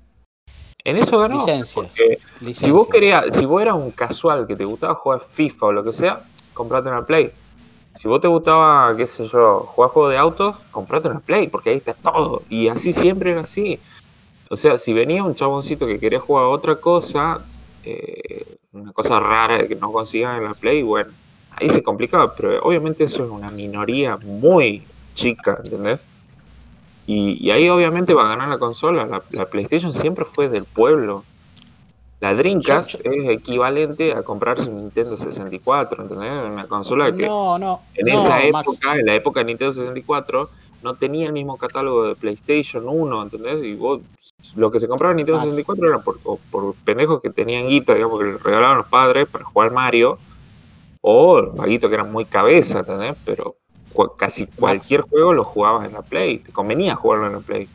En 0.84 0.98
eso 0.98 1.20
ganó. 1.20 1.36
Licencias. 1.36 1.86
porque 1.86 2.54
si 2.54 2.72
vos 2.72 2.88
querías, 2.88 3.36
si 3.36 3.46
vos 3.46 3.62
eras 3.62 3.76
un 3.76 3.92
casual 3.92 4.48
que 4.48 4.56
te 4.56 4.66
gustaba 4.66 4.96
jugar 4.96 5.22
FIFA 5.22 5.66
o 5.68 5.72
lo 5.72 5.84
que 5.84 5.94
sea, 5.94 6.22
comprate 6.54 6.90
una 6.90 7.06
Play. 7.06 7.32
Si 7.94 8.08
vos 8.08 8.22
te 8.22 8.28
gustaba, 8.28 8.96
qué 8.96 9.06
sé 9.06 9.28
yo, 9.28 9.60
jugar 9.60 9.92
juegos 9.92 10.12
de 10.12 10.18
autos, 10.18 10.56
comprate 10.72 11.10
una 11.10 11.20
Play, 11.20 11.48
porque 11.48 11.72
ahí 11.72 11.78
está 11.78 11.94
todo. 11.94 12.44
Y 12.50 12.68
así 12.68 12.94
siempre 12.94 13.32
era 13.32 13.42
así. 13.42 13.80
O 14.50 14.56
sea, 14.56 14.78
si 14.78 14.94
venía 14.94 15.24
un 15.24 15.36
chaboncito 15.36 15.86
que 15.86 16.00
quería 16.00 16.20
jugar 16.20 16.46
otra 16.46 16.76
cosa, 16.76 17.42
eh, 17.84 18.58
una 18.74 18.92
cosa 18.92 19.20
rara 19.20 19.68
que 19.68 19.76
no 19.76 19.92
consigas 19.92 20.38
en 20.38 20.46
la 20.46 20.54
Play, 20.54 20.82
bueno, 20.84 21.12
ahí 21.52 21.70
se 21.70 21.84
complicaba, 21.84 22.34
pero 22.36 22.62
obviamente 22.64 23.04
eso 23.04 23.24
es 23.24 23.30
una 23.30 23.52
minoría 23.52 24.18
muy 24.18 24.84
chica, 25.14 25.60
¿entendés? 25.64 26.08
Y, 27.08 27.46
y 27.46 27.52
ahí 27.52 27.68
obviamente 27.70 28.14
va 28.14 28.26
a 28.26 28.30
ganar 28.30 28.48
la 28.50 28.58
consola. 28.60 29.06
La, 29.06 29.22
la 29.32 29.46
PlayStation 29.46 29.92
siempre 29.92 30.26
fue 30.26 30.50
del 30.50 30.66
pueblo. 30.66 31.24
La 32.20 32.36
Dreamcast 32.36 32.92
Yo- 32.92 33.00
es 33.12 33.32
equivalente 33.32 34.14
a 34.14 34.22
comprarse 34.24 34.70
un 34.70 34.78
Nintendo 34.78 35.18
64, 35.18 36.04
¿entendés? 36.04 36.52
Una 36.52 36.68
consola 36.68 37.12
que 37.12 37.26
No, 37.26 37.58
no. 37.58 37.82
en 37.96 38.06
no, 38.06 38.20
esa 38.20 38.40
Max. 38.52 38.68
época, 38.78 39.00
en 39.00 39.06
la 39.08 39.16
época 39.16 39.40
de 39.40 39.46
Nintendo 39.48 39.72
64, 39.74 40.50
no 40.84 40.94
tenía 40.96 41.26
el 41.26 41.34
mismo 41.34 41.58
catálogo 41.58 42.04
de 42.08 42.16
PlayStation 42.16 42.84
1, 42.88 43.24
¿entendés? 43.24 43.64
Y 43.64 43.74
vos, 43.74 44.02
lo 44.56 44.72
que 44.72 44.80
se 44.80 44.88
compraba 44.88 45.12
en 45.14 45.18
Nintendo 45.18 45.38
Max. 45.40 45.50
64 45.50 45.88
era 45.88 45.98
por, 46.00 46.20
o 46.24 46.40
por 46.52 46.76
pendejos 46.86 47.22
que 47.22 47.32
tenían 47.32 47.68
guita, 47.68 47.96
digamos, 47.96 48.20
que 48.20 48.26
le 48.28 48.38
regalaban 48.38 48.78
los 48.78 48.88
padres 48.88 49.28
para 49.28 49.44
jugar 49.44 49.72
Mario, 49.72 50.20
o 51.02 51.42
vaguitos 51.54 51.90
que 51.90 51.96
eran 51.96 52.12
muy 52.12 52.26
cabeza, 52.26 52.80
¿entendés? 52.80 53.24
Pero 53.26 53.56
casi 54.18 54.48
cualquier 54.48 55.02
juego 55.02 55.34
lo 55.34 55.44
jugabas 55.44 55.86
en 55.88 55.94
la 55.94 56.02
Play, 56.02 56.40
te 56.40 56.52
convenía 56.52 56.96
jugarlo 56.96 57.28
en 57.28 57.34
la 57.34 57.40
Play. 57.40 57.68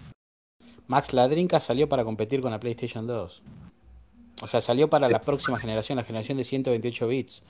Max, 0.89 1.13
la 1.13 1.27
Dreamcast 1.29 1.67
salió 1.67 1.89
para 1.89 2.05
competir 2.05 2.41
con 2.41 2.51
la 2.53 2.61
PlayStation 2.61 3.07
2. 3.07 3.43
O 4.43 4.47
sea, 4.47 4.61
salió 4.61 4.89
para 4.89 5.09
la 5.09 5.21
próxima 5.21 5.59
generación, 5.59 5.97
la 5.97 6.05
generación 6.05 6.39
de 6.39 6.45
128 6.45 7.09
bits. 7.09 7.43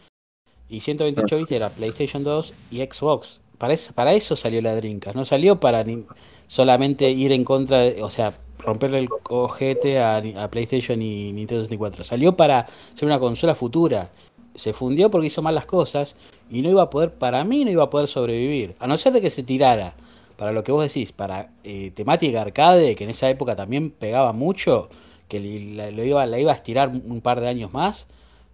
Y 0.68 0.81
128 0.81 1.37
bits 1.38 1.52
era 1.52 1.68
PlayStation 1.70 2.24
2 2.24 2.55
y 2.70 2.79
Xbox. 2.85 3.40
Para 3.59 3.74
eso, 3.74 3.92
para 3.94 4.12
eso 4.14 4.37
salió 4.37 4.61
la 4.62 4.74
Dreamcast. 4.74 5.16
No 5.16 5.24
salió 5.24 5.59
para 5.61 5.83
ni- 5.85 6.05
solamente 6.46 7.11
ir 7.11 7.33
en 7.33 7.44
contra, 7.44 7.79
de- 7.81 8.02
o 8.02 8.11
sea, 8.11 8.33
romperle 8.59 8.98
el 9.00 9.09
cojete 9.09 9.98
a, 9.98 10.16
a 10.16 10.50
PlayStation 10.50 11.00
y 11.02 11.33
Nintendo 11.33 11.62
64. 11.62 12.05
Salió 12.05 12.37
para 12.37 12.66
ser 12.94 13.07
una 13.07 13.18
consola 13.18 13.55
futura. 13.55 14.11
Se 14.57 14.73
fundió 14.73 15.11
porque 15.11 15.29
hizo 15.29 15.42
mal 15.42 15.55
las 15.55 15.66
cosas 15.66 16.16
y 16.51 16.62
no 16.62 16.71
iba 16.71 16.83
a 16.83 16.90
poder, 16.90 17.12
para 17.12 17.45
mí 17.45 17.64
no 17.64 17.71
iba 17.71 17.85
a 17.85 17.90
poder 17.90 18.09
sobrevivir. 18.09 18.75
A 18.79 18.87
no 18.87 18.97
ser 18.99 19.12
de 19.12 19.21
que 19.21 19.31
se 19.31 19.42
tirara 19.42 19.95
para 20.37 20.53
lo 20.53 20.62
que 20.64 20.73
vos 20.73 20.83
decís, 20.83 21.12
para 21.12 21.51
eh, 21.64 21.92
temática 21.95 22.42
arcade, 22.42 22.95
que 22.97 23.05
en 23.05 23.11
esa 23.11 23.29
época 23.31 23.57
también 23.57 23.90
pegaba 23.90 24.33
mucho, 24.33 24.88
que 25.29 25.40
la, 25.75 25.90
lo 25.90 26.05
iba, 26.05 26.27
la 26.27 26.38
iba 26.38 26.53
a 26.53 26.55
estirar 26.55 26.88
un 26.88 27.21
par 27.21 27.40
de 27.40 27.49
años 27.49 27.73
más, 27.73 28.07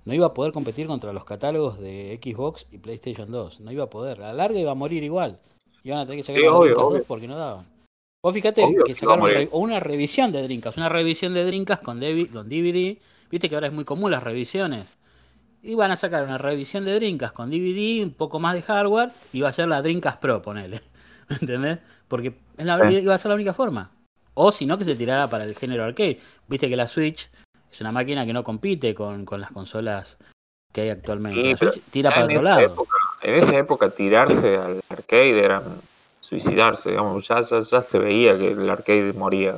no 0.05 0.15
iba 0.15 0.27
a 0.27 0.35
poder 0.35 0.53
competir 0.53 0.87
contra 0.87 1.13
los 1.13 1.25
catálogos 1.25 1.79
de 1.81 2.19
Xbox 2.23 2.67
y 2.73 2.79
PlayStation 2.79 3.31
2. 3.31 3.61
No 3.61 3.71
iba 3.73 3.85
a 3.85 3.91
poder. 3.91 4.21
A 4.23 4.29
la 4.29 4.33
larga 4.33 4.59
iba 4.59 4.73
a 4.73 4.75
morir 4.75 5.03
igual. 5.05 5.39
Iban 5.85 6.01
a 6.01 6.03
tener 6.07 6.19
que 6.19 6.23
sacar 6.25 6.41
Sí, 6.41 6.47
obvio, 6.47 6.61
Dreamcast 6.61 6.87
obvio. 6.87 6.99
2 6.99 7.07
porque 7.07 7.29
no 7.29 7.37
daban. 7.37 7.67
Vos 8.25 8.35
fíjate 8.35 8.63
Obvio 8.65 8.85
que 8.85 8.95
sacaron 8.95 9.29
re- 9.29 9.49
una 9.53 9.81
revisión 9.81 10.31
de 10.33 10.43
Dreamcast, 10.43 10.77
una 10.79 10.89
revisión 10.89 11.35
de 11.35 11.45
Dreamcast 11.45 11.83
con, 11.83 12.01
con 12.33 12.49
DVD. 12.49 12.97
Viste 13.31 13.49
que 13.49 13.55
ahora 13.57 13.67
es 13.69 13.73
muy 13.73 13.85
común 13.85 14.11
las 14.13 14.23
revisiones. 14.23 14.97
Y 15.63 15.75
van 15.75 15.91
a 15.93 15.97
sacar 15.97 16.25
una 16.25 16.39
revisión 16.39 16.85
de 16.85 16.95
Dreamcast 16.95 17.35
con 17.35 17.51
DVD, 17.51 18.03
un 18.03 18.13
poco 18.13 18.41
más 18.41 18.55
de 18.55 18.63
hardware, 18.63 19.11
y 19.33 19.41
va 19.43 19.49
a 19.51 19.53
ser 19.53 19.69
la 19.69 19.81
Dreamcast 19.81 20.21
Pro, 20.21 20.43
ponele. 20.43 20.81
¿Entendés? 21.29 21.79
Porque 22.09 22.35
es 22.57 22.67
la- 22.67 22.89
Sí. 22.89 22.97
iba 22.97 23.15
a 23.15 23.19
ser 23.19 23.29
la 23.31 23.37
única 23.37 23.55
forma. 23.55 23.91
O 24.35 24.51
si 24.51 24.67
no, 24.67 24.77
que 24.79 24.85
se 24.85 24.95
tirara 24.97 25.29
para 25.29 25.45
el 25.45 25.55
género 25.55 25.85
arcade. 25.85 26.19
Viste 26.49 26.69
que 26.69 26.77
la 26.77 26.89
Switch 26.89 27.31
es 27.71 27.81
una 27.81 27.93
máquina 27.93 28.27
que 28.27 28.33
no 28.33 28.43
compite 28.43 28.95
con, 28.95 29.25
con 29.25 29.41
las 29.41 29.51
consolas 29.53 30.17
que 30.73 30.81
hay 30.83 30.91
actualmente. 30.91 31.41
Sí, 31.41 31.51
la 31.53 31.57
Switch 31.59 31.83
tira 31.91 32.11
para 32.11 32.25
otro 32.25 32.43
lado. 32.43 32.61
época- 32.61 32.97
en 33.23 33.35
esa 33.37 33.57
época 33.57 33.89
tirarse 33.91 34.57
al 34.57 34.81
arcade 34.89 35.39
era 35.45 35.63
suicidarse, 36.21 36.91
digamos, 36.91 37.29
ya, 37.29 37.41
ya, 37.43 37.61
ya 37.61 37.83
se 37.83 37.99
veía 37.99 38.37
que 38.37 38.49
el 38.53 38.69
arcade 38.69 39.13
moría. 39.13 39.55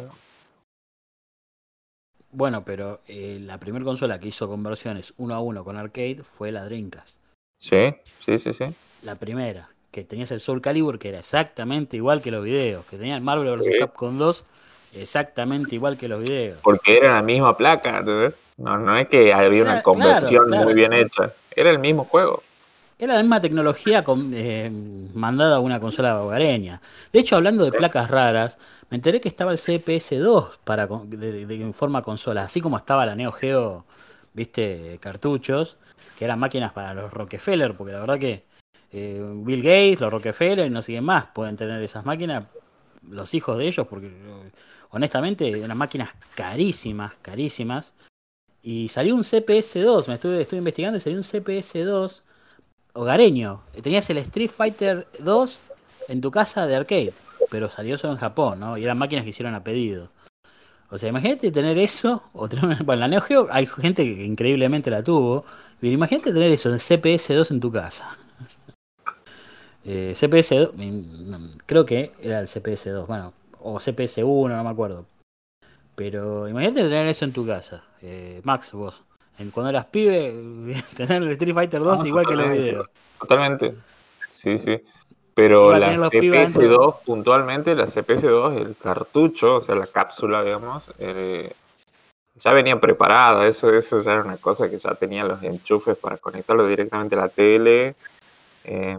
Bueno, 2.34 2.64
pero 2.64 3.00
eh, 3.06 3.38
la 3.40 3.58
primera 3.58 3.84
consola 3.84 4.18
que 4.18 4.26
hizo 4.26 4.48
conversiones 4.48 5.14
uno 5.18 5.36
a 5.36 5.38
uno 5.38 5.62
con 5.62 5.76
arcade 5.76 6.22
fue 6.24 6.50
la 6.50 6.64
Dreamcast. 6.64 7.16
Sí, 7.60 7.94
sí, 8.18 8.40
sí, 8.40 8.52
sí. 8.52 8.64
La 9.02 9.14
primera, 9.14 9.68
que 9.92 10.02
tenías 10.02 10.32
el 10.32 10.40
Soul 10.40 10.60
Calibur, 10.60 10.98
que 10.98 11.10
era 11.10 11.20
exactamente 11.20 11.96
igual 11.96 12.22
que 12.22 12.32
los 12.32 12.42
videos, 12.42 12.84
que 12.86 12.96
tenía 12.96 13.14
el 13.14 13.22
Marvel 13.22 13.56
vs. 13.56 13.64
Sí. 13.64 13.78
Capcom 13.78 14.18
2, 14.18 14.44
exactamente 14.94 15.76
igual 15.76 15.96
que 15.96 16.08
los 16.08 16.24
videos. 16.24 16.58
Porque 16.62 16.96
era 16.96 17.14
la 17.14 17.22
misma 17.22 17.56
placa, 17.56 17.98
¿entendés? 17.98 18.34
No, 18.56 18.78
no 18.78 18.98
es 18.98 19.06
que 19.06 19.32
había 19.32 19.62
una 19.62 19.80
conversión 19.82 20.46
claro, 20.46 20.46
claro. 20.48 20.64
muy 20.64 20.74
bien 20.74 20.92
hecha. 20.92 21.32
Era 21.54 21.70
el 21.70 21.78
mismo 21.78 22.04
juego. 22.04 22.42
Era 23.04 23.16
la 23.16 23.22
misma 23.22 23.38
tecnología 23.42 24.02
con- 24.02 24.32
eh, 24.34 24.70
mandada 25.12 25.56
a 25.56 25.60
una 25.60 25.78
consola 25.78 26.22
hogareña. 26.22 26.80
De 27.12 27.18
hecho, 27.18 27.36
hablando 27.36 27.62
de 27.66 27.70
placas 27.72 28.10
raras, 28.10 28.56
me 28.88 28.94
enteré 28.96 29.20
que 29.20 29.28
estaba 29.28 29.52
el 29.52 29.58
CPS2 29.58 30.58
para, 30.64 30.88
con- 30.88 31.10
de, 31.10 31.44
de- 31.44 31.54
en 31.60 31.74
forma 31.74 32.00
consola, 32.00 32.44
así 32.44 32.62
como 32.62 32.78
estaba 32.78 33.04
la 33.04 33.14
Neo 33.14 33.30
Geo, 33.30 33.84
viste, 34.32 34.96
cartuchos, 35.02 35.76
que 36.18 36.24
eran 36.24 36.38
máquinas 36.38 36.72
para 36.72 36.94
los 36.94 37.12
Rockefeller, 37.12 37.74
porque 37.74 37.92
la 37.92 38.00
verdad 38.00 38.18
que 38.18 38.44
eh, 38.90 39.22
Bill 39.44 39.60
Gates, 39.62 40.00
los 40.00 40.10
Rockefeller 40.10 40.66
y 40.66 40.70
no 40.70 40.80
sé 40.80 40.92
quién 40.92 41.04
más 41.04 41.26
pueden 41.34 41.56
tener 41.56 41.82
esas 41.82 42.06
máquinas, 42.06 42.44
los 43.06 43.34
hijos 43.34 43.58
de 43.58 43.68
ellos, 43.68 43.86
porque 43.86 44.06
eh, 44.06 44.50
honestamente 44.88 45.50
eran 45.62 45.76
máquinas 45.76 46.08
carísimas, 46.34 47.12
carísimas. 47.20 47.92
Y 48.62 48.88
salió 48.88 49.14
un 49.14 49.24
CPS2, 49.24 50.08
me 50.08 50.14
estuve, 50.14 50.40
estuve 50.40 50.56
investigando 50.58 50.96
y 50.96 51.00
salió 51.02 51.18
un 51.18 51.24
CPS2 51.24 52.22
hogareño. 52.94 53.61
Tenías 53.83 54.09
el 54.11 54.18
Street 54.18 54.50
Fighter 54.50 55.07
2 55.18 55.61
en 56.09 56.20
tu 56.20 56.30
casa 56.30 56.66
de 56.66 56.76
arcade, 56.76 57.12
pero 57.50 57.68
salió 57.68 57.98
solo 57.98 58.14
en 58.14 58.18
Japón, 58.18 58.61
¿no? 58.61 58.78
Y 58.78 58.85
eran 58.85 58.98
máquinas 58.98 59.24
que 59.24 59.30
hicieron 59.30 59.54
a 59.54 59.62
pedido. 59.62 60.09
O 60.90 60.98
sea, 60.98 61.09
imagínate 61.09 61.50
tener 61.50 61.76
eso, 61.78 62.22
o 62.33 62.48
tener 62.48 62.85
bueno, 62.85 63.00
la 63.00 63.09
Neo 63.09 63.20
Geo 63.20 63.48
hay 63.50 63.66
gente 63.66 64.04
que 64.04 64.24
increíblemente 64.24 64.90
la 64.90 65.02
tuvo, 65.02 65.44
pero 65.80 65.92
imagínate 65.92 66.33
tener 66.33 66.52
eso 66.52 66.70
en 66.70 66.78
CPS2 66.78 67.50
en 67.50 67.61
tu 67.61 67.70
casa. 67.70 68.16
Eh, 69.87 70.14
CPS2, 70.16 70.72
mm, 70.72 71.59
creo 71.66 71.85
que 71.85 72.12
era 72.22 72.40
el 72.40 72.48
CPS2, 72.48 73.07
bueno, 73.07 73.35
o 73.61 73.78
CPS1, 73.78 74.48
no 74.48 74.64
me 74.64 74.70
acuerdo. 74.70 75.04
Pero 75.94 76.48
imagínate 76.48 76.85
tener 76.85 77.07
eso 77.07 77.26
en 77.26 77.35
tu 77.35 77.46
casa. 77.46 77.85
Eh, 78.00 78.40
Max, 78.44 78.72
vos, 78.72 79.02
cuando 79.52 79.70
eras 79.70 79.86
pibe, 79.86 80.32
tener 80.96 81.22
el 81.22 81.32
Street 81.32 81.54
Fighter 81.54 81.80
2 81.80 82.00
Ah, 82.02 82.08
igual 82.08 82.26
que 82.26 82.36
los 82.36 82.50
videos. 82.50 82.86
Totalmente. 83.18 83.74
Sí, 84.30 84.58
sí. 84.58 84.80
Pero 85.34 85.66
Iba 85.70 85.78
la 85.78 85.86
tener 85.86 86.00
los 86.00 86.10
pibes 86.10 86.54
CPS2, 86.54 86.94
puntualmente, 87.04 87.74
la 87.74 87.86
CPS2, 87.88 88.56
el 88.60 88.76
cartucho, 88.76 89.56
o 89.56 89.60
sea, 89.60 89.74
la 89.74 89.86
cápsula, 89.88 90.42
digamos, 90.44 90.84
eh, 90.98 91.52
ya 92.36 92.52
venía 92.52 92.80
preparada. 92.80 93.46
Eso, 93.46 93.72
eso 93.74 94.02
ya 94.02 94.12
era 94.12 94.22
una 94.22 94.36
cosa 94.36 94.70
que 94.70 94.78
ya 94.78 94.94
tenía 94.94 95.24
los 95.24 95.42
enchufes 95.42 95.96
para 95.96 96.18
conectarlo 96.18 96.66
directamente 96.66 97.16
a 97.16 97.18
la 97.18 97.28
tele. 97.28 97.96
eh, 98.64 98.98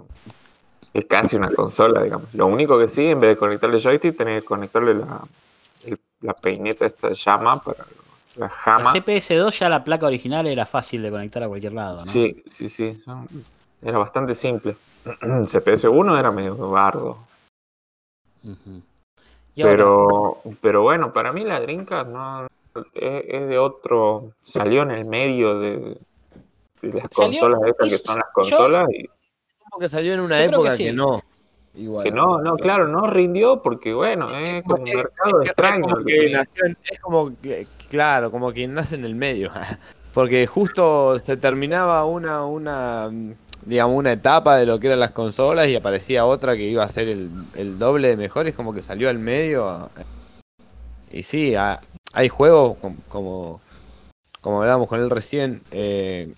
es 0.94 1.06
casi 1.06 1.36
una 1.36 1.50
consola, 1.52 2.02
digamos. 2.04 2.34
Lo 2.34 2.48
único 2.48 2.80
que 2.80 2.88
sí, 2.88 3.08
en 3.08 3.20
vez 3.20 3.32
de 3.32 3.38
conectarle 3.38 3.80
joystick, 3.82 4.18
tenés 4.18 4.42
que 4.42 4.48
conectarle 4.48 4.94
la, 4.96 5.22
el- 5.84 6.00
la 6.22 6.34
peineta 6.34 6.86
esta 6.86 7.12
llama 7.12 7.62
para 7.62 7.86
la 8.38 8.46
La 8.46 8.50
jama. 8.50 8.94
CPS2 8.94 9.52
ya 9.60 9.70
la 9.70 9.84
placa 9.84 10.06
original 10.08 10.46
era 10.48 10.66
fácil 10.66 11.02
de 11.02 11.12
conectar 11.12 11.44
a 11.44 11.48
cualquier 11.48 11.74
lado, 11.74 11.98
¿no? 11.98 12.06
Sí, 12.06 12.44
sí, 12.46 12.68
sí. 12.70 13.02
Era 13.82 13.98
bastante 13.98 14.34
simple. 14.36 14.76
CPS1 15.06 16.20
era 16.20 16.32
medio 16.32 16.56
bardo. 16.70 17.18
Pero, 19.56 20.42
pero 20.62 20.82
bueno, 20.84 21.14
para 21.14 21.32
mí 21.32 21.44
la 21.44 21.60
Dreamcast 21.62 22.08
no 22.10 22.46
es, 22.94 23.24
es 23.28 23.48
de 23.48 23.58
otro. 23.58 24.32
Salió 24.42 24.82
en 24.84 24.92
el 24.92 25.06
medio 25.08 25.60
de, 25.60 25.98
de 26.82 26.94
las 26.94 27.08
Salió- 27.12 27.40
consolas 27.42 27.62
estas 27.66 27.90
que 27.90 27.96
es- 27.96 28.04
son 28.04 28.18
las 28.18 28.28
yo- 28.28 28.32
consolas 28.34 28.88
y 28.92 29.08
Como 29.70 29.80
que 29.80 29.90
salió 29.90 30.14
en 30.14 30.20
una 30.20 30.38
Yo 30.44 30.50
que 30.50 30.56
época 30.56 30.72
sí. 30.72 30.84
que, 30.86 30.94
no. 30.94 31.22
Igual. 31.78 32.04
que 32.06 32.12
no, 32.12 32.42
no, 32.42 32.56
claro, 32.56 32.88
no 32.88 33.06
rindió 33.08 33.62
porque 33.62 33.94
bueno, 33.94 34.30
es 34.38 34.64
como 34.64 34.82
un 34.84 34.88
Es- 34.88 34.96
mercado 34.96 35.42
Es 35.42 35.48
extraño. 35.50 35.82
como 35.82 35.96
lo 35.98 36.06
que 36.06 36.20
que- 36.20 36.30
nació 36.30 36.66
en- 36.68 36.78
es 36.84 37.00
como 37.00 37.42
que, 37.42 37.68
claro, 37.90 38.32
como 38.32 38.52
que 38.52 38.68
nace 38.68 38.96
en 38.96 39.06
el 39.06 39.16
medio. 39.16 39.52
Porque 40.14 40.48
justo 40.48 41.20
se 41.20 41.36
terminaba 41.38 42.06
una, 42.06 42.46
una, 42.46 43.10
digamos, 43.66 43.98
una 43.98 44.14
etapa 44.14 44.56
de 44.58 44.66
lo 44.66 44.80
que 44.80 44.88
eran 44.88 45.00
las 45.02 45.12
consolas 45.12 45.68
y 45.68 45.76
aparecía 45.76 46.26
otra 46.26 46.56
que 46.56 46.64
iba 46.64 46.84
a 46.84 46.90
ser 46.90 47.10
el, 47.10 47.30
el 47.56 47.78
doble 47.78 48.08
de 48.08 48.18
mejor. 48.18 48.48
Es 48.48 48.56
como 48.56 48.74
que 48.74 48.82
salió 48.82 49.10
al 49.10 49.20
medio. 49.20 49.90
Y 51.12 51.24
sí, 51.24 51.56
ha- 51.56 51.82
hay 52.14 52.30
juegos 52.30 52.78
com- 52.78 52.98
como, 53.10 53.60
como 54.42 54.62
hablábamos 54.62 54.88
con 54.88 55.02
él 55.02 55.10
recién, 55.10 55.62
eh, 55.72 56.34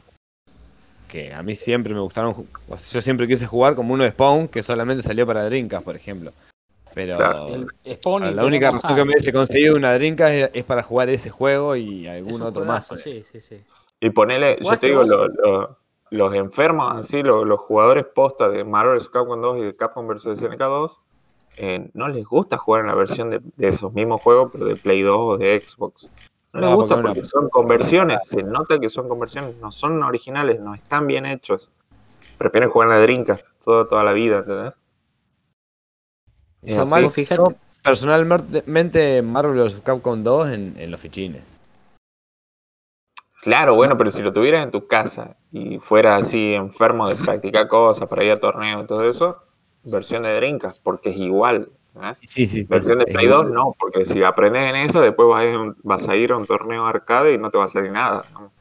que 1.07 1.33
a 1.33 1.43
mí 1.43 1.55
siempre 1.55 1.93
me 1.93 1.99
gustaron. 1.99 2.47
o 2.67 2.77
sea, 2.77 2.93
yo 2.95 3.01
siempre 3.01 3.27
quise 3.27 3.45
jugar 3.45 3.75
como 3.75 3.93
uno 3.93 4.03
de 4.03 4.09
Spawn 4.09 4.47
que 4.47 4.63
solamente 4.63 5.03
salió 5.03 5.25
para 5.27 5.45
Dreamcast, 5.45 5.83
por 5.85 5.95
ejemplo. 5.95 6.33
Pero 6.97 7.15
Claro. 7.17 7.47
El 7.83 8.35
la 8.35 8.43
única 8.45 8.71
razón 8.71 8.95
que 8.95 9.05
me 9.05 9.11
hubiese 9.11 9.31
conseguido 9.31 9.75
una 9.75 9.93
Dreamcast 9.93 10.33
es, 10.33 10.49
es 10.53 10.63
para 10.63 10.81
jugar 10.83 11.09
ese 11.09 11.29
juego 11.29 11.75
y 11.75 12.07
algún 12.07 12.41
otro 12.41 12.65
más. 12.65 12.87
Sí, 12.97 13.23
sí, 13.31 13.39
sí. 13.39 13.63
Y 13.99 14.09
ponele, 14.09 14.55
yo 14.57 14.63
¿Jugaste 14.63 14.79
te 14.81 14.87
digo, 14.87 15.01
vos? 15.01 15.09
lo- 15.09 15.27
lo- 15.27 15.77
los 16.09 16.33
enfermos, 16.33 16.95
así, 16.97 17.21
lo- 17.21 17.45
los 17.45 17.59
jugadores 17.59 18.05
posta 18.05 18.49
de 18.49 18.63
Marvel 18.63 18.97
vs. 18.97 19.09
Capcom 19.09 19.39
2 19.41 19.57
y 19.59 19.61
de 19.61 19.75
Capcom 19.75 20.07
vs. 20.07 20.25
SNK 20.39 20.57
2, 20.59 20.97
eh, 21.57 21.89
no 21.93 22.07
les 22.07 22.25
gusta 22.25 22.57
jugar 22.57 22.81
en 22.81 22.87
la 22.87 22.95
versión 22.95 23.29
de, 23.29 23.41
de 23.55 23.67
esos 23.67 23.93
mismos 23.93 24.21
juegos, 24.21 24.49
pero 24.51 24.65
de 24.65 24.75
Play 24.75 25.01
2 25.03 25.17
o 25.19 25.37
de 25.37 25.59
Xbox. 25.59 26.07
No 26.53 26.61
les 26.61 26.75
gusta 26.75 26.95
porque 26.95 27.07
porque, 27.09 27.21
no. 27.21 27.27
son 27.27 27.49
conversiones, 27.49 28.19
se 28.27 28.41
nota 28.41 28.79
que 28.79 28.89
son 28.89 29.07
conversiones, 29.07 29.55
no 29.57 29.71
son 29.71 30.01
originales, 30.01 30.59
no 30.59 30.73
están 30.73 31.05
bien 31.05 31.25
hechos. 31.25 31.69
Prefieren 32.37 32.69
jugar 32.69 32.87
en 32.89 32.95
la 32.95 33.01
Drinka 33.01 33.37
toda, 33.63 33.85
toda 33.85 34.03
la 34.03 34.13
vida, 34.13 34.37
¿entendés? 34.39 34.79
Yo, 36.61 36.83
Eh, 36.83 36.85
mal- 36.87 37.03
sí, 37.03 37.09
fíjate. 37.09 37.41
yo 37.41 37.55
personalmente 37.83 39.21
Marvel 39.21 39.63
vs. 39.63 39.81
Capcom 39.83 40.23
2 40.23 40.49
en, 40.49 40.75
en 40.77 40.91
los 40.91 40.99
fichines. 40.99 41.43
Claro, 43.41 43.75
bueno, 43.75 43.97
pero 43.97 44.11
si 44.11 44.21
lo 44.21 44.33
tuvieras 44.33 44.63
en 44.63 44.71
tu 44.71 44.87
casa 44.87 45.37
y 45.51 45.77
fuera 45.79 46.17
así 46.17 46.53
enfermo 46.53 47.07
de 47.07 47.15
practicar 47.15 47.67
cosas 47.67 48.09
para 48.09 48.23
ir 48.23 48.31
a 48.31 48.39
torneos 48.39 48.81
y 48.83 48.87
todo 48.87 49.07
eso, 49.09 49.37
versión 49.83 50.23
de 50.23 50.35
Drinkas, 50.35 50.79
porque 50.81 51.11
es 51.11 51.17
igual. 51.17 51.69
Sí, 52.25 52.45
sí. 52.45 52.63
Versión 52.63 52.99
de 52.99 53.05
es 53.07 53.13
Play 53.15 53.27
2 53.27 53.45
igual. 53.45 53.53
no, 53.53 53.75
porque 53.79 54.05
si 54.05 54.21
aprendes 54.23 54.63
en 54.63 54.75
esa, 54.75 54.99
después 55.01 55.29
vas 55.29 55.41
a, 55.41 55.45
ir, 55.45 55.55
a 55.55 55.59
un- 55.61 55.77
vas 55.83 56.07
a 56.07 56.15
ir 56.15 56.31
a 56.31 56.37
un 56.37 56.45
torneo 56.45 56.85
arcade 56.85 57.33
y 57.33 57.37
no 57.37 57.49
te 57.49 57.57
va 57.57 57.65
a 57.65 57.67
salir 57.69 57.91
nada. 57.91 58.23
¿no? 58.33 58.51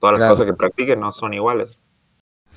Todas 0.00 0.14
las 0.14 0.18
Claro. 0.20 0.32
cosas 0.32 0.46
que 0.46 0.52
practiques 0.54 0.98
no 0.98 1.12
son 1.12 1.32
iguales. 1.34 1.78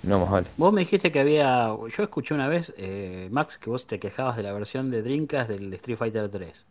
No 0.06 0.20
más 0.20 0.32
vale. 0.32 0.47
Vos 0.58 0.72
me 0.72 0.82
dijiste 0.82 1.12
que 1.12 1.20
había. 1.20 1.68
Yo 1.68 2.03
escuché 2.03 2.34
una 2.34 2.47
vez, 2.47 2.74
eh, 2.78 3.28
Max, 3.32 3.58
que 3.58 3.70
vos 3.70 3.88
te 3.88 3.99
quejabas 3.99 4.38
de 4.38 4.43
la 4.43 4.53
versión 4.53 4.91
de 4.91 5.01
Dreamcast 5.01 5.49
del 5.49 5.74
Street 5.74 5.97
Fighter 5.97 6.30
3. 6.30 6.66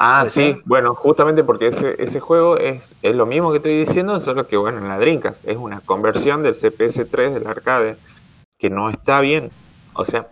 Ah, 0.00 0.20
¿Puede 0.20 0.30
sí, 0.30 0.52
ser? 0.52 0.62
bueno, 0.64 0.94
justamente 0.94 1.44
porque 1.44 1.66
ese, 1.68 1.94
ese 2.02 2.18
juego 2.18 2.56
es, 2.56 2.92
es 3.02 3.14
lo 3.14 3.26
mismo 3.26 3.50
que 3.50 3.58
estoy 3.58 3.78
diciendo, 3.78 4.18
solo 4.20 4.46
que 4.46 4.56
bueno, 4.56 4.78
en 4.78 4.88
la 4.88 4.98
Dreamcast 4.98 5.46
es 5.46 5.56
una 5.58 5.80
conversión 5.80 6.42
del 6.42 6.54
CPS3 6.54 7.34
del 7.34 7.46
arcade 7.46 7.96
que 8.58 8.70
no 8.70 8.88
está 8.88 9.20
bien. 9.20 9.50
O 9.92 10.04
sea, 10.04 10.26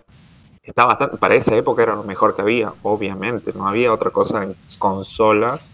está 0.62 0.86
bastante, 0.86 1.18
para 1.18 1.34
esa 1.34 1.54
época 1.56 1.82
era 1.82 1.94
lo 1.94 2.04
mejor 2.04 2.34
que 2.34 2.42
había, 2.42 2.72
obviamente, 2.82 3.52
no 3.52 3.68
había 3.68 3.92
otra 3.92 4.10
cosa 4.10 4.44
en 4.44 4.56
consolas 4.78 5.70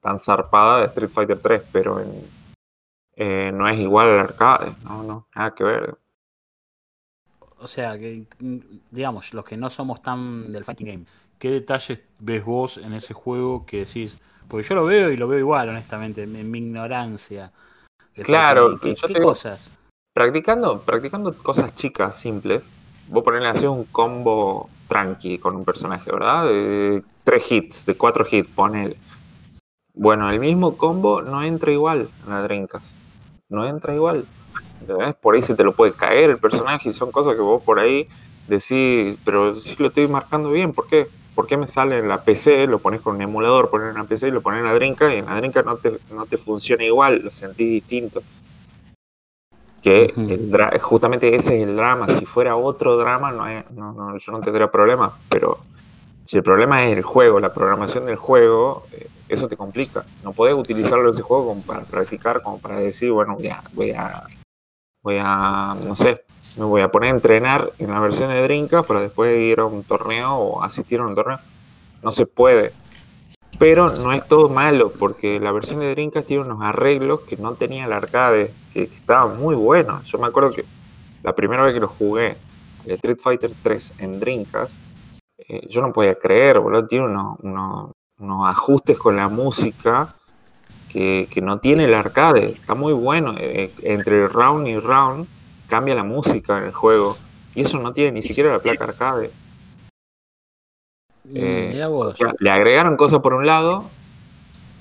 tan 0.00 0.18
zarpada 0.18 0.80
de 0.80 0.86
Street 0.86 1.10
Fighter 1.10 1.38
3, 1.38 1.62
pero 1.72 1.98
en, 1.98 2.10
eh, 3.16 3.50
no 3.52 3.68
es 3.68 3.78
igual 3.78 4.08
al 4.08 4.18
arcade, 4.20 4.72
no, 4.84 5.02
no, 5.02 5.28
nada 5.34 5.54
que 5.54 5.64
ver. 5.64 5.98
O 7.58 7.68
sea, 7.68 7.98
que 7.98 8.26
mm, 8.40 8.58
digamos, 8.90 9.32
los 9.32 9.44
que 9.44 9.56
no 9.56 9.70
somos 9.70 10.02
tan 10.02 10.52
del 10.52 10.64
fighting 10.64 10.86
game, 10.86 11.04
¿qué 11.38 11.50
detalles 11.50 12.02
ves 12.20 12.44
vos 12.44 12.78
en 12.78 12.92
ese 12.92 13.14
juego 13.14 13.64
que 13.64 13.84
decís? 13.84 14.18
Porque 14.48 14.68
yo 14.68 14.74
lo 14.74 14.84
veo 14.84 15.10
y 15.10 15.16
lo 15.16 15.28
veo 15.28 15.38
igual, 15.38 15.68
honestamente, 15.70 16.22
en 16.24 16.50
mi 16.50 16.58
ignorancia. 16.58 17.50
Claro, 18.14 18.78
yo 18.78 18.94
¿Qué, 18.94 19.14
digo- 19.14 19.28
cosas? 19.28 19.70
Practicando, 20.12 20.80
practicando 20.82 21.36
cosas 21.36 21.74
chicas, 21.74 22.18
simples. 22.18 22.64
Vos 23.08 23.24
ponerle 23.24 23.48
así 23.48 23.66
un 23.66 23.84
combo 23.84 24.70
tranqui 24.88 25.38
con 25.38 25.56
un 25.56 25.64
personaje, 25.64 26.10
¿verdad? 26.10 26.46
De 26.46 27.02
tres 27.24 27.50
hits, 27.50 27.86
de 27.86 27.96
cuatro 27.96 28.24
hits, 28.30 28.48
ponele. 28.48 28.96
Bueno, 29.92 30.30
el 30.30 30.38
mismo 30.38 30.76
combo 30.76 31.20
no 31.22 31.42
entra 31.42 31.72
igual 31.72 32.08
en 32.24 32.30
la 32.30 32.42
Dreamcast. 32.42 32.86
No 33.48 33.66
entra 33.66 33.94
igual. 33.94 34.24
¿entendés? 34.80 35.14
Por 35.14 35.34
ahí 35.34 35.42
se 35.42 35.54
te 35.54 35.64
lo 35.64 35.72
puede 35.72 35.92
caer 35.92 36.30
el 36.30 36.38
personaje 36.38 36.88
y 36.88 36.92
son 36.92 37.10
cosas 37.12 37.34
que 37.34 37.40
vos 37.42 37.62
por 37.62 37.78
ahí 37.78 38.08
decís, 38.48 39.16
pero 39.24 39.54
si 39.56 39.76
lo 39.76 39.88
estoy 39.88 40.08
marcando 40.08 40.50
bien, 40.50 40.72
¿por 40.72 40.86
qué? 40.88 41.06
¿Por 41.34 41.46
qué 41.46 41.56
me 41.56 41.66
sale 41.66 41.98
en 41.98 42.08
la 42.08 42.22
PC? 42.22 42.66
Lo 42.66 42.78
pones 42.78 43.00
con 43.00 43.16
un 43.16 43.22
emulador, 43.22 43.70
pones 43.70 43.88
en 43.90 43.96
la 43.96 44.04
PC 44.04 44.28
y 44.28 44.30
lo 44.30 44.40
pones 44.40 44.60
en 44.60 44.66
la 44.66 44.74
Dreamcast 44.74 45.14
y 45.14 45.18
en 45.18 45.26
la 45.26 45.36
Dreamcast 45.36 45.66
no 45.66 45.76
te, 45.76 45.98
no 46.12 46.26
te 46.26 46.36
funciona 46.36 46.84
igual, 46.84 47.22
lo 47.24 47.32
sentís 47.32 47.68
distinto 47.70 48.22
que 49.84 50.14
el 50.16 50.80
justamente 50.80 51.34
ese 51.36 51.60
es 51.60 51.68
el 51.68 51.76
drama. 51.76 52.08
Si 52.08 52.24
fuera 52.24 52.56
otro 52.56 52.96
drama, 52.96 53.30
no, 53.32 53.42
hay- 53.44 53.64
no, 53.74 53.92
no, 53.92 54.16
yo 54.16 54.32
no 54.32 54.40
tendría 54.40 54.70
problema. 54.70 55.12
Pero 55.28 55.58
si 56.24 56.38
el 56.38 56.42
problema 56.42 56.82
es 56.86 56.96
el 56.96 57.02
juego, 57.02 57.38
la 57.38 57.52
programación 57.52 58.06
del 58.06 58.16
juego, 58.16 58.84
eh, 58.92 59.06
eso 59.28 59.48
te 59.48 59.56
complica. 59.56 60.04
No 60.22 60.32
podés 60.32 60.54
utilizarlo 60.54 61.10
ese 61.10 61.22
juego 61.22 61.48
como 61.48 61.62
para 61.62 61.80
practicar, 61.82 62.42
como 62.42 62.58
para 62.58 62.80
decir, 62.80 63.10
bueno, 63.10 63.36
ya 63.38 63.62
voy 63.72 63.92
a, 63.92 64.24
voy 65.02 65.16
a, 65.20 65.74
no 65.84 65.96
sé, 65.96 66.24
me 66.58 66.64
voy 66.64 66.82
a 66.82 66.90
poner 66.90 67.10
a 67.12 67.16
entrenar 67.16 67.72
en 67.78 67.90
la 67.90 68.00
versión 68.00 68.30
de 68.30 68.42
Dreamcast 68.42 68.86
para 68.86 69.00
después 69.00 69.36
ir 69.38 69.60
a 69.60 69.64
un 69.64 69.82
torneo 69.82 70.34
o 70.34 70.62
asistir 70.62 71.00
a 71.00 71.06
un 71.06 71.14
torneo. 71.14 71.38
No 72.02 72.12
se 72.12 72.26
puede. 72.26 72.72
Pero 73.58 73.90
no 73.94 74.12
es 74.12 74.26
todo 74.26 74.48
malo, 74.48 74.92
porque 74.98 75.38
la 75.40 75.52
versión 75.52 75.80
de 75.80 75.90
Dreamcast 75.90 76.26
tiene 76.26 76.42
unos 76.42 76.60
arreglos 76.62 77.20
que 77.20 77.36
no 77.36 77.54
tenía 77.54 77.86
el 77.86 77.92
arcade, 77.92 78.52
que, 78.72 78.84
estaban 78.84 79.36
muy 79.40 79.54
buenos. 79.54 80.04
Yo 80.06 80.18
me 80.18 80.26
acuerdo 80.26 80.50
que 80.50 80.64
la 81.22 81.34
primera 81.34 81.62
vez 81.62 81.72
que 81.74 81.80
lo 81.80 81.88
jugué, 81.88 82.36
el 82.84 82.92
Street 82.92 83.18
Fighter 83.22 83.50
3 83.62 83.94
en 83.98 84.20
Dreamcast, 84.20 84.74
eh, 85.38 85.66
yo 85.68 85.80
no 85.80 85.92
podía 85.92 86.14
creer, 86.14 86.58
boludo. 86.58 86.86
Tiene 86.86 87.06
unos- 87.06 87.92
unos 88.18 88.48
ajustes 88.48 88.98
con 88.98 89.16
la 89.16 89.28
música 89.28 90.14
que, 90.90 91.28
que 91.30 91.40
no 91.40 91.58
tiene 91.58 91.84
el 91.84 91.94
arcade. 91.94 92.46
Está 92.52 92.74
muy 92.74 92.92
bueno. 92.92 93.34
eh, 93.38 93.72
entre 93.82 94.28
round 94.28 94.66
y 94.68 94.78
round 94.78 95.26
cambia 95.68 95.94
la 95.94 96.04
música 96.04 96.58
en 96.58 96.64
el 96.64 96.72
juego. 96.72 97.16
Y 97.54 97.62
eso 97.62 97.78
no 97.78 97.92
tiene 97.92 98.12
ni 98.12 98.22
siquiera 98.22 98.52
la 98.52 98.58
placa 98.60 98.84
arcade. 98.84 99.30
Eh, 101.34 101.82
O 101.88 102.12
sea, 102.12 102.34
le 102.38 102.50
agregaron 102.50 102.96
cosas 102.96 103.20
por 103.20 103.32
un 103.32 103.46
lado 103.46 103.84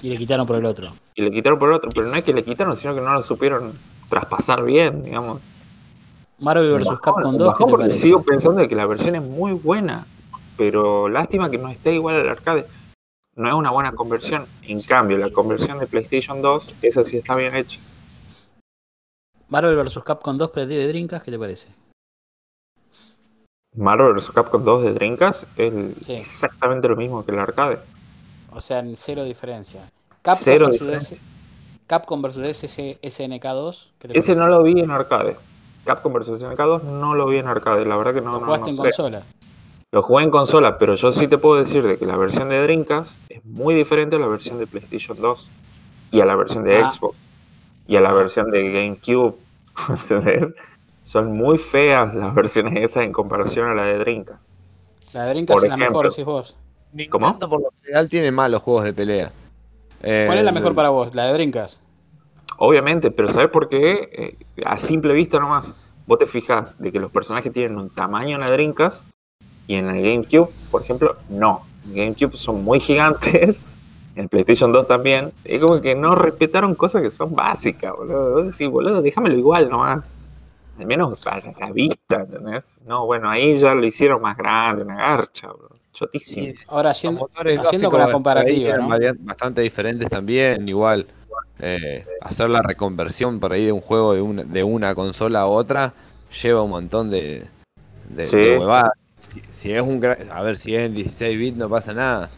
Y 0.01 0.09
le 0.09 0.17
quitaron 0.17 0.45
por 0.45 0.57
el 0.57 0.65
otro. 0.65 0.91
y 1.15 1.21
le 1.21 1.31
quitaron 1.31 1.57
por 1.57 1.69
el 1.69 1.75
otro. 1.75 1.89
Pero 1.93 2.07
no 2.07 2.15
es 2.15 2.23
que 2.23 2.33
le 2.33 2.43
quitaron, 2.43 2.75
sino 2.75 2.93
que 2.93 3.01
no 3.01 3.13
lo 3.13 3.23
supieron 3.23 3.73
traspasar 4.09 4.63
bien, 4.63 5.03
digamos. 5.03 5.37
Marvel 6.39 6.73
vs. 6.73 6.99
Capcom 7.01 7.37
2, 7.37 7.55
¿qué 7.57 7.87
te 7.87 7.93
sigo 7.93 8.21
pensando 8.23 8.67
que 8.67 8.75
la 8.75 8.85
versión 8.85 9.15
es 9.15 9.21
muy 9.21 9.53
buena. 9.53 10.05
Pero 10.57 11.07
lástima 11.07 11.49
que 11.49 11.57
no 11.57 11.69
esté 11.69 11.93
igual 11.95 12.17
al 12.17 12.29
arcade. 12.29 12.65
No 13.35 13.47
es 13.49 13.55
una 13.55 13.71
buena 13.71 13.93
conversión. 13.93 14.45
En 14.63 14.81
cambio, 14.81 15.17
la 15.17 15.31
conversión 15.31 15.79
de 15.79 15.87
PlayStation 15.87 16.41
2, 16.41 16.75
esa 16.81 17.03
sí 17.03 17.17
está 17.17 17.35
bien 17.35 17.55
hecha. 17.55 17.79
Marvel 19.49 19.75
vs. 19.75 19.99
Capcom 20.05 20.37
2 20.37 20.51
pre 20.51 20.65
de 20.65 20.87
Dreamcast, 20.87 21.25
¿qué 21.25 21.31
te 21.31 21.39
parece? 21.39 21.67
Marvel 23.75 24.13
vs. 24.13 24.31
Capcom 24.31 24.63
2 24.63 24.83
de 24.83 24.93
Dreamcast 24.93 25.43
es 25.57 25.73
Sí. 26.01 26.13
exactamente 26.13 26.87
lo 26.87 26.95
mismo 26.95 27.25
que 27.25 27.31
el 27.31 27.39
arcade. 27.39 27.79
O 28.51 28.61
sea, 28.61 28.79
en 28.79 28.95
cero 28.95 29.23
diferencia. 29.23 29.81
Capcom 30.21 30.43
Cero 30.43 30.65
versus 30.67 30.81
diferencia. 30.81 31.17
Capcom 31.87 32.21
vs. 32.21 32.37
SS 32.37 32.99
SNK2, 33.01 33.87
¿qué 33.99 34.07
te 34.09 34.17
Ese 34.17 34.33
parece? 34.33 34.35
no 34.35 34.47
lo 34.47 34.63
vi 34.63 34.79
en 34.79 34.91
arcade. 34.91 35.35
Capcom 35.85 36.13
vs. 36.13 36.41
SNK2 36.41 36.83
no 36.83 37.15
lo 37.15 37.25
vi 37.27 37.37
en 37.39 37.47
arcade. 37.47 37.83
La 37.85 37.97
verdad 37.97 38.13
que 38.13 38.21
no, 38.21 38.33
¿Lo 38.33 38.39
no, 38.41 38.45
jugaste 38.45 38.65
no 38.65 38.69
en 38.69 38.75
sé. 38.75 38.81
consola? 38.83 39.23
Lo 39.93 40.01
jugué 40.01 40.23
en 40.23 40.31
consola, 40.31 40.79
pero 40.79 40.95
yo 40.95 41.11
sí 41.11 41.27
te 41.27 41.37
puedo 41.37 41.59
decir 41.59 41.83
de 41.85 41.97
que 41.99 42.07
la 42.07 42.17
versión 42.17 42.49
de 42.49 42.59
Dreamcast 42.63 43.15
es 43.29 43.45
muy 43.45 43.75
diferente 43.75 44.15
a 44.15 44.19
la 44.19 44.25
versión 44.25 44.57
de 44.57 44.65
PlayStation 44.65 45.15
2 45.21 45.47
y 46.11 46.19
a 46.19 46.25
la 46.25 46.35
versión 46.35 46.63
de 46.63 46.77
Ah. 46.79 46.89
Xbox 46.89 47.15
y 47.87 47.95
a 47.95 48.01
la 48.01 48.11
versión 48.11 48.49
de 48.49 48.71
GameCube. 48.71 49.35
¿Entendés? 49.89 50.51
Son 51.03 51.37
muy 51.37 51.59
feas 51.59 52.15
las 52.15 52.33
versiones 52.33 52.73
esas 52.83 53.03
en 53.03 53.11
comparación 53.13 53.69
a 53.69 53.75
la 53.75 53.83
de 53.83 53.99
Dreamcast. 53.99 54.43
La 55.13 55.25
de 55.25 55.29
Dreamcast 55.29 55.57
Por 55.59 55.63
es 55.65 55.69
la 55.69 55.77
mejor, 55.77 56.09
decís 56.09 56.25
vos. 56.25 56.55
¿Cómo? 57.11 57.27
Nintendo 57.27 57.49
por 57.49 57.61
lo 57.61 57.69
general 57.83 58.09
tiene 58.09 58.31
malos 58.31 58.63
juegos 58.63 58.85
de 58.85 58.93
pelea. 58.93 59.31
Eh, 60.01 60.23
¿Cuál 60.25 60.39
es 60.39 60.43
la 60.43 60.51
mejor 60.51 60.73
para 60.73 60.89
vos? 60.89 61.13
La 61.13 61.25
de 61.25 61.33
Dreamcast. 61.33 61.79
Obviamente, 62.57 63.11
pero 63.11 63.29
¿sabes 63.29 63.51
por 63.51 63.69
qué? 63.69 64.09
Eh, 64.11 64.37
a 64.65 64.79
simple 64.79 65.13
vista 65.13 65.37
nomás, 65.37 65.75
vos 66.07 66.17
te 66.17 66.25
fijas 66.25 66.79
de 66.79 66.91
que 66.91 66.99
los 66.99 67.11
personajes 67.11 67.53
tienen 67.53 67.77
un 67.77 67.91
tamaño 67.91 68.35
en 68.37 68.41
la 68.41 68.49
Dreamcast 68.49 69.07
y 69.67 69.75
en 69.75 69.89
el 69.89 70.01
GameCube, 70.03 70.49
por 70.71 70.81
ejemplo, 70.83 71.15
no. 71.29 71.65
En 71.87 71.95
GameCube 71.95 72.35
son 72.37 72.63
muy 72.63 72.79
gigantes, 72.79 73.61
en 74.15 74.29
PlayStation 74.29 74.71
2 74.71 74.87
también. 74.87 75.31
Es 75.43 75.61
como 75.61 75.81
que 75.81 75.95
no 75.95 76.15
respetaron 76.15 76.75
cosas 76.75 77.01
que 77.01 77.11
son 77.11 77.33
básicas, 77.35 77.93
boludo. 77.95 78.43
Decís, 78.43 78.67
boludo, 78.69 79.01
déjamelo 79.01 79.37
igual 79.37 79.69
nomás. 79.69 80.03
Al 80.79 80.85
menos 80.87 81.19
para 81.21 81.53
la 81.59 81.71
vista, 81.71 82.21
¿entendés? 82.21 82.75
No, 82.87 83.05
bueno, 83.05 83.29
ahí 83.29 83.57
ya 83.59 83.75
lo 83.75 83.85
hicieron 83.85 84.21
más 84.21 84.35
grande, 84.35 84.83
una 84.83 84.95
garcha, 84.97 85.47
bro. 85.47 85.69
Chotísimo. 85.93 86.47
Y 86.47 86.55
Ahora 86.67 86.89
haciendo, 86.89 87.29
haciendo 87.61 87.91
con 87.91 87.99
la 87.99 88.11
comparativa, 88.11 88.69
eran 88.69 88.87
¿no? 88.89 88.97
bastante 89.19 89.61
diferentes 89.61 90.09
también, 90.09 90.67
igual. 90.67 91.05
eh, 91.59 92.03
hacer 92.21 92.49
la 92.49 92.63
reconversión 92.63 93.39
por 93.39 93.53
ahí 93.53 93.65
de 93.65 93.71
un 93.71 93.81
juego 93.81 94.13
de 94.15 94.21
una, 94.21 94.43
de 94.43 94.63
una 94.63 94.95
consola 94.95 95.41
a 95.41 95.45
otra 95.45 95.93
lleva 96.41 96.63
un 96.63 96.71
montón 96.71 97.11
de, 97.11 97.43
de, 98.09 98.25
Sí. 98.25 98.37
de 98.37 98.57
huevadas. 98.57 98.91
Si, 99.29 99.41
si 99.49 99.71
es 99.73 99.81
un 99.81 100.03
a 100.05 100.41
ver 100.41 100.57
si 100.57 100.75
es 100.75 100.85
en 100.85 100.93
16 100.93 101.37
bits 101.37 101.57
no 101.57 101.69
pasa 101.69 101.93
nada, 101.93 102.29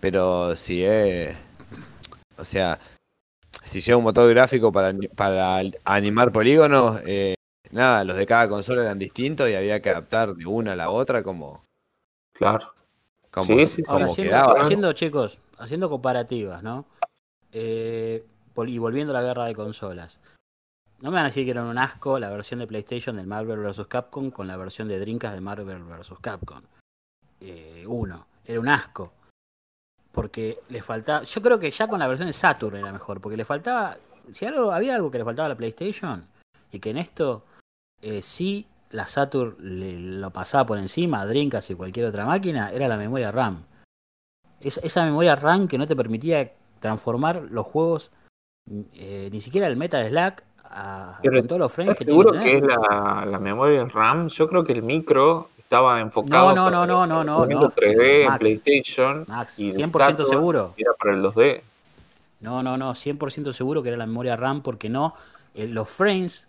pero 0.00 0.56
si 0.56 0.84
es 0.84 1.36
o 2.36 2.44
sea, 2.44 2.78
si 3.62 3.80
lleva 3.80 3.98
un 3.98 4.04
motor 4.04 4.28
gráfico 4.30 4.72
para, 4.72 4.92
para 5.14 5.62
animar 5.84 6.32
polígonos, 6.32 7.00
eh, 7.06 7.34
nada, 7.70 8.02
los 8.04 8.16
de 8.16 8.26
cada 8.26 8.48
consola 8.48 8.82
eran 8.82 8.98
distintos 8.98 9.48
y 9.48 9.54
había 9.54 9.80
que 9.80 9.90
adaptar 9.90 10.34
de 10.34 10.46
una 10.46 10.72
a 10.72 10.76
la 10.76 10.90
otra 10.90 11.22
como 11.22 11.64
Claro. 12.32 12.72
Como, 13.30 13.46
Sí, 13.46 13.66
sí, 13.66 13.76
sí. 13.76 13.82
como 13.84 13.94
Ahora, 13.94 14.06
haciendo, 14.06 14.30
quedaba. 14.30 14.60
haciendo, 14.60 14.92
chicos, 14.92 15.38
haciendo 15.58 15.88
comparativas, 15.88 16.62
¿no? 16.62 16.86
Eh, 17.52 18.24
y 18.66 18.78
volviendo 18.78 19.16
a 19.16 19.20
la 19.20 19.26
guerra 19.26 19.46
de 19.46 19.54
consolas. 19.54 20.20
No 21.02 21.10
me 21.10 21.16
van 21.16 21.24
a 21.24 21.28
decir 21.28 21.44
que 21.44 21.50
era 21.50 21.64
un 21.64 21.78
asco 21.78 22.18
la 22.20 22.30
versión 22.30 22.60
de 22.60 22.66
PlayStation 22.68 23.16
del 23.16 23.26
Marvel 23.26 23.58
vs. 23.58 23.86
Capcom 23.88 24.30
con 24.30 24.46
la 24.46 24.56
versión 24.56 24.86
de 24.86 25.00
Dreamcast 25.00 25.34
de 25.34 25.40
Marvel 25.40 25.82
vs. 25.82 26.12
Capcom. 26.20 26.62
Eh, 27.40 27.84
uno. 27.88 28.26
Era 28.44 28.60
un 28.60 28.68
asco. 28.68 29.12
Porque 30.12 30.60
le 30.68 30.80
faltaba. 30.80 31.24
Yo 31.24 31.42
creo 31.42 31.58
que 31.58 31.70
ya 31.72 31.88
con 31.88 31.98
la 31.98 32.06
versión 32.06 32.28
de 32.28 32.32
Saturn 32.32 32.76
era 32.76 32.92
mejor. 32.92 33.20
Porque 33.20 33.36
le 33.36 33.44
faltaba. 33.44 33.96
Si 34.32 34.46
había 34.46 34.94
algo 34.94 35.10
que 35.10 35.18
le 35.18 35.24
faltaba 35.24 35.46
a 35.46 35.48
la 35.48 35.56
PlayStation. 35.56 36.24
Y 36.70 36.78
que 36.78 36.90
en 36.90 36.98
esto 36.98 37.44
eh, 38.00 38.22
sí 38.22 38.68
la 38.90 39.08
Saturn 39.08 39.56
le, 39.58 39.98
lo 39.98 40.30
pasaba 40.30 40.66
por 40.66 40.78
encima 40.78 41.26
Dreamcast 41.26 41.70
y 41.70 41.74
cualquier 41.74 42.06
otra 42.06 42.24
máquina. 42.26 42.70
Era 42.70 42.86
la 42.86 42.96
memoria 42.96 43.32
RAM. 43.32 43.64
Es- 44.60 44.78
esa 44.84 45.04
memoria 45.04 45.34
RAM 45.34 45.66
que 45.66 45.78
no 45.78 45.86
te 45.88 45.96
permitía 45.96 46.52
transformar 46.78 47.42
los 47.50 47.66
juegos. 47.66 48.12
eh, 48.94 49.28
ni 49.32 49.40
siquiera 49.40 49.66
el 49.66 49.76
Metal 49.76 50.08
Slack. 50.08 50.44
A, 50.64 51.18
Pero, 51.22 51.38
con 51.40 51.48
todos 51.48 51.60
los 51.60 51.72
frames 51.72 51.92
¿Estás 51.92 51.98
que 51.98 52.04
tenía 52.12 52.22
seguro 52.22 52.42
que 52.44 52.56
es 52.56 52.62
la, 52.62 53.26
la 53.26 53.38
memoria 53.38 53.84
RAM? 53.84 54.28
Yo 54.28 54.48
creo 54.48 54.64
que 54.64 54.72
el 54.72 54.82
micro 54.82 55.50
estaba 55.58 56.00
enfocado 56.00 56.54
No, 56.54 56.70
no, 56.70 56.86
no, 56.86 57.06
no, 57.06 57.24
no, 57.24 57.46
no. 57.46 57.70
3D 57.70 58.26
en. 58.32 58.38
PlayStation 58.38 59.24
Max, 59.28 59.58
y 59.58 59.70
el 59.70 59.76
100% 59.76 59.90
Saturn 59.90 60.28
seguro. 60.28 60.74
era 60.76 60.92
para 60.94 61.14
el 61.14 61.22
2D. 61.22 61.60
No, 62.40 62.62
no, 62.62 62.76
no, 62.76 62.92
100% 62.94 63.52
seguro 63.52 63.82
que 63.82 63.88
era 63.90 63.98
la 63.98 64.06
memoria 64.06 64.36
RAM 64.36 64.62
porque 64.62 64.88
no, 64.88 65.14
eh, 65.54 65.66
los 65.68 65.88
frames 65.88 66.48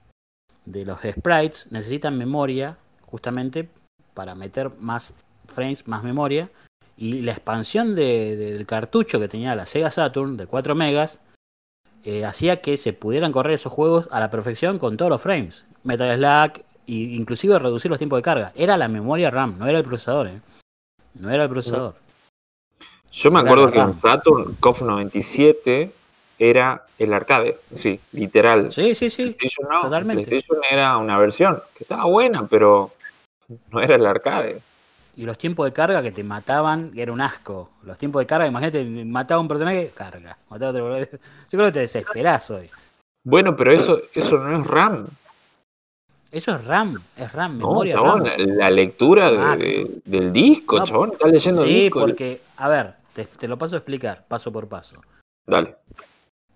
de 0.65 0.85
los 0.85 0.99
sprites 1.01 1.67
necesitan 1.71 2.17
memoria 2.17 2.77
justamente 3.05 3.69
para 4.13 4.33
meter 4.35 4.71
más 4.79 5.13
frames, 5.47 5.87
más 5.87 6.03
memoria. 6.03 6.49
Y 6.95 7.21
la 7.21 7.31
expansión 7.33 7.95
de- 7.95 8.35
de- 8.37 8.53
del 8.53 8.65
cartucho 8.65 9.19
que 9.19 9.27
tenía 9.27 9.55
la 9.55 9.65
Sega 9.65 9.91
Saturn 9.91 10.37
de 10.37 10.47
4 10.47 10.75
megas 10.75 11.19
eh, 12.03 12.25
hacía 12.25 12.61
que 12.61 12.77
se 12.77 12.93
pudieran 12.93 13.31
correr 13.31 13.53
esos 13.53 13.71
juegos 13.71 14.07
a 14.11 14.19
la 14.19 14.29
perfección 14.29 14.79
con 14.79 14.97
todos 14.97 15.09
los 15.09 15.21
frames. 15.21 15.65
Metal 15.83 16.15
Slack 16.17 16.59
e 16.87 16.93
inclusive 16.93 17.57
reducir 17.59 17.89
los 17.89 17.97
tiempos 17.97 18.17
de 18.17 18.23
carga. 18.23 18.51
Era 18.55 18.77
la 18.77 18.87
memoria 18.87 19.31
RAM, 19.31 19.57
no 19.57 19.67
era 19.67 19.77
el 19.77 19.83
procesador. 19.85 20.27
eh. 20.27 20.41
No 21.15 21.29
era 21.29 21.43
el 21.43 21.49
procesador. 21.49 21.95
Yo 23.11 23.29
me 23.31 23.39
Era 23.41 23.49
acuerdo 23.49 23.71
que 23.71 23.77
en 23.79 23.85
RAM. 23.87 23.95
Saturn 23.97 24.55
KOF 24.59 24.81
97 24.81 25.91
era 26.39 26.83
el 26.97 27.13
arcade, 27.13 27.59
sí, 27.75 27.99
literal. 28.11 28.71
Sí, 28.71 28.95
sí, 28.95 29.09
sí. 29.09 29.35
PlayStation 29.37 29.69
no, 29.69 29.81
totalmente. 29.83 30.25
PlayStation 30.25 30.59
era 30.69 30.97
una 30.97 31.17
versión 31.19 31.61
que 31.77 31.83
estaba 31.83 32.05
buena, 32.05 32.47
pero 32.47 32.91
no 33.71 33.81
era 33.81 33.95
el 33.95 34.05
arcade. 34.05 34.59
Y 35.15 35.25
los 35.25 35.37
tiempos 35.37 35.65
de 35.65 35.73
carga 35.73 36.01
que 36.01 36.11
te 36.11 36.23
mataban, 36.23 36.91
era 36.95 37.11
un 37.11 37.21
asco. 37.21 37.69
Los 37.83 37.97
tiempos 37.97 38.21
de 38.21 38.25
carga, 38.25 38.47
imagínate, 38.47 38.83
mataba 39.05 39.37
a 39.37 39.41
un 39.41 39.47
personaje, 39.47 39.91
carga. 39.93 40.37
Mataba 40.49 40.69
a 40.71 40.71
otro, 40.71 40.97
yo 40.99 41.07
creo 41.51 41.65
que 41.65 41.71
te 41.71 41.79
desesperás 41.79 42.49
hoy. 42.51 42.69
Bueno, 43.23 43.55
pero 43.55 43.71
eso, 43.71 44.01
eso 44.13 44.37
no 44.39 44.59
es 44.59 44.67
RAM. 44.67 45.07
Eso 46.31 46.55
es 46.55 46.65
RAM, 46.65 46.99
es 47.15 47.31
RAM, 47.31 47.59
No, 47.59 47.67
memoria 47.67 47.93
chabón, 47.93 48.25
RAM. 48.25 48.39
la 48.57 48.71
lectura 48.71 49.29
de- 49.31 49.37
Max. 49.37 49.59
de- 49.59 50.01
del 50.05 50.33
disco, 50.33 50.79
No, 50.79 50.85
chabón, 50.85 51.11
estás 51.13 51.31
leyendo 51.31 51.61
el 51.61 51.67
Sí, 51.69 51.75
disco. 51.83 51.99
porque, 51.99 52.41
a 52.57 52.67
ver, 52.67 52.95
te, 53.13 53.25
te 53.25 53.47
lo 53.47 53.55
paso 53.57 53.75
a 53.75 53.79
explicar, 53.79 54.25
paso 54.27 54.51
por 54.51 54.67
paso. 54.67 54.95
Dale. 55.45 55.75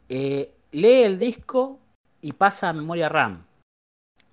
Eh, 0.10 0.50
lee 0.72 1.04
el 1.04 1.20
disco 1.20 1.78
y 2.24 2.34
pasa 2.34 2.70
a 2.70 2.74
memoria 2.74 3.08
RAM. 3.08 3.44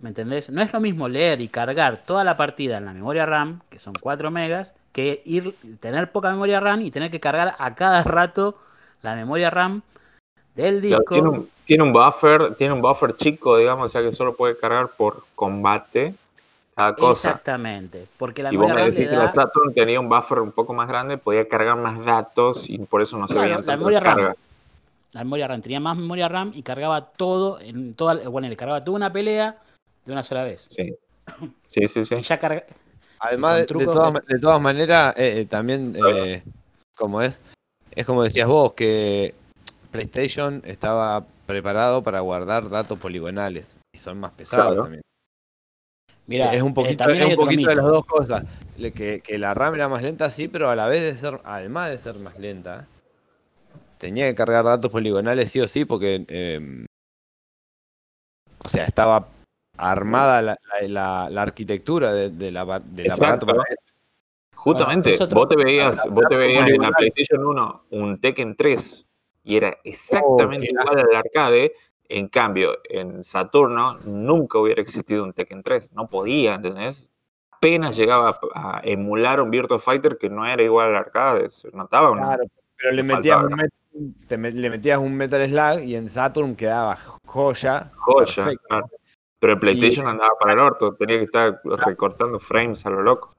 ¿Me 0.01 0.09
entendés? 0.11 0.51
No 0.51 0.61
es 0.61 0.73
lo 0.73 0.81
mismo 0.81 1.09
leer 1.09 1.41
y 1.41 1.49
cargar 1.49 1.99
toda 1.99 2.25
la 2.25 2.37
partida 2.37 2.79
en 2.79 2.85
la 2.85 2.93
memoria 2.93 3.27
RAM, 3.27 3.61
que 3.71 3.79
son 3.79 3.95
4 4.01 4.31
megas, 4.31 4.75
que 4.93 5.23
ir 5.25 5.55
tener 5.81 6.13
poca 6.13 6.31
memoria 6.31 6.61
RAM 6.61 6.83
y 6.83 6.91
tener 6.91 7.11
que 7.11 7.21
cargar 7.21 7.55
a 7.59 7.75
cada 7.75 8.03
rato 8.03 8.57
la 9.03 9.15
memoria 9.15 9.51
RAM 9.51 9.83
del 10.55 10.81
disco. 10.81 11.05
tiene, 11.09 11.29
un, 11.29 11.49
tiene 11.65 11.83
un 11.85 11.93
buffer, 11.93 12.55
tiene 12.57 12.75
un 12.75 12.83
buffer 12.83 13.17
chico, 13.17 13.57
digamos, 13.57 13.87
o 13.87 13.89
sea 13.89 14.03
que 14.03 14.13
solo 14.13 14.35
puede 14.35 14.57
cargar 14.57 14.89
por 14.89 15.25
combate 15.35 16.15
cada 16.75 16.95
cosa. 16.95 17.31
Exactamente, 17.31 18.07
porque 18.17 18.43
la 18.43 18.53
Y 18.53 18.57
vos 18.57 18.67
memoria 18.69 18.85
me 18.85 18.91
RAM 18.91 18.97
que 19.11 19.17
la 19.17 19.33
Saturn 19.33 19.75
tenía 19.75 20.01
un 20.01 20.09
buffer 20.09 20.41
un 20.41 20.53
poco 20.53 20.75
más 20.75 20.89
grande, 20.89 21.19
podía 21.19 21.49
cargar 21.49 21.77
más 21.77 22.05
datos 22.05 22.69
y 22.69 22.79
por 22.79 23.01
eso 23.03 23.17
no 23.19 23.27
se 23.27 23.35
Claro, 23.35 23.49
veían 23.49 23.67
la 23.67 23.77
memoria 23.77 24.01
RAM. 24.01 24.35
la 25.13 25.25
memoria 25.25 25.49
RAM 25.49 25.63
tenía 25.63 25.81
más 25.81 25.97
memoria 25.97 26.29
RAM 26.29 26.53
y 26.55 26.63
cargaba 26.63 27.01
todo 27.07 27.59
en 27.61 27.95
toda, 27.95 28.29
bueno, 28.29 28.49
le 28.49 28.57
cargaba 28.57 28.85
toda 28.85 28.97
una 28.97 29.13
pelea 29.13 29.57
de 30.05 30.13
una 30.13 30.23
sola 30.23 30.45
vez. 30.45 30.67
Sí. 30.69 30.95
Sí, 31.67 31.89
sí, 31.89 32.05
sí. 32.05 32.21
Ya 32.21 32.39
carga, 32.39 32.65
Además, 33.21 33.61
de, 33.61 33.67
con 33.67 33.79
de 33.79 33.85
todas, 33.87 34.27
de 34.27 34.39
todas 34.39 34.61
maneras, 34.61 35.15
eh, 35.17 35.41
eh, 35.41 35.45
también, 35.47 35.95
eh, 35.97 36.43
como 36.95 37.23
es, 37.23 37.41
es 37.93 38.05
como 38.05 38.23
decías 38.23 38.47
vos, 38.47 38.75
que 38.75 39.35
PlayStation 39.91 40.63
estaba 40.67 41.25
preparado 41.47 42.03
para 42.03 42.21
guardar 42.21 42.69
datos 42.69 42.99
poligonales 42.99 43.79
y 43.95 43.99
son 43.99 44.21
más 44.21 44.33
pesados 44.33 44.67
Claro. 44.67 44.83
también. 44.83 45.03
mira, 46.27 46.55
es 46.55 46.63
un 46.63 46.75
poquito, 46.75 47.09
es 47.09 47.25
un 47.25 47.37
poquito 47.37 47.69
de 47.69 47.77
las 47.77 47.87
dos 47.87 48.05
cosas. 48.05 48.45
Que, 48.77 49.21
que 49.21 49.39
la 49.39 49.55
RAM 49.55 49.77
era 49.77 49.89
más 49.89 50.03
lenta, 50.03 50.29
sí, 50.31 50.49
pero 50.49 50.69
a 50.69 50.77
la 50.77 50.89
vez 50.89 51.01
de 51.01 51.15
ser, 51.15 51.41
además 51.45 51.91
de 51.91 51.99
ser 51.99 52.17
más 52.17 52.39
lenta, 52.39 52.89
tenía 53.99 54.27
que 54.27 54.35
cargar 54.35 54.65
datos 54.65 54.91
poligonales 54.91 55.51
sí 55.51 55.61
o 55.61 55.69
sí, 55.69 55.85
porque 55.85 56.25
eh, 56.29 56.87
o 58.65 58.69
sea, 58.69 58.85
estaba 58.85 59.29
armada 59.77 60.41
la, 60.43 60.59
la- 60.83 60.89
la- 60.89 61.29
la 61.31 61.43
arquitectura 61.43 62.13
de, 62.13 62.31
de 62.31 62.51
la, 62.53 62.65
del 62.81 63.07
Exacto. 63.07 63.25
aparato 63.25 63.47
para 63.47 63.63
Justamente, 64.55 65.17
Bueno, 65.19 65.35
vos 65.35 65.49
te 65.49 65.57
veías, 65.57 66.03
vos 66.11 66.25
te 66.29 66.37
veías 66.37 66.71
en 66.71 66.81
la. 66.81 66.91
PlayStation 66.91 67.45
1 67.45 67.83
un 67.91 68.19
Tekken 68.21 68.57
3 68.57 69.07
y 69.45 69.57
era 69.57 69.77
exactamente 69.85 70.67
qué 70.67 70.73
igual 70.73 70.99
al 71.11 71.17
arcade. 71.17 71.73
En 72.09 72.29
cambio, 72.29 72.79
en 72.89 73.25
Saturno 73.25 73.99
nunca 74.05 74.59
hubiera 74.59 74.81
existido 74.81 75.23
un 75.25 75.33
Tekken 75.35 75.63
3. 75.63 75.91
No 75.93 76.07
podía, 76.07 76.55
¿entendés? 76.55 77.09
Apenas 77.51 77.97
llegaba 77.97 78.39
a 78.55 78.81
emular 78.85 79.41
un 79.41 79.51
Virtua 79.51 79.79
Fighter 79.79 80.17
que 80.19 80.31
no 80.31 80.47
era 80.47 80.63
igual 80.63 80.89
al 80.91 80.97
arcade. 80.97 81.51
Se 81.51 81.71
notaba 81.73 82.11
una. 82.11 82.23
Claro, 82.29 82.45
pero 82.77 82.93
le 82.93 83.03
metías, 83.03 83.45
un 83.45 83.53
met- 83.53 84.15
te 84.29 84.39
me- 84.39 84.51
le 84.51 84.71
metías 84.71 84.99
un 84.99 85.15
Metal 85.15 85.47
Slug 85.47 85.85
y 85.85 85.95
en 85.97 86.09
Saturn 86.09 86.57
quedaba 86.57 86.97
joya. 87.27 87.91
joya. 87.97 88.25
perfecto. 88.35 88.65
claro. 88.69 88.87
Pero 89.45 89.53
en 89.53 89.61
PlayStation 89.61 90.07
andaba 90.07 90.31
para 90.41 90.55
el 90.55 90.59
orto. 90.59 90.95
Tenía 90.95 91.19
que 91.19 91.25
estar 91.25 91.61
recortando 91.63 92.41
frames 92.41 92.87
a 92.87 92.89
lo 92.89 93.03
loco. 93.03 93.35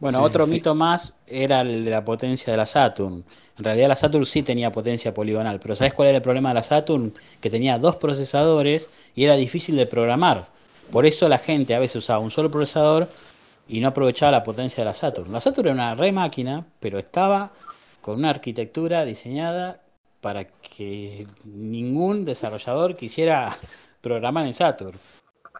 Bueno, 0.00 0.18
Sí, 0.18 0.24
otro 0.24 0.46
sí. 0.46 0.50
mito 0.50 0.74
más 0.74 1.14
era 1.28 1.60
el 1.60 1.84
de 1.84 1.92
la 1.92 2.04
potencia 2.04 2.52
de 2.52 2.56
la 2.56 2.66
Saturn. 2.66 3.22
En 3.56 3.64
realidad 3.64 3.86
la 3.86 3.94
Saturn 3.94 4.26
sí 4.26 4.42
tenía 4.42 4.72
potencia 4.72 5.14
poligonal, 5.14 5.60
pero 5.60 5.76
¿sabes 5.76 5.94
cuál 5.94 6.08
era 6.08 6.16
el 6.16 6.22
problema 6.22 6.48
de 6.48 6.56
la 6.56 6.64
Saturn? 6.64 7.14
Que 7.40 7.50
tenía 7.50 7.78
dos 7.78 7.94
procesadores 7.94 8.90
y 9.14 9.26
era 9.26 9.36
difícil 9.36 9.76
de 9.76 9.86
programar. 9.86 10.48
Por 10.90 11.06
eso 11.06 11.28
la 11.28 11.38
gente 11.38 11.72
a 11.76 11.78
veces 11.78 11.94
usaba 12.02 12.18
un 12.18 12.32
solo 12.32 12.50
procesador 12.50 13.06
y 13.68 13.78
no 13.78 13.86
aprovechaba 13.86 14.32
la 14.32 14.42
potencia 14.42 14.82
de 14.82 14.86
la 14.86 14.94
Saturn. 14.94 15.30
La 15.30 15.40
Saturn 15.40 15.68
era 15.68 15.74
una 15.74 15.94
re 15.94 16.10
máquina, 16.10 16.66
pero 16.80 16.98
estaba 16.98 17.52
con 18.00 18.16
una 18.18 18.30
arquitectura 18.30 19.04
diseñada 19.04 19.82
para 20.20 20.46
que 20.48 21.28
ningún 21.44 22.24
desarrollador 22.24 22.96
quisiera 22.96 23.56
programar 24.00 24.44
en 24.44 24.54
Saturn. 24.54 24.98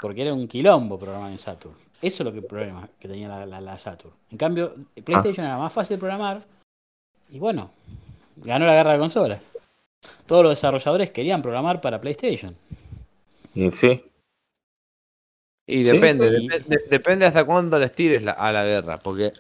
Porque 0.01 0.23
era 0.23 0.33
un 0.35 0.47
quilombo 0.49 0.99
programar 0.99 1.31
en 1.33 1.39
Saturn. 1.39 1.75
Eso 2.01 2.23
es 2.23 2.25
lo 2.27 2.33
que 2.33 2.39
el 2.39 2.45
problema 2.45 2.89
que 3.01 3.09
tenía 3.09 3.29
la, 3.29 3.45
la- 3.47 3.61
la 3.61 3.79
Saturn. 3.79 4.15
En 4.31 4.39
cambio, 4.39 4.75
PlayStation 5.05 5.45
era 5.45 5.59
más 5.59 5.73
fácil 5.73 5.97
de 5.97 6.01
programar. 6.01 6.43
Y 7.31 7.39
bueno, 7.39 7.71
ganó 8.37 8.67
la 8.67 8.75
guerra 8.75 8.93
de 8.93 8.99
consolas. 9.01 9.43
Todos 10.27 10.45
los 10.45 10.53
desarrolladores 10.53 11.11
querían 11.11 11.43
programar 11.43 11.81
para 11.81 12.01
PlayStation. 12.01 12.57
Y 13.55 13.71
sí, 13.73 14.05
Y 15.67 15.83
depende, 15.83 16.39
sí. 16.39 16.49
depende 16.89 17.27
hasta 17.27 17.45
cuándo 17.45 17.79
les 17.79 17.91
tires 17.93 18.23
la- 18.23 18.33
a 18.33 18.53
la 18.53 18.65
guerra, 18.65 18.99
porque 18.99 19.33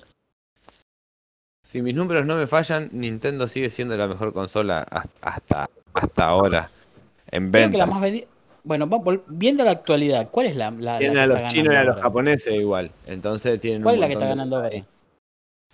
si 1.63 1.81
mis 1.83 1.95
números 1.95 2.27
no 2.27 2.35
me 2.37 2.47
fallan, 2.49 2.89
Nintendo 2.93 3.47
sigue 3.47 3.71
siendo 3.71 3.97
la 3.97 4.09
mejor 4.09 4.33
consola 4.33 4.81
has- 4.91 5.09
hasta, 5.21 5.71
hasta 5.95 6.27
ahora 6.27 6.71
en 7.31 7.51
Creo 7.53 7.71
que 7.71 7.77
la 7.79 7.85
ventas. 7.87 7.89
más 7.89 8.03
vendi- 8.03 8.27
Bueno, 8.69 8.87
vamos, 8.87 9.21
viendo 9.29 9.65
la 9.65 9.73
actualidad, 9.73 10.31
¿cuál 10.31 10.47
es 10.47 10.55
la, 10.57 10.71
la, 10.71 11.01
la 11.01 11.01
Tienen 11.01 11.17
que 11.17 11.25
a 11.25 11.27
está 11.27 11.41
los 11.41 11.43
chinos 11.47 11.75
y 11.75 11.77
a 11.77 11.85
los 11.85 11.97
ahora? 11.97 12.03
japoneses 12.03 12.55
igual, 12.55 12.91
entonces 13.07 13.61
tienen 13.61 13.83
¿Cuál 13.83 13.95
un 13.95 13.95
es 13.97 14.01
la 14.01 14.07
que 14.07 14.13
está 14.13 14.27
de- 14.27 14.29
ganando 14.29 14.57
ahora? 14.57 14.71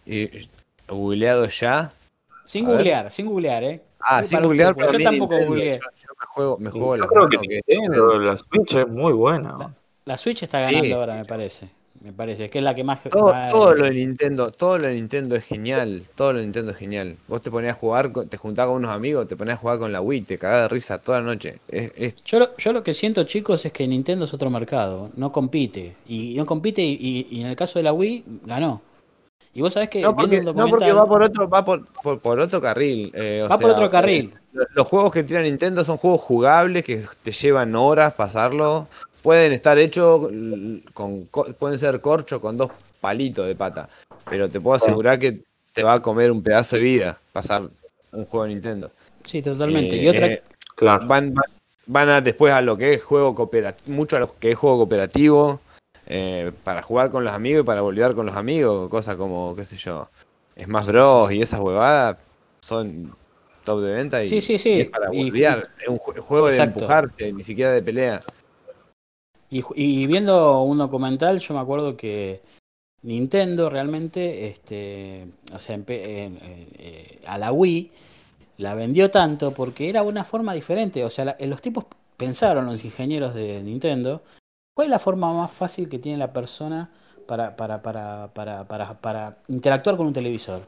Y 0.07 0.49
googleado 0.88 1.47
ya. 1.49 1.92
Sin 2.42 2.64
A 2.64 2.70
ver. 2.70 2.86
googlear, 2.86 3.11
sin 3.11 3.26
googlear, 3.26 3.64
¿eh? 3.64 3.82
Ah, 4.01 4.22
Sí, 4.22 4.28
sin 4.28 4.42
googlear, 4.42 4.74
mí 4.76 4.82
yo 4.92 5.03
tampoco 5.03 5.36
Nintendo. 5.36 5.47
googleé. 5.47 5.78
Yo, 5.80 5.90
yo 5.97 6.09
me 6.20 6.26
juego, 6.26 6.59
me 6.59 6.70
juego 6.70 6.97
yo 6.97 7.01
las 7.01 7.09
creo 7.09 7.28
que 7.28 7.61
la 8.24 8.36
Switch 8.36 8.74
es 8.76 8.88
muy 8.88 9.12
buena. 9.12 9.74
La 10.07 10.16
Switch 10.16 10.42
está 10.42 10.61
Sí, 10.61 10.72
ganando 10.72 10.97
ahora, 10.97 11.14
sí, 11.14 11.18
me 11.18 11.24
parece. 11.26 11.68
Me 12.05 12.13
parece, 12.13 12.51
que 12.51 12.59
es 12.59 12.65
la 12.65 12.75
que 12.75 12.85
más... 12.85 13.01
Todo, 13.09 13.33
más- 13.33 13.51
todo 13.51 13.75
lo 13.75 13.85
de 13.87 13.93
Nintendo, 13.93 14.51
todo 14.51 14.77
lo 14.79 14.89
de 14.89 14.95
Nintendo 14.95 15.37
es 15.37 15.45
genial, 15.45 16.03
todo 16.17 16.33
lo 16.33 16.39
de 16.41 16.45
Nintendo 16.45 16.73
es 16.73 16.77
genial. 16.77 17.17
Vos 17.29 17.41
te 17.43 17.51
ponías 17.51 17.77
a 17.77 17.79
jugar, 17.79 18.13
te 18.29 18.37
juntabas 18.37 18.73
con 18.73 18.79
unos 18.85 18.91
amigos, 18.95 19.29
te 19.29 19.37
ponías 19.37 19.57
a 19.57 19.61
jugar 19.61 19.79
con 19.79 19.93
la 19.93 20.01
Wii, 20.01 20.23
te 20.23 20.37
cagabas 20.39 20.65
de 20.65 20.69
risa 20.75 20.99
toda 20.99 21.21
la 21.21 21.27
noche. 21.27 21.61
Es, 21.69 21.93
es- 21.97 22.17
Yo 22.25 22.41
lo, 22.41 22.57
yo 22.57 22.73
lo 22.73 22.83
que 22.83 22.93
siento, 22.93 23.25
chicos, 23.25 23.65
es 23.65 23.73
que 23.73 23.87
Nintendo 23.87 24.25
es 24.25 24.35
otro 24.35 24.51
mercado, 24.51 25.11
no 25.17 25.31
compite. 25.33 25.95
Y 26.09 26.35
no 26.37 26.45
compite 26.45 26.83
y, 26.83 26.99
y- 27.01 27.27
y 27.31 27.41
en 27.43 27.47
el 27.47 27.57
caso 27.57 27.79
de 27.79 27.85
la 27.85 27.93
Wii, 27.93 28.25
ganó. 28.47 28.83
Y 29.55 29.63
vos 29.63 29.73
sabés 29.73 29.89
que 29.91 30.03
No 30.03 30.15
porque, 30.17 30.39
un 30.41 30.45
no 30.47 30.53
documental... 30.53 30.71
porque 30.71 30.93
va 30.93 31.07
por 31.07 31.23
otro, 31.23 31.49
va 31.49 31.65
por, 31.65 31.87
por, 32.03 32.19
por 32.21 32.41
otro 32.41 32.61
carril. 32.61 33.11
eh, 33.15 33.43
o 33.45 33.49
va 33.51 33.59
por 33.59 33.71
otro 33.71 33.89
carril. 33.91 34.35
eh, 34.35 34.67
los 34.75 34.87
juegos 34.89 35.13
que 35.13 35.23
tira 35.25 35.43
Nintendo 35.43 35.85
son 35.85 35.97
juegos 35.97 36.21
jugables 36.21 36.83
que 36.85 37.05
te 37.23 37.33
llevan 37.33 37.75
horas 37.75 38.15
pasarlo. 38.15 38.89
Pueden 39.25 39.53
estar 39.53 39.79
hechos 39.79 40.29
con, 40.93 41.25
co- 41.31 41.47
pueden 41.59 41.79
ser 41.79 42.03
corcho 42.03 42.43
con 42.43 42.59
dos 42.59 42.70
palitos 43.01 43.47
de 43.47 43.55
pata. 43.57 43.89
Pero 44.29 44.51
te 44.51 44.61
puedo 44.61 44.77
asegurar 44.77 45.18
que 45.18 45.41
te 45.72 45.83
va 45.83 45.95
a 45.95 46.03
comer 46.03 46.31
un 46.31 46.43
pedazo 46.43 46.77
de 46.77 46.83
vida 46.83 47.18
pasar 47.33 47.62
un 48.12 48.27
juego 48.27 48.45
de 48.45 48.51
Nintendo. 48.51 48.91
Sí, 49.25 49.41
totalmente. 49.41 49.97
Eh, 49.97 50.03
y 50.03 50.09
otra, 50.09 50.27
eh, 50.27 50.43
Claro. 50.77 51.07
van, 51.07 51.33
van, 51.33 51.45
van 51.87 52.09
a 52.11 52.20
después 52.20 52.53
a 52.53 52.61
lo 52.61 52.77
que 52.77 52.93
es 52.93 53.03
juego 53.03 53.35
cooperativo, 53.35 53.97
mucho 53.97 54.18
a 54.18 54.20
lo 54.20 54.39
que 54.39 54.51
es 54.51 54.59
juego 54.59 54.77
cooperativo, 54.77 55.59
eh, 56.07 56.53
para 56.62 56.83
jugar 56.83 57.11
con 57.11 57.25
los 57.25 57.33
amigos 57.33 57.62
y 57.62 57.64
para 57.66 57.81
volver 57.81 58.14
con 58.14 58.27
los 58.27 58.37
amigos, 58.37 58.91
cosas 58.91 59.16
como, 59.16 59.57
qué 59.57 59.64
sé 59.64 59.79
yo, 59.79 60.07
Smash 60.62 60.87
Bros. 60.87 61.33
y 61.33 61.41
esas 61.41 61.61
huevadas 61.61 62.18
son 62.61 63.16
top 63.64 63.81
de 63.81 63.93
venta 63.95 64.22
y, 64.22 64.29
Sí, 64.29 64.43
sí, 64.43 64.59
sí. 64.59 64.68
y 64.75 64.81
es 64.83 64.91
para 64.91 65.09
Y- 65.14 65.31
boludear, 65.31 65.66
es 65.81 65.89
un 65.89 65.99
jue- 65.99 66.20
juego 66.20 66.49
de 66.49 66.59
empujarse, 66.59 67.33
ni 67.33 67.43
siquiera 67.43 67.72
de 67.72 67.81
pelea. 67.81 68.20
Y, 69.77 70.07
viendo 70.09 70.63
un 70.63 70.79
documental, 70.79 71.39
yo 71.39 71.55
me 71.55 71.61
acuerdo 71.61 71.97
que 71.97 72.43
Nintendo 73.03 73.71
realmente, 73.71 74.49
este, 74.49 75.29
o 75.55 75.61
sea, 75.61 75.77
en- 75.77 75.85
en- 75.89 76.39
eh, 76.79 77.21
a 77.27 77.39
la 77.39 77.53
Wii 77.53 77.93
la 78.59 78.75
vendió 78.75 79.13
tanto 79.13 79.53
porque 79.53 79.89
era 79.89 80.03
una 80.03 80.25
forma 80.25 80.55
diferente. 80.55 81.05
O 81.05 81.11
sea, 81.11 81.37
los 81.39 81.63
tipos 81.63 81.85
pensaron, 82.17 82.67
los 82.67 82.85
ingenieros 82.85 83.33
de 83.35 83.63
Nintendo, 83.63 84.23
¿cuál 84.75 84.87
es 84.87 84.91
la 84.91 84.99
forma 84.99 85.33
más 85.33 85.53
fácil 85.53 85.89
que 85.89 86.01
tiene 86.01 86.19
la 86.19 86.33
persona 86.33 86.91
para, 87.29 87.55
para, 87.55 87.81
para, 87.81 88.31
para, 88.35 88.65
para, 88.67 88.95
para 88.95 89.37
interactuar 89.47 89.97
con 89.97 90.09
un 90.09 90.13
televisor? 90.13 90.67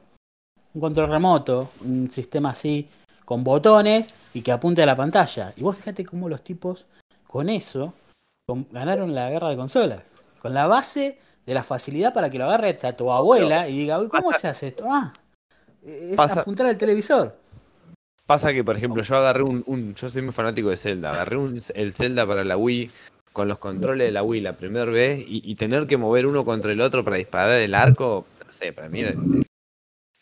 Un 0.74 0.80
control 0.80 1.10
remoto, 1.10 1.70
un 1.84 2.08
sistema 2.08 2.50
así, 2.50 2.88
con 3.24 3.42
botones 3.42 4.08
y 4.32 4.42
que 4.42 4.52
apunte 4.52 4.82
a 4.82 4.86
la 4.86 4.94
pantalla. 4.94 5.52
Y 5.56 5.62
vos 5.62 5.76
fíjate 5.76 6.04
cómo 6.04 6.28
los 6.28 6.42
tipos, 6.42 6.86
con 7.26 7.48
eso, 7.48 7.92
con- 8.46 8.66
ganaron 8.70 9.14
la 9.14 9.28
guerra 9.30 9.50
de 9.50 9.56
consolas. 9.56 10.02
Con 10.38 10.54
la 10.54 10.66
base 10.66 11.18
de 11.44 11.54
la 11.54 11.64
facilidad 11.64 12.14
para 12.14 12.30
que 12.30 12.38
lo 12.38 12.44
agarre 12.44 12.70
hasta 12.70 12.96
tu 12.96 13.10
abuela 13.12 13.68
y 13.68 13.78
diga, 13.78 13.98
uy, 13.98 14.08
¿cómo 14.08 14.28
Pasa- 14.28 14.38
se 14.40 14.48
hace 14.48 14.66
esto? 14.68 14.84
Ah, 14.88 15.12
es 15.82 16.16
Pasa- 16.16 16.40
apuntar 16.42 16.66
al 16.66 16.78
televisor. 16.78 17.36
Pasa 18.26 18.52
que, 18.52 18.64
por 18.64 18.76
ejemplo, 18.76 19.02
yo 19.02 19.16
agarré 19.16 19.42
un, 19.42 19.62
un- 19.66 19.94
yo 19.94 20.08
soy 20.08 20.22
muy 20.22 20.32
fanático 20.32 20.70
de 20.70 20.76
Zelda, 20.76 21.10
agarré 21.12 21.36
un, 21.36 21.60
el 21.74 21.92
Zelda 21.92 22.26
para 22.26 22.42
la 22.44 22.56
Wii 22.56 22.90
con 23.32 23.48
los 23.48 23.58
controles 23.58 24.06
de 24.08 24.12
la 24.12 24.22
Wii 24.22 24.40
la 24.40 24.56
primera 24.56 24.90
vez 24.90 25.20
y, 25.20 25.42
y 25.44 25.54
tener 25.56 25.86
que 25.86 25.96
mover 25.96 26.26
uno 26.26 26.44
contra 26.44 26.72
el 26.72 26.80
otro 26.80 27.04
para 27.04 27.16
disparar 27.18 27.58
el 27.58 27.74
arco, 27.74 28.26
no 28.44 28.52
sé, 28.52 28.72
para 28.72 28.88
mí 28.88 29.00
era 29.00 29.10
el, 29.10 29.44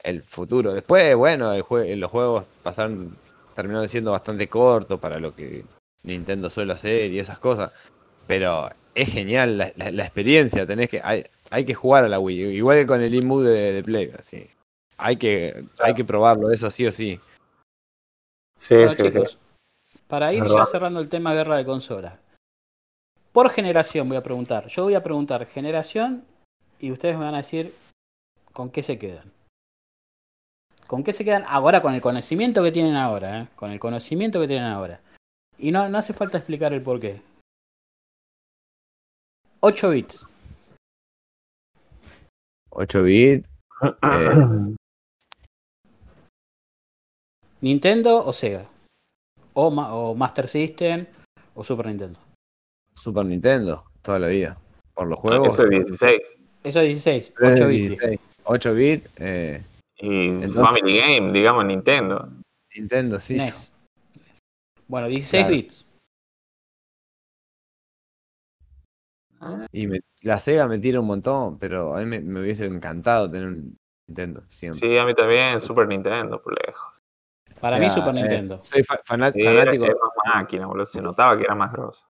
el 0.02 0.22
futuro. 0.22 0.74
Después, 0.74 1.14
bueno, 1.16 1.52
el 1.52 1.62
jue- 1.62 1.94
los 1.96 2.10
juegos 2.10 2.44
pasaron, 2.62 3.16
terminaron 3.54 3.88
siendo 3.88 4.12
bastante 4.12 4.48
cortos 4.48 4.98
para 5.00 5.18
lo 5.18 5.34
que 5.34 5.64
Nintendo 6.02 6.50
suele 6.50 6.72
hacer 6.74 7.10
y 7.10 7.18
esas 7.20 7.38
cosas, 7.38 7.70
pero 8.26 8.68
es 8.94 9.08
genial 9.12 9.58
la, 9.58 9.72
la- 9.76 9.90
la 9.90 10.04
experiencia, 10.04 10.66
tenés 10.66 10.88
que, 10.88 11.00
hay, 11.02 11.24
hay 11.50 11.64
que 11.64 11.74
jugar 11.74 12.04
a 12.04 12.08
la 12.08 12.18
Wii, 12.20 12.54
igual 12.56 12.78
que 12.78 12.86
con 12.86 13.00
el 13.00 13.14
Inmove 13.14 13.48
de, 13.48 13.72
de 13.72 13.82
Play, 13.82 14.12
así. 14.18 14.48
Hay 14.96 15.16
que, 15.16 15.64
hay 15.80 15.94
que 15.94 16.04
probarlo, 16.04 16.50
eso 16.50 16.70
sí 16.70 16.86
o 16.86 16.92
sí. 16.92 17.20
Sí, 18.56 18.74
Bueno, 18.76 18.90
sí, 18.90 19.02
sí. 19.02 19.10
chicos, 19.10 19.38
para 20.06 20.32
ir 20.32 20.44
ya 20.44 20.64
cerrando 20.64 21.00
el 21.00 21.08
tema 21.08 21.34
guerra 21.34 21.56
de 21.56 21.64
consolas. 21.64 22.14
Por 23.32 23.50
generación 23.50 24.08
voy 24.08 24.16
a 24.16 24.22
preguntar. 24.22 24.68
Yo 24.68 24.84
voy 24.84 24.94
a 24.94 25.02
preguntar 25.02 25.44
generación 25.46 26.24
y 26.78 26.92
ustedes 26.92 27.16
me 27.18 27.24
van 27.24 27.34
a 27.34 27.38
decir 27.38 27.74
con 28.52 28.70
qué 28.70 28.84
se 28.84 28.96
quedan. 28.98 29.32
¿Con 30.86 31.02
qué 31.02 31.12
se 31.12 31.24
quedan 31.24 31.44
ahora 31.48 31.82
con 31.82 31.94
el 31.94 32.00
conocimiento 32.00 32.62
que 32.62 32.70
tienen 32.70 32.94
ahora? 32.94 33.40
eh? 33.40 33.46
Con 33.56 33.72
el 33.72 33.80
conocimiento 33.80 34.40
que 34.40 34.46
tienen 34.46 34.66
ahora. 34.68 35.00
Y 35.58 35.72
no, 35.72 35.88
no 35.88 35.98
hace 35.98 36.12
falta 36.12 36.38
explicar 36.38 36.72
el 36.72 36.82
por 36.82 37.00
qué. 37.00 37.20
8 39.64 39.90
bits. 39.90 40.24
8 42.70 43.02
bits. 43.02 43.48
Eh, 44.02 44.74
¿Nintendo 47.62 48.24
o 48.26 48.32
Sega? 48.32 48.66
O, 49.54 49.70
Ma- 49.70 49.94
o 49.94 50.14
Master 50.14 50.46
System 50.48 51.06
o 51.54 51.64
Super 51.64 51.86
Nintendo. 51.86 52.18
Super 52.94 53.24
Nintendo, 53.24 53.84
toda 54.02 54.18
la 54.18 54.28
vida. 54.28 54.58
Por 54.92 55.08
los 55.08 55.18
juegos. 55.18 55.54
Eso 55.54 55.62
es 55.64 55.70
16. 55.70 56.20
Eso 56.62 56.80
es 56.80 56.86
16. 56.88 57.32
tres 57.34 57.52
8 57.54 57.60
de 57.64 57.66
bits. 57.72 57.88
16. 57.90 58.20
8 58.44 58.74
bits, 58.74 59.10
eh, 59.16 59.64
Y 59.96 60.26
Entonces- 60.28 60.54
Family 60.60 60.98
Game, 60.98 61.32
digamos, 61.32 61.64
Nintendo. 61.64 62.28
Nintendo, 62.76 63.18
sí. 63.20 63.36
NES. 63.36 63.72
Bueno, 64.88 65.08
16 65.08 65.44
Claro. 65.44 65.54
bits. 65.56 65.83
Y 69.72 69.86
me- 69.86 70.00
la 70.22 70.38
Sega 70.38 70.66
me 70.68 70.78
tira 70.78 71.00
un 71.00 71.06
montón, 71.06 71.58
pero 71.58 71.94
a 71.94 72.00
mí 72.00 72.06
me, 72.06 72.20
me 72.20 72.40
hubiese 72.40 72.66
encantado 72.66 73.30
tener 73.30 73.48
un 73.48 73.76
Nintendo 74.06 74.42
siempre. 74.48 74.80
Sí, 74.80 74.98
a 74.98 75.04
mí 75.04 75.14
también, 75.14 75.60
Super 75.60 75.86
Nintendo, 75.88 76.40
por 76.42 76.54
lejos. 76.66 76.92
Para 77.60 77.76
O 77.76 77.80
mí 77.80 77.88
Super 77.90 78.14
eh, 78.16 78.20
Nintendo. 78.20 78.60
soy 78.62 78.82
fa- 78.84 78.94
era, 78.94 79.04
fanático. 79.04 79.44
era 79.84 79.94
más 79.94 80.34
máquina, 80.34 80.66
boludo. 80.66 80.86
Se 80.86 81.00
notaba 81.00 81.36
que 81.36 81.44
era 81.44 81.54
más 81.54 81.72
grosso. 81.72 82.06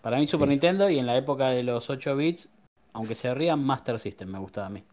Para 0.00 0.18
mí 0.18 0.26
Super 0.26 0.46
sí. 0.46 0.50
Nintendo 0.50 0.90
y 0.90 0.98
en 0.98 1.06
la 1.06 1.16
época 1.16 1.50
de 1.50 1.62
los 1.62 1.88
8 1.90 2.16
bits, 2.16 2.48
aunque 2.92 3.14
se 3.14 3.32
rían, 3.34 3.64
Master 3.64 3.98
System 4.00 4.30
me 4.30 4.38
gustaba 4.40 4.66
a 4.66 4.70
mí. 4.70 4.84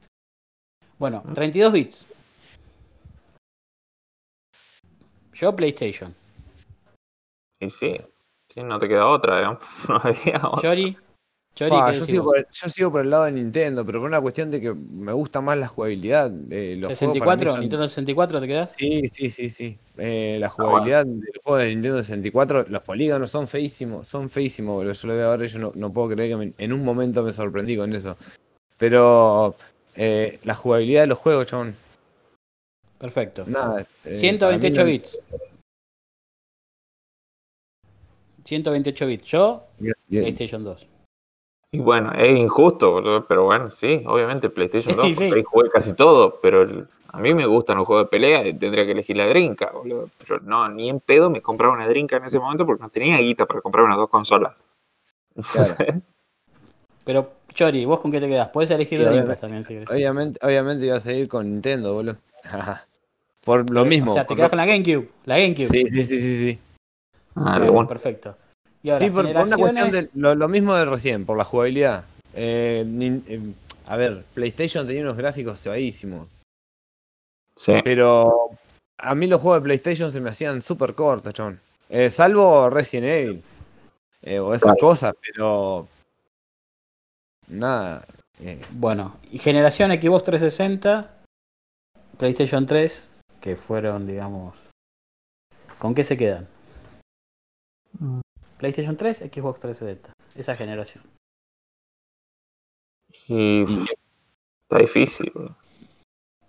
Bueno, 0.99 1.23
Mm. 1.25 1.33
32 1.33 1.73
bits. 1.73 2.05
Yo 5.33 5.55
PlayStation. 5.55 6.13
Y 7.61 7.69
sí, 7.69 7.97
sí, 8.53 8.61
no 8.63 8.77
te 8.79 8.87
queda 8.87 9.07
otra, 9.07 9.37
digamos. 9.37 9.63
No 9.89 9.95
había 10.03 10.37
otra. 10.47 10.61
Chori. 10.61 10.97
¿Qué 11.67 11.99
yo, 11.99 12.05
sigo 12.05 12.23
por, 12.23 12.37
el- 12.37 12.47
yo 12.51 12.69
sigo 12.69 12.91
por 12.91 13.01
el 13.01 13.09
lado 13.09 13.25
de 13.25 13.31
Nintendo, 13.33 13.85
pero 13.85 13.99
por 13.99 14.07
una 14.07 14.21
cuestión 14.21 14.49
de 14.51 14.61
que 14.61 14.73
me 14.73 15.11
gusta 15.11 15.41
más 15.41 15.57
la 15.57 15.67
jugabilidad. 15.67 16.31
eh, 16.51 16.75
los 16.77 16.97
juegos 16.97 17.17
para 17.19 17.35
mí 17.35 17.39
64, 17.43 17.51
son- 17.51 17.59
Nintendo 17.61 17.87
64, 17.87 18.41
¿te 18.41 18.47
quedás? 18.47 18.75
Sí, 18.77 19.01
sí, 19.07 19.29
sí, 19.29 19.49
sí. 19.49 19.77
Eh, 19.97 20.37
la 20.39 20.47
Ah, 20.47 20.53
bueno. 20.57 20.69
jugabilidad 20.69 21.05
de 21.05 21.29
los 21.33 21.43
juegos 21.43 21.63
de 21.63 21.69
Nintendo 21.69 21.97
64, 22.03 22.65
los 22.69 22.81
polígonos 22.83 23.29
son 23.29 23.47
feísimos, 23.47 24.07
son 24.07 24.29
feísimos, 24.29 24.75
boludo. 24.75 24.93
Yo 24.93 25.07
lo 25.09 25.15
veo 25.15 25.27
ahora 25.29 25.45
y 25.45 25.49
yo 25.49 25.59
no, 25.59 25.71
no 25.75 25.91
puedo 25.91 26.09
creer 26.09 26.29
que 26.29 26.37
me- 26.37 26.53
en 26.57 26.73
un 26.73 26.83
momento 26.85 27.23
me 27.23 27.33
sorprendí 27.33 27.75
con 27.75 27.93
eso. 27.93 28.15
Pero 28.77 29.55
eh, 29.95 30.39
la 30.45 30.55
jugabilidad 30.55 31.01
de 31.01 31.07
los 31.07 31.17
juegos, 31.17 31.45
chabón, 31.47 31.75
Perfecto. 32.97 33.45
nada. 33.47 33.85
eh, 34.05 34.13
128 34.13 34.75
para 34.75 34.85
mí 34.85 34.91
bits. 34.93 35.19
128 38.43 39.05
bits. 39.07 39.27
Yo, 39.27 39.39
no- 39.39 39.83
Bien, 39.83 39.93
bien. 40.07 40.23
PlayStation 40.23 40.63
2. 40.63 40.87
Y 41.71 41.79
bueno, 41.79 42.11
es 42.13 42.37
injusto, 42.37 42.91
boludo, 42.91 43.25
pero 43.25 43.45
bueno, 43.45 43.69
sí, 43.69 44.03
obviamente 44.07 44.49
PlayStation 44.49 44.95
2, 44.97 45.15
Sí, 45.15 45.23
ahí 45.31 45.43
jugué 45.43 45.69
casi 45.69 45.93
todo, 45.93 46.39
pero 46.41 46.63
el- 46.63 46.87
a 47.11 47.17
mí 47.19 47.33
me 47.33 47.45
gustan 47.45 47.77
los 47.77 47.87
juegos 47.87 48.05
de 48.05 48.09
pelea 48.09 48.47
y 48.47 48.53
tendría 48.53 48.85
que 48.85 48.91
elegir 48.91 49.17
la 49.17 49.27
drinka, 49.27 49.71
boludo. 49.71 50.09
Pero 50.19 50.39
no, 50.41 50.67
ni 50.69 50.89
en 50.89 50.99
pedo 50.99 51.29
me 51.29 51.41
compraba 51.41 51.73
una 51.73 51.87
drinka 51.87 52.17
en 52.17 52.25
ese 52.25 52.39
momento 52.39 52.65
porque 52.65 52.83
no 52.83 52.89
tenía 52.89 53.17
guita 53.17 53.45
para 53.45 53.61
comprar 53.61 53.85
unas 53.85 53.97
dos 53.97 54.09
consolas. 54.09 54.55
Claro. 55.51 55.75
Pero, 57.03 57.31
Chori, 57.53 57.85
¿vos 57.85 57.99
con 57.99 58.11
qué 58.11 58.19
te 58.19 58.27
quedás? 58.27 58.49
Puedes 58.49 58.69
elegir. 58.69 59.03
Dreamcast 59.03 59.41
también 59.41 59.63
si 59.63 59.73
querés. 59.73 59.89
Obviamente, 59.89 60.39
obviamente 60.45 60.85
iba 60.85 60.97
a 60.97 60.99
seguir 60.99 61.27
con 61.27 61.49
Nintendo, 61.49 61.93
boludo. 61.93 62.17
por 63.43 63.67
lo 63.71 63.85
mismo. 63.85 64.11
O 64.11 64.13
sea, 64.13 64.27
te 64.27 64.35
quedás 64.35 64.49
con 64.49 64.57
la 64.57 64.65
GameCube. 64.67 65.09
La 65.25 65.39
GameCube. 65.39 65.65
Sí, 65.65 65.87
sí, 65.87 66.03
sí, 66.03 66.19
sí, 66.21 66.37
sí. 66.51 66.59
Ah, 67.35 67.59
una. 67.71 67.87
Perfecto. 67.87 68.35
Y 68.81 68.89
ahora, 68.89 69.05
Sí, 69.05 69.11
por, 69.11 69.25
por 69.33 69.47
una 69.47 69.57
cuestión 69.57 69.91
de 69.91 70.09
lo, 70.13 70.35
lo 70.35 70.47
mismo 70.47 70.73
de 70.73 70.85
recién, 70.85 71.25
por 71.25 71.37
la 71.37 71.43
jugabilidad. 71.43 72.05
Eh, 72.33 72.83
nin- 72.87 73.23
eh, 73.27 73.41
a 73.85 73.97
ver, 73.97 74.23
PlayStation 74.33 74.87
tenía 74.87 75.01
unos 75.01 75.17
gráficos 75.17 75.61
cebadísimos, 75.61 76.27
Sí. 77.55 77.73
pero 77.83 78.51
a 78.97 79.15
mí 79.15 79.27
los 79.27 79.41
juegos 79.41 79.59
de 79.61 79.65
PlayStation 79.65 80.11
se 80.11 80.21
me 80.21 80.29
hacían 80.29 80.61
súper 80.61 80.93
cortos, 80.95 81.33
chon. 81.33 81.59
Eh, 81.89 82.09
salvo 82.09 82.69
Resident 82.69 83.07
Evil 83.07 83.43
eh, 84.21 84.39
o 84.39 84.53
esas 84.53 84.61
Claro. 84.73 84.77
cosas, 84.79 85.13
pero 85.21 85.87
nada. 87.47 88.05
eh, 88.39 88.61
Bueno, 88.71 89.17
y 89.31 89.39
generación 89.39 89.91
Xbox 89.91 90.23
360, 90.23 91.17
PlayStation 92.17 92.65
3, 92.65 93.09
que 93.41 93.55
fueron, 93.57 94.05
digamos... 94.07 94.55
¿Con 95.79 95.95
qué 95.95 96.03
se 96.03 96.15
quedan? 96.15 96.47
PlayStation 98.59 98.97
3, 98.97 99.17
Xbox 99.33 99.61
360. 99.61 100.11
Esa 100.35 100.55
generación. 100.55 101.03
Y 103.27 103.63
está 104.63 104.79
difícil. 104.79 105.31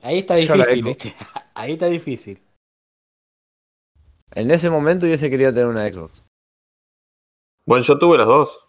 Ahí 0.03 0.19
está 0.19 0.39
Yo 0.41 0.55
difícil. 0.55 0.85
¿viste? 0.85 1.15
Ahí 1.55 1.73
está 1.73 1.87
difícil. 1.87 2.43
en 4.35 4.51
ese 4.51 4.71
momento 4.71 5.07
hubiese 5.07 5.31
querido 5.31 5.55
tener 5.55 5.69
una 5.69 5.87
Xbox. 5.87 6.27
Bueno, 7.65 7.85
yo 7.85 7.99
tuve 7.99 8.19
las 8.19 8.27
dos. 8.27 8.67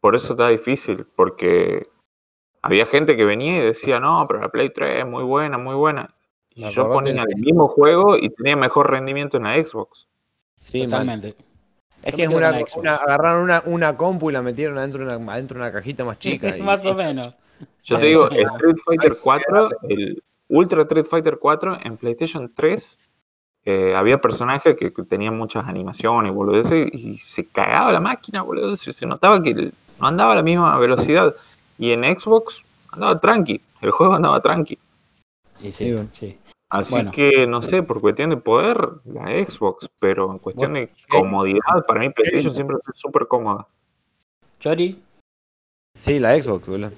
Por 0.00 0.14
eso 0.14 0.34
está 0.34 0.48
difícil, 0.48 1.06
porque 1.16 1.88
había 2.62 2.86
gente 2.86 3.16
que 3.16 3.24
venía 3.24 3.56
y 3.56 3.66
decía, 3.66 3.98
no, 3.98 4.24
pero 4.28 4.40
la 4.40 4.50
Play 4.50 4.70
3 4.70 5.00
es 5.00 5.06
muy 5.06 5.24
buena, 5.24 5.58
muy 5.58 5.74
buena. 5.74 6.14
Y 6.50 6.70
yo 6.70 6.90
ponía 6.90 7.22
el 7.22 7.40
mismo 7.40 7.66
juego 7.66 8.16
y 8.16 8.28
tenía 8.30 8.54
mejor 8.54 8.90
rendimiento 8.90 9.38
en 9.38 9.44
la 9.44 9.64
Xbox. 9.64 10.06
Sí, 10.56 10.86
man. 10.86 11.34
Es 12.04 12.14
que 12.14 12.28
una, 12.28 12.50
una- 12.76 12.96
agarraron 12.96 13.42
una, 13.44 13.62
una 13.66 13.96
compu 13.96 14.30
y 14.30 14.32
la 14.32 14.42
metieron 14.42 14.76
adentro 14.78 15.06
de 15.06 15.16
una, 15.16 15.32
adentro 15.32 15.58
de 15.58 15.62
una 15.64 15.72
cajita 15.72 16.04
más 16.04 16.18
chica. 16.18 16.48
y- 16.56 16.62
Más 16.62 16.84
o 16.86 16.94
menos. 16.94 17.34
Yo 17.82 17.98
te 17.98 18.06
digo. 18.06 18.28
Street 18.30 18.76
Fighter 18.84 19.12
4, 19.22 19.68
el 19.88 20.22
Ultra 20.48 20.82
Street 20.82 21.04
Fighter 21.04 21.38
4 21.38 21.78
en 21.84 21.96
PlayStation 21.96 22.52
3, 22.54 22.98
eh, 23.66 23.94
había 23.96 24.18
personajes 24.20 24.76
que, 24.76 24.92
que 24.92 25.02
tenían 25.04 25.36
muchas 25.36 25.66
animaciones, 25.66 26.32
boludeces, 26.34 26.88
y 26.92 27.16
se 27.18 27.46
cagaba 27.46 27.90
la 27.92 28.00
máquina, 28.00 28.42
boludo. 28.42 28.76
Se, 28.76 28.92
se 28.92 29.06
notaba 29.06 29.42
que 29.42 29.54
no 29.54 30.06
andaba 30.06 30.32
a 30.32 30.36
la 30.36 30.42
misma 30.42 30.76
velocidad. 30.78 31.34
Y 31.78 31.92
en 31.92 32.02
Xbox 32.18 32.62
andaba 32.90 33.18
tranqui, 33.18 33.60
el 33.80 33.90
juego 33.90 34.14
andaba 34.14 34.40
tranqui. 34.40 34.78
Y 35.62 35.72
Sí, 35.72 35.96
sí. 36.12 36.38
Así 36.74 36.94
Bueno. 36.94 37.10
que, 37.12 37.46
no 37.46 37.62
sé, 37.62 37.82
por 37.84 38.00
cuestión 38.00 38.30
de 38.30 38.36
poder, 38.36 38.76
la 39.04 39.26
Xbox, 39.44 39.88
pero 40.00 40.32
en 40.32 40.38
cuestión 40.40 40.74
de 40.74 40.90
comodidad, 41.08 41.86
para 41.86 42.00
mí 42.00 42.10
PlayStation 42.10 42.52
siempre 42.52 42.76
fue 42.84 42.92
súper 42.96 43.28
cómoda. 43.28 43.68
Chori, 44.58 45.00
Sí, 45.96 46.18
la 46.18 46.34
Xbox, 46.42 46.66
boludo. 46.66 46.90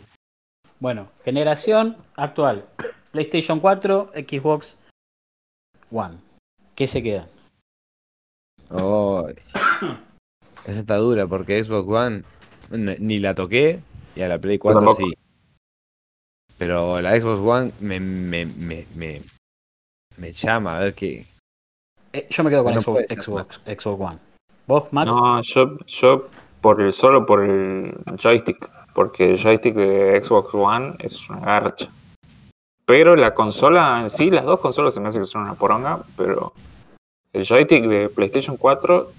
bueno, 0.80 1.08
generación 1.22 1.96
actual. 2.16 2.64
PlayStation 3.12 3.60
4, 3.60 4.12
Xbox 4.14 4.76
One. 5.90 6.16
¿Qué 6.74 6.86
se 6.86 7.02
queda? 7.02 7.28
Oh, 8.70 9.28
esa 10.66 10.80
está 10.80 10.96
dura 10.96 11.26
porque 11.26 11.62
Xbox 11.62 11.86
One 11.88 12.22
ni 12.70 13.18
la 13.18 13.34
toqué 13.34 13.80
y 14.14 14.22
a 14.22 14.28
la 14.28 14.38
Play 14.38 14.56
4 14.58 14.80
tampoco. 14.80 15.06
sí. 15.06 15.12
Pero 16.58 17.00
la 17.02 17.14
Xbox 17.20 17.40
One 17.40 17.72
me, 17.80 18.00
me, 18.00 18.46
me, 18.46 18.86
me, 18.94 19.20
me 20.16 20.32
llama 20.32 20.76
a 20.76 20.80
ver 20.80 20.94
qué. 20.94 21.26
Eh, 22.12 22.26
yo 22.30 22.44
me 22.44 22.50
quedo 22.50 22.64
con 22.64 22.74
No 22.74 22.80
Xbox, 22.80 23.06
Xbox, 23.08 23.60
Xbox 23.66 24.00
One. 24.00 24.18
¿Vos, 24.66 24.92
Max? 24.92 25.06
No, 25.06 25.42
yo, 25.42 25.78
yo 25.86 26.28
por 26.60 26.80
el, 26.80 26.92
solo 26.92 27.26
por 27.26 27.44
el 27.44 27.94
joystick, 28.20 28.70
porque 28.94 29.32
el 29.32 29.38
joystick 29.38 29.74
de 29.74 30.20
Xbox 30.22 30.54
One 30.54 30.96
es 30.98 31.28
una 31.30 31.40
garcha. 31.40 31.88
Pero 32.84 33.16
la 33.16 33.34
consola 33.34 34.00
en 34.00 34.10
sí, 34.10 34.30
las 34.30 34.44
dos 34.44 34.60
consolas 34.60 34.94
se 34.94 35.00
me 35.00 35.08
hace 35.08 35.20
que 35.20 35.26
son 35.26 35.42
una 35.42 35.54
poronga, 35.54 36.00
pero 36.16 36.52
el 37.32 37.44
joystick 37.44 37.84
de 37.84 38.08
PlayStation 38.08 38.56
4 38.56 39.12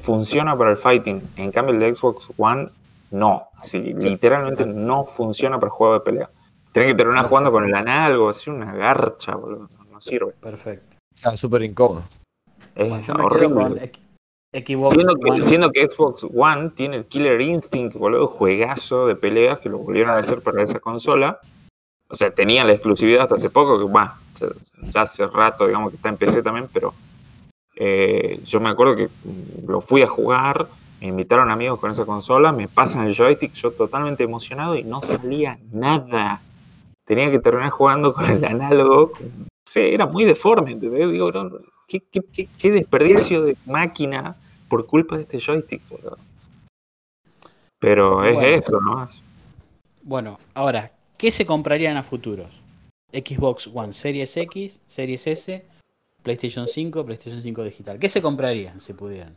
funciona 0.00 0.56
para 0.56 0.70
el 0.70 0.76
fighting, 0.76 1.20
en 1.36 1.50
cambio 1.50 1.74
el 1.74 1.80
de 1.80 1.94
Xbox 1.94 2.28
One 2.36 2.68
no, 3.10 3.48
así 3.56 3.78
literalmente 3.80 4.66
no 4.66 5.04
funciona 5.04 5.58
para 5.58 5.70
juego 5.70 5.94
de 5.94 6.00
pelea. 6.00 6.30
Tienes 6.72 6.92
que 6.92 6.98
terminar 6.98 7.26
jugando 7.26 7.52
con 7.52 7.64
el 7.64 7.74
análogo, 7.74 8.28
así 8.28 8.50
una 8.50 8.72
garcha, 8.74 9.34
boludo, 9.34 9.68
no, 9.96 10.00
sirve. 10.00 10.32
Perfecto. 10.40 10.96
Ah, 11.24 11.36
súper 11.36 11.62
incómodo. 11.62 12.04
Es 12.74 12.88
Bueno, 12.88 13.24
horrible. 13.24 13.92
Siendo 14.52 15.14
que, 15.16 15.42
siendo 15.42 15.70
que 15.70 15.86
Xbox 15.86 16.24
One 16.34 16.70
tiene 16.70 16.96
el 16.96 17.04
Killer 17.06 17.40
Instinct, 17.40 17.94
boludo, 17.96 18.26
juegazo 18.26 19.06
de 19.06 19.16
peleas 19.16 19.58
que 19.58 19.68
lo 19.68 19.78
volvieron 19.78 20.12
a 20.12 20.18
hacer 20.18 20.40
para 20.40 20.62
esa 20.62 20.78
consola. 20.80 21.40
O 22.08 22.14
sea, 22.14 22.30
tenía 22.30 22.64
la 22.64 22.72
exclusividad 22.72 23.22
hasta 23.22 23.34
hace 23.34 23.50
poco, 23.50 23.78
que 23.78 23.92
va, 23.92 24.18
ya 24.92 25.02
hace 25.02 25.26
rato, 25.26 25.66
digamos 25.66 25.90
que 25.90 25.96
está 25.96 26.08
en 26.08 26.16
PC 26.16 26.42
también, 26.42 26.68
pero 26.72 26.94
eh, 27.74 28.40
yo 28.44 28.60
me 28.60 28.70
acuerdo 28.70 28.96
que 28.96 29.08
lo 29.66 29.80
fui 29.80 30.02
a 30.02 30.06
jugar, 30.06 30.68
me 31.00 31.08
invitaron 31.08 31.50
amigos 31.50 31.80
con 31.80 31.90
esa 31.90 32.06
consola, 32.06 32.52
me 32.52 32.68
pasan 32.68 33.06
el 33.06 33.14
joystick, 33.14 33.52
yo 33.54 33.72
totalmente 33.72 34.24
emocionado 34.24 34.76
y 34.76 34.84
no 34.84 35.02
salía 35.02 35.58
nada. 35.72 36.40
Tenía 37.04 37.30
que 37.30 37.40
terminar 37.40 37.70
jugando 37.70 38.12
con 38.12 38.24
el 38.24 38.44
análogo. 38.44 39.12
Sé, 39.66 39.92
era 39.94 40.06
muy 40.06 40.24
deforme, 40.24 40.72
¿entendés? 40.72 41.10
Digo, 41.10 41.30
no, 41.32 41.50
¿qué, 41.86 42.00
qué, 42.10 42.20
qué- 42.32 42.48
qué 42.58 42.70
desperdicio 42.72 43.42
de 43.42 43.56
máquina 43.66 44.36
por 44.68 44.86
culpa 44.86 45.16
de 45.16 45.22
este 45.22 45.38
joystick, 45.40 45.82
boludo. 45.88 46.18
Pero 47.78 48.24
es 48.24 48.34
Bueno. 48.34 48.48
eso, 48.48 48.80
¿no? 48.80 49.06
Bueno, 50.02 50.38
ahora, 50.54 50.92
¿qué 51.18 51.30
se 51.30 51.44
comprarían 51.44 51.96
a 51.96 52.02
futuros? 52.02 52.50
Xbox 53.12 53.68
One 53.72 53.92
Series 53.92 54.36
X, 54.36 54.80
Series 54.86 55.26
S, 55.26 55.64
PlayStation 56.22 56.66
5, 56.66 57.04
PlayStation 57.04 57.42
5 57.42 57.62
digital. 57.64 57.98
¿Qué 57.98 58.08
se 58.08 58.22
comprarían 58.22 58.80
si 58.80 58.92
pudieran? 58.94 59.36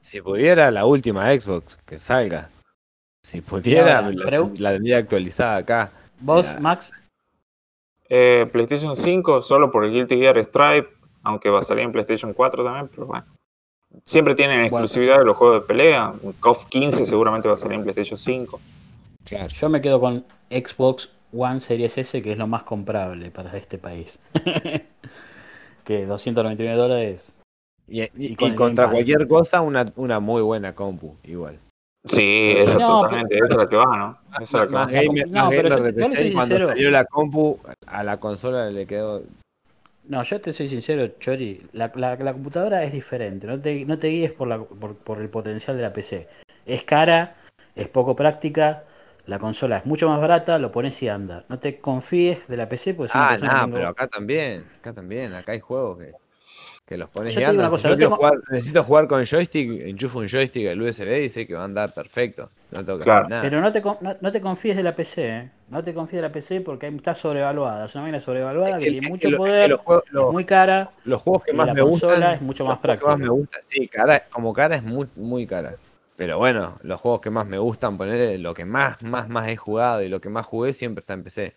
Si 0.00 0.20
pudiera, 0.20 0.70
la 0.70 0.86
última 0.86 1.28
Xbox 1.38 1.78
que 1.84 1.98
salga. 1.98 2.50
Si 3.22 3.40
pudiera, 3.40 3.98
ahora, 3.98 4.12
la, 4.12 4.50
la 4.58 4.72
tendría 4.72 4.98
actualizada 4.98 5.56
acá. 5.56 5.92
¿Vos, 6.20 6.46
Mira. 6.46 6.60
Max? 6.60 6.92
Eh, 8.08 8.48
PlayStation 8.52 8.94
5 8.96 9.40
solo 9.42 9.70
por 9.72 9.84
el 9.84 9.92
Guilty 9.92 10.16
Gear 10.16 10.38
Stripe, 10.44 10.88
aunque 11.22 11.50
va 11.50 11.60
a 11.60 11.62
salir 11.62 11.84
en 11.84 11.92
PlayStation 11.92 12.32
4 12.32 12.64
también, 12.64 12.88
pero 12.94 13.06
bueno. 13.06 13.26
Siempre 14.04 14.34
tienen 14.34 14.68
Bueno. 14.70 14.84
exclusividad 14.84 15.18
de 15.18 15.24
los 15.24 15.36
juegos 15.36 15.62
de 15.62 15.66
pelea. 15.66 16.12
KOF 16.40 16.66
15 16.66 17.04
seguramente 17.06 17.48
va 17.48 17.54
a 17.54 17.58
salir 17.58 17.76
en 17.78 17.82
PlayStation 17.82 18.18
5. 18.18 18.60
Claro. 19.24 19.48
Yo 19.48 19.68
me 19.68 19.80
quedo 19.80 19.98
con 20.00 20.24
Xbox 20.50 21.08
One 21.32 21.60
Series 21.60 21.96
S, 21.98 22.22
que 22.22 22.32
es 22.32 22.38
lo 22.38 22.46
más 22.46 22.62
comprable 22.64 23.30
para 23.30 23.56
este 23.56 23.78
país. 23.78 24.20
que 25.84 26.06
299 26.06 26.76
dólares. 26.76 27.36
Y, 27.88 28.02
y- 28.02 28.08
Y 28.16 28.26
y 28.32 28.36
con 28.36 28.54
contra 28.54 28.90
cualquier 28.90 29.26
cosa, 29.28 29.60
una, 29.62 29.84
una 29.96 30.20
muy 30.20 30.42
buena 30.42 30.74
compu, 30.74 31.16
igual. 31.24 31.58
Sí, 32.06 32.54
No, 32.78 33.00
totalmente, 33.02 33.36
esa 33.36 33.44
es 33.46 33.56
la 33.56 33.68
que 33.68 33.76
va, 33.76 33.96
¿no? 33.96 34.18
Esa 34.34 34.42
es 34.42 34.52
la 34.52 34.66
que 34.66 34.72
va. 34.72 34.80
Más 34.84 34.92
gamer, 34.92 35.28
No, 35.28 35.48
pero 35.50 35.68
yo- 35.68 35.82
de 35.82 35.92
yo 35.92 35.98
PC, 36.08 36.16
soy 36.16 36.32
cuando 36.32 36.54
sincero. 36.56 36.68
salió 36.68 36.90
la 36.90 37.04
compu, 37.04 37.58
a 37.86 38.04
la 38.04 38.18
consola 38.18 38.70
le 38.70 38.86
quedó... 38.86 39.22
No, 40.04 40.22
yo 40.22 40.40
te 40.40 40.52
soy 40.52 40.68
sincero, 40.68 41.08
Chori. 41.18 41.62
La, 41.72 41.90
la- 41.96 42.14
la 42.16 42.32
computadora 42.32 42.84
es 42.84 42.92
diferente. 42.92 43.46
No 43.48 43.58
te, 43.58 43.84
no 43.84 43.98
te 43.98 44.06
guíes 44.08 44.32
por, 44.32 44.46
la, 44.46 44.58
por, 44.62 44.94
por 44.96 45.20
el 45.20 45.28
potencial 45.28 45.76
de 45.76 45.82
la 45.82 45.92
PC. 45.92 46.28
Es 46.64 46.84
cara, 46.84 47.34
es 47.74 47.88
poco 47.88 48.14
práctica. 48.14 48.84
La 49.26 49.40
consola 49.40 49.78
es 49.78 49.86
mucho 49.86 50.08
más 50.08 50.20
barata, 50.20 50.60
lo 50.60 50.70
pones 50.70 51.02
y 51.02 51.08
anda. 51.08 51.44
No 51.48 51.58
te 51.58 51.80
confíes 51.80 52.46
de 52.46 52.56
la 52.56 52.68
PC, 52.68 52.94
pues 52.94 53.10
Ah, 53.12 53.36
no, 53.42 53.72
pero 53.74 53.88
acá 53.88 54.06
también, 54.06 54.64
acá 54.78 54.92
también, 54.92 55.34
acá 55.34 55.50
hay 55.50 55.58
juegos 55.58 55.98
que, 55.98 56.12
que 56.86 56.96
los 56.96 57.10
pones 57.10 57.34
Yo 57.34 57.40
y 57.40 57.44
te 57.44 57.50
digo 57.50 57.62
andan. 57.64 57.68
una 57.72 57.78
Si 57.78 57.82
cosa, 57.88 57.96
tengo- 57.98 58.16
jugar- 58.16 58.40
necesito 58.48 58.84
jugar 58.84 59.08
con 59.08 59.24
joystick, 59.26 59.82
enchufo 59.82 60.20
un 60.20 60.28
joystick 60.28 60.68
al 60.68 60.80
USB 60.80 61.24
y 61.24 61.28
sé 61.28 61.44
que 61.44 61.54
va 61.54 61.62
a 61.62 61.64
andar 61.64 61.92
perfecto. 61.92 62.50
No 62.70 62.84
tengo 62.84 62.98
que 62.98 63.04
Claro. 63.04 63.20
hacer 63.22 63.30
nada. 63.30 63.42
Pero 63.42 63.60
no 63.60 63.72
te, 63.72 63.80
no, 63.80 64.16
no 64.20 64.32
te 64.32 64.40
confíes 64.40 64.76
de 64.76 64.84
la 64.84 64.94
PC, 64.94 65.28
¿eh? 65.28 65.50
No 65.68 65.82
te 65.82 65.92
confíes 65.92 66.18
de 66.22 66.28
la 66.28 66.32
PC 66.32 66.60
porque 66.60 66.86
está 66.86 67.12
sobrevaluada. 67.16 67.86
Es 67.86 67.94
una 67.96 68.02
máquina 68.02 68.20
sobrevaluada 68.20 68.70
Es 68.70 68.76
que, 68.78 68.84
que- 68.84 68.90
tiene 68.92 69.06
es 69.06 69.10
mucho 69.10 69.28
que 69.28 69.30
lo- 69.32 69.36
es 69.36 69.42
que 69.44 69.50
poder, 69.50 69.70
los 69.70 69.80
juegos- 69.80 70.04
es 70.06 70.12
los- 70.12 70.32
muy 70.32 70.44
cara. 70.44 70.90
Los 71.04 71.22
juegos 71.22 71.42
que 71.42 71.52
más 71.54 71.66
la 71.66 71.74
me 71.74 71.82
gustan. 71.82 72.22
es 72.34 72.40
mucho 72.40 72.64
más 72.64 72.78
que 72.78 72.86
más 72.88 72.96
me 72.96 73.02
práctica. 73.08 73.30
gustan, 73.30 73.62
sí, 73.66 73.88
cara, 73.88 74.22
como 74.30 74.52
cara 74.52 74.76
es 74.76 74.82
muy, 74.84 75.08
muy 75.16 75.44
cara. 75.44 75.74
Pero 76.14 76.38
bueno, 76.38 76.78
los 76.82 77.00
juegos 77.00 77.20
que 77.20 77.30
más 77.30 77.48
me 77.48 77.58
gustan, 77.58 77.98
poner 77.98 78.38
lo 78.38 78.54
que 78.54 78.64
más, 78.64 79.02
más, 79.02 79.28
más 79.28 79.48
he 79.48 79.56
jugado 79.56 80.04
y 80.04 80.08
lo 80.08 80.20
que 80.20 80.28
más 80.28 80.46
jugué 80.46 80.72
siempre 80.72 81.00
está 81.00 81.14
en 81.14 81.24
PC. 81.24 81.52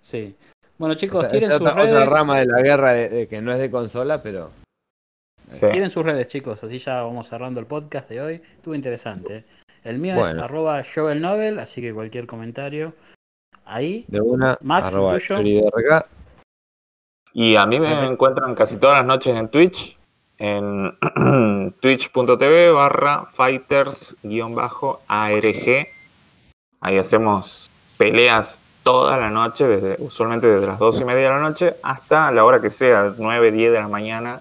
Sí. 0.00 0.34
Bueno, 0.78 0.94
chicos, 0.94 1.28
tienen 1.28 1.50
sus 1.50 1.60
otra, 1.60 1.72
otra 1.72 1.84
redes. 1.84 2.08
rama 2.08 2.38
de 2.38 2.46
la 2.46 2.62
guerra 2.62 2.92
de, 2.94 3.08
de 3.10 3.28
que 3.28 3.42
no 3.42 3.52
es 3.52 3.58
de 3.58 3.70
consola, 3.70 4.22
pero 4.22 4.50
Sí. 5.46 5.66
Tienen 5.66 5.90
sus 5.90 6.04
redes, 6.04 6.28
chicos, 6.28 6.62
así 6.62 6.78
ya 6.78 7.02
vamos 7.02 7.26
cerrando 7.28 7.58
el 7.58 7.66
podcast 7.66 8.08
de 8.08 8.20
hoy. 8.20 8.34
Estuvo 8.56 8.72
interesante. 8.72 9.36
¿eh? 9.38 9.44
El 9.82 9.98
mío 9.98 10.12
es 10.14 10.20
Bueno. 10.20 10.44
arroba 10.44 10.82
Joel 10.94 11.20
Nobel, 11.20 11.58
así 11.58 11.80
que 11.80 11.92
cualquier 11.92 12.26
comentario 12.28 12.94
ahí. 13.64 14.04
de 14.06 14.20
una 14.20 14.56
Max, 14.62 14.86
arroba. 14.94 15.18
Y 17.32 17.56
a 17.56 17.66
mí 17.66 17.80
me 17.80 18.06
encuentran 18.06 18.54
casi 18.54 18.76
todas 18.78 18.98
las 18.98 19.06
noches 19.06 19.34
en 19.36 19.48
Twitch, 19.48 19.98
en 20.40 20.96
twitch.tv 21.80 22.72
barra 22.72 23.26
fighters-arg. 23.26 24.16
Ahí 26.80 26.96
hacemos 26.96 27.70
peleas 27.98 28.60
toda 28.82 29.18
la 29.18 29.28
noche, 29.28 29.66
desde, 29.66 30.02
usualmente 30.02 30.46
desde 30.46 30.66
las 30.66 30.78
dos 30.78 30.98
y 31.00 31.04
media 31.04 31.24
de 31.24 31.28
la 31.28 31.40
noche 31.40 31.74
hasta 31.82 32.32
la 32.32 32.44
hora 32.44 32.60
que 32.60 32.70
sea, 32.70 33.12
9, 33.16 33.52
10 33.52 33.72
de 33.72 33.78
la 33.78 33.88
mañana. 33.88 34.40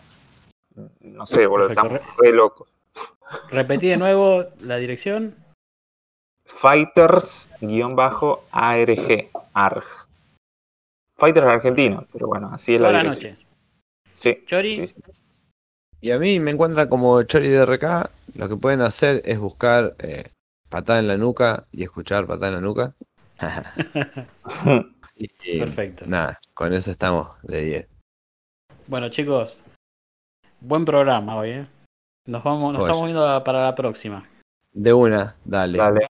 No 1.01 1.25
sé, 1.25 1.45
boludo, 1.45 1.67
Perfecto. 1.67 1.95
estamos 1.95 2.17
re 2.17 2.31
locos. 2.31 2.69
Repetí 3.49 3.87
de 3.87 3.97
nuevo 3.97 4.45
la 4.61 4.77
dirección. 4.77 5.35
Fighters-arg. 6.45 8.39
Arg. 9.53 9.83
Fighters 11.17 11.45
Argentina, 11.45 12.01
pero 12.13 12.27
bueno, 12.27 12.49
así 12.53 12.75
es 12.75 12.79
Toda 12.79 12.93
la 12.93 13.03
la 13.03 13.09
dirección. 13.09 13.33
noche. 13.33 13.45
Sí, 14.15 14.43
Chori, 14.47 14.77
sí, 14.77 14.87
sí. 14.87 14.95
Y 16.01 16.11
a 16.11 16.19
mí 16.19 16.39
me 16.39 16.51
encuentran 16.51 16.87
como 16.87 17.21
Chori 17.23 17.49
DRK. 17.49 18.09
Lo 18.35 18.47
que 18.47 18.55
pueden 18.55 18.81
hacer 18.81 19.21
es 19.25 19.39
buscar 19.39 19.95
eh, 19.99 20.23
patada 20.69 20.99
en 20.99 21.07
la 21.07 21.17
nuca 21.17 21.65
y 21.71 21.83
escuchar 21.83 22.25
patada 22.25 22.47
en 22.47 22.53
la 22.55 22.61
nuca. 22.61 22.95
Y, 25.21 25.59
Perfecto. 25.59 26.05
Nada, 26.07 26.39
con 26.53 26.71
eso 26.71 26.89
estamos 26.91 27.27
de 27.43 27.61
10. 27.61 27.87
Bueno, 28.87 29.09
chicos, 29.09 29.59
buen 30.61 30.85
programa 30.85 31.35
hoy, 31.35 31.49
¿eh? 31.49 31.67
Nos 32.25 32.41
vamos, 32.41 32.71
nos 32.71 32.83
estamos 32.83 33.03
viendo 33.03 33.43
para 33.43 33.65
la 33.65 33.75
próxima. 33.75 34.25
De 34.71 34.93
una, 34.93 35.35
dale. 35.43 35.77
Dale. 35.77 36.07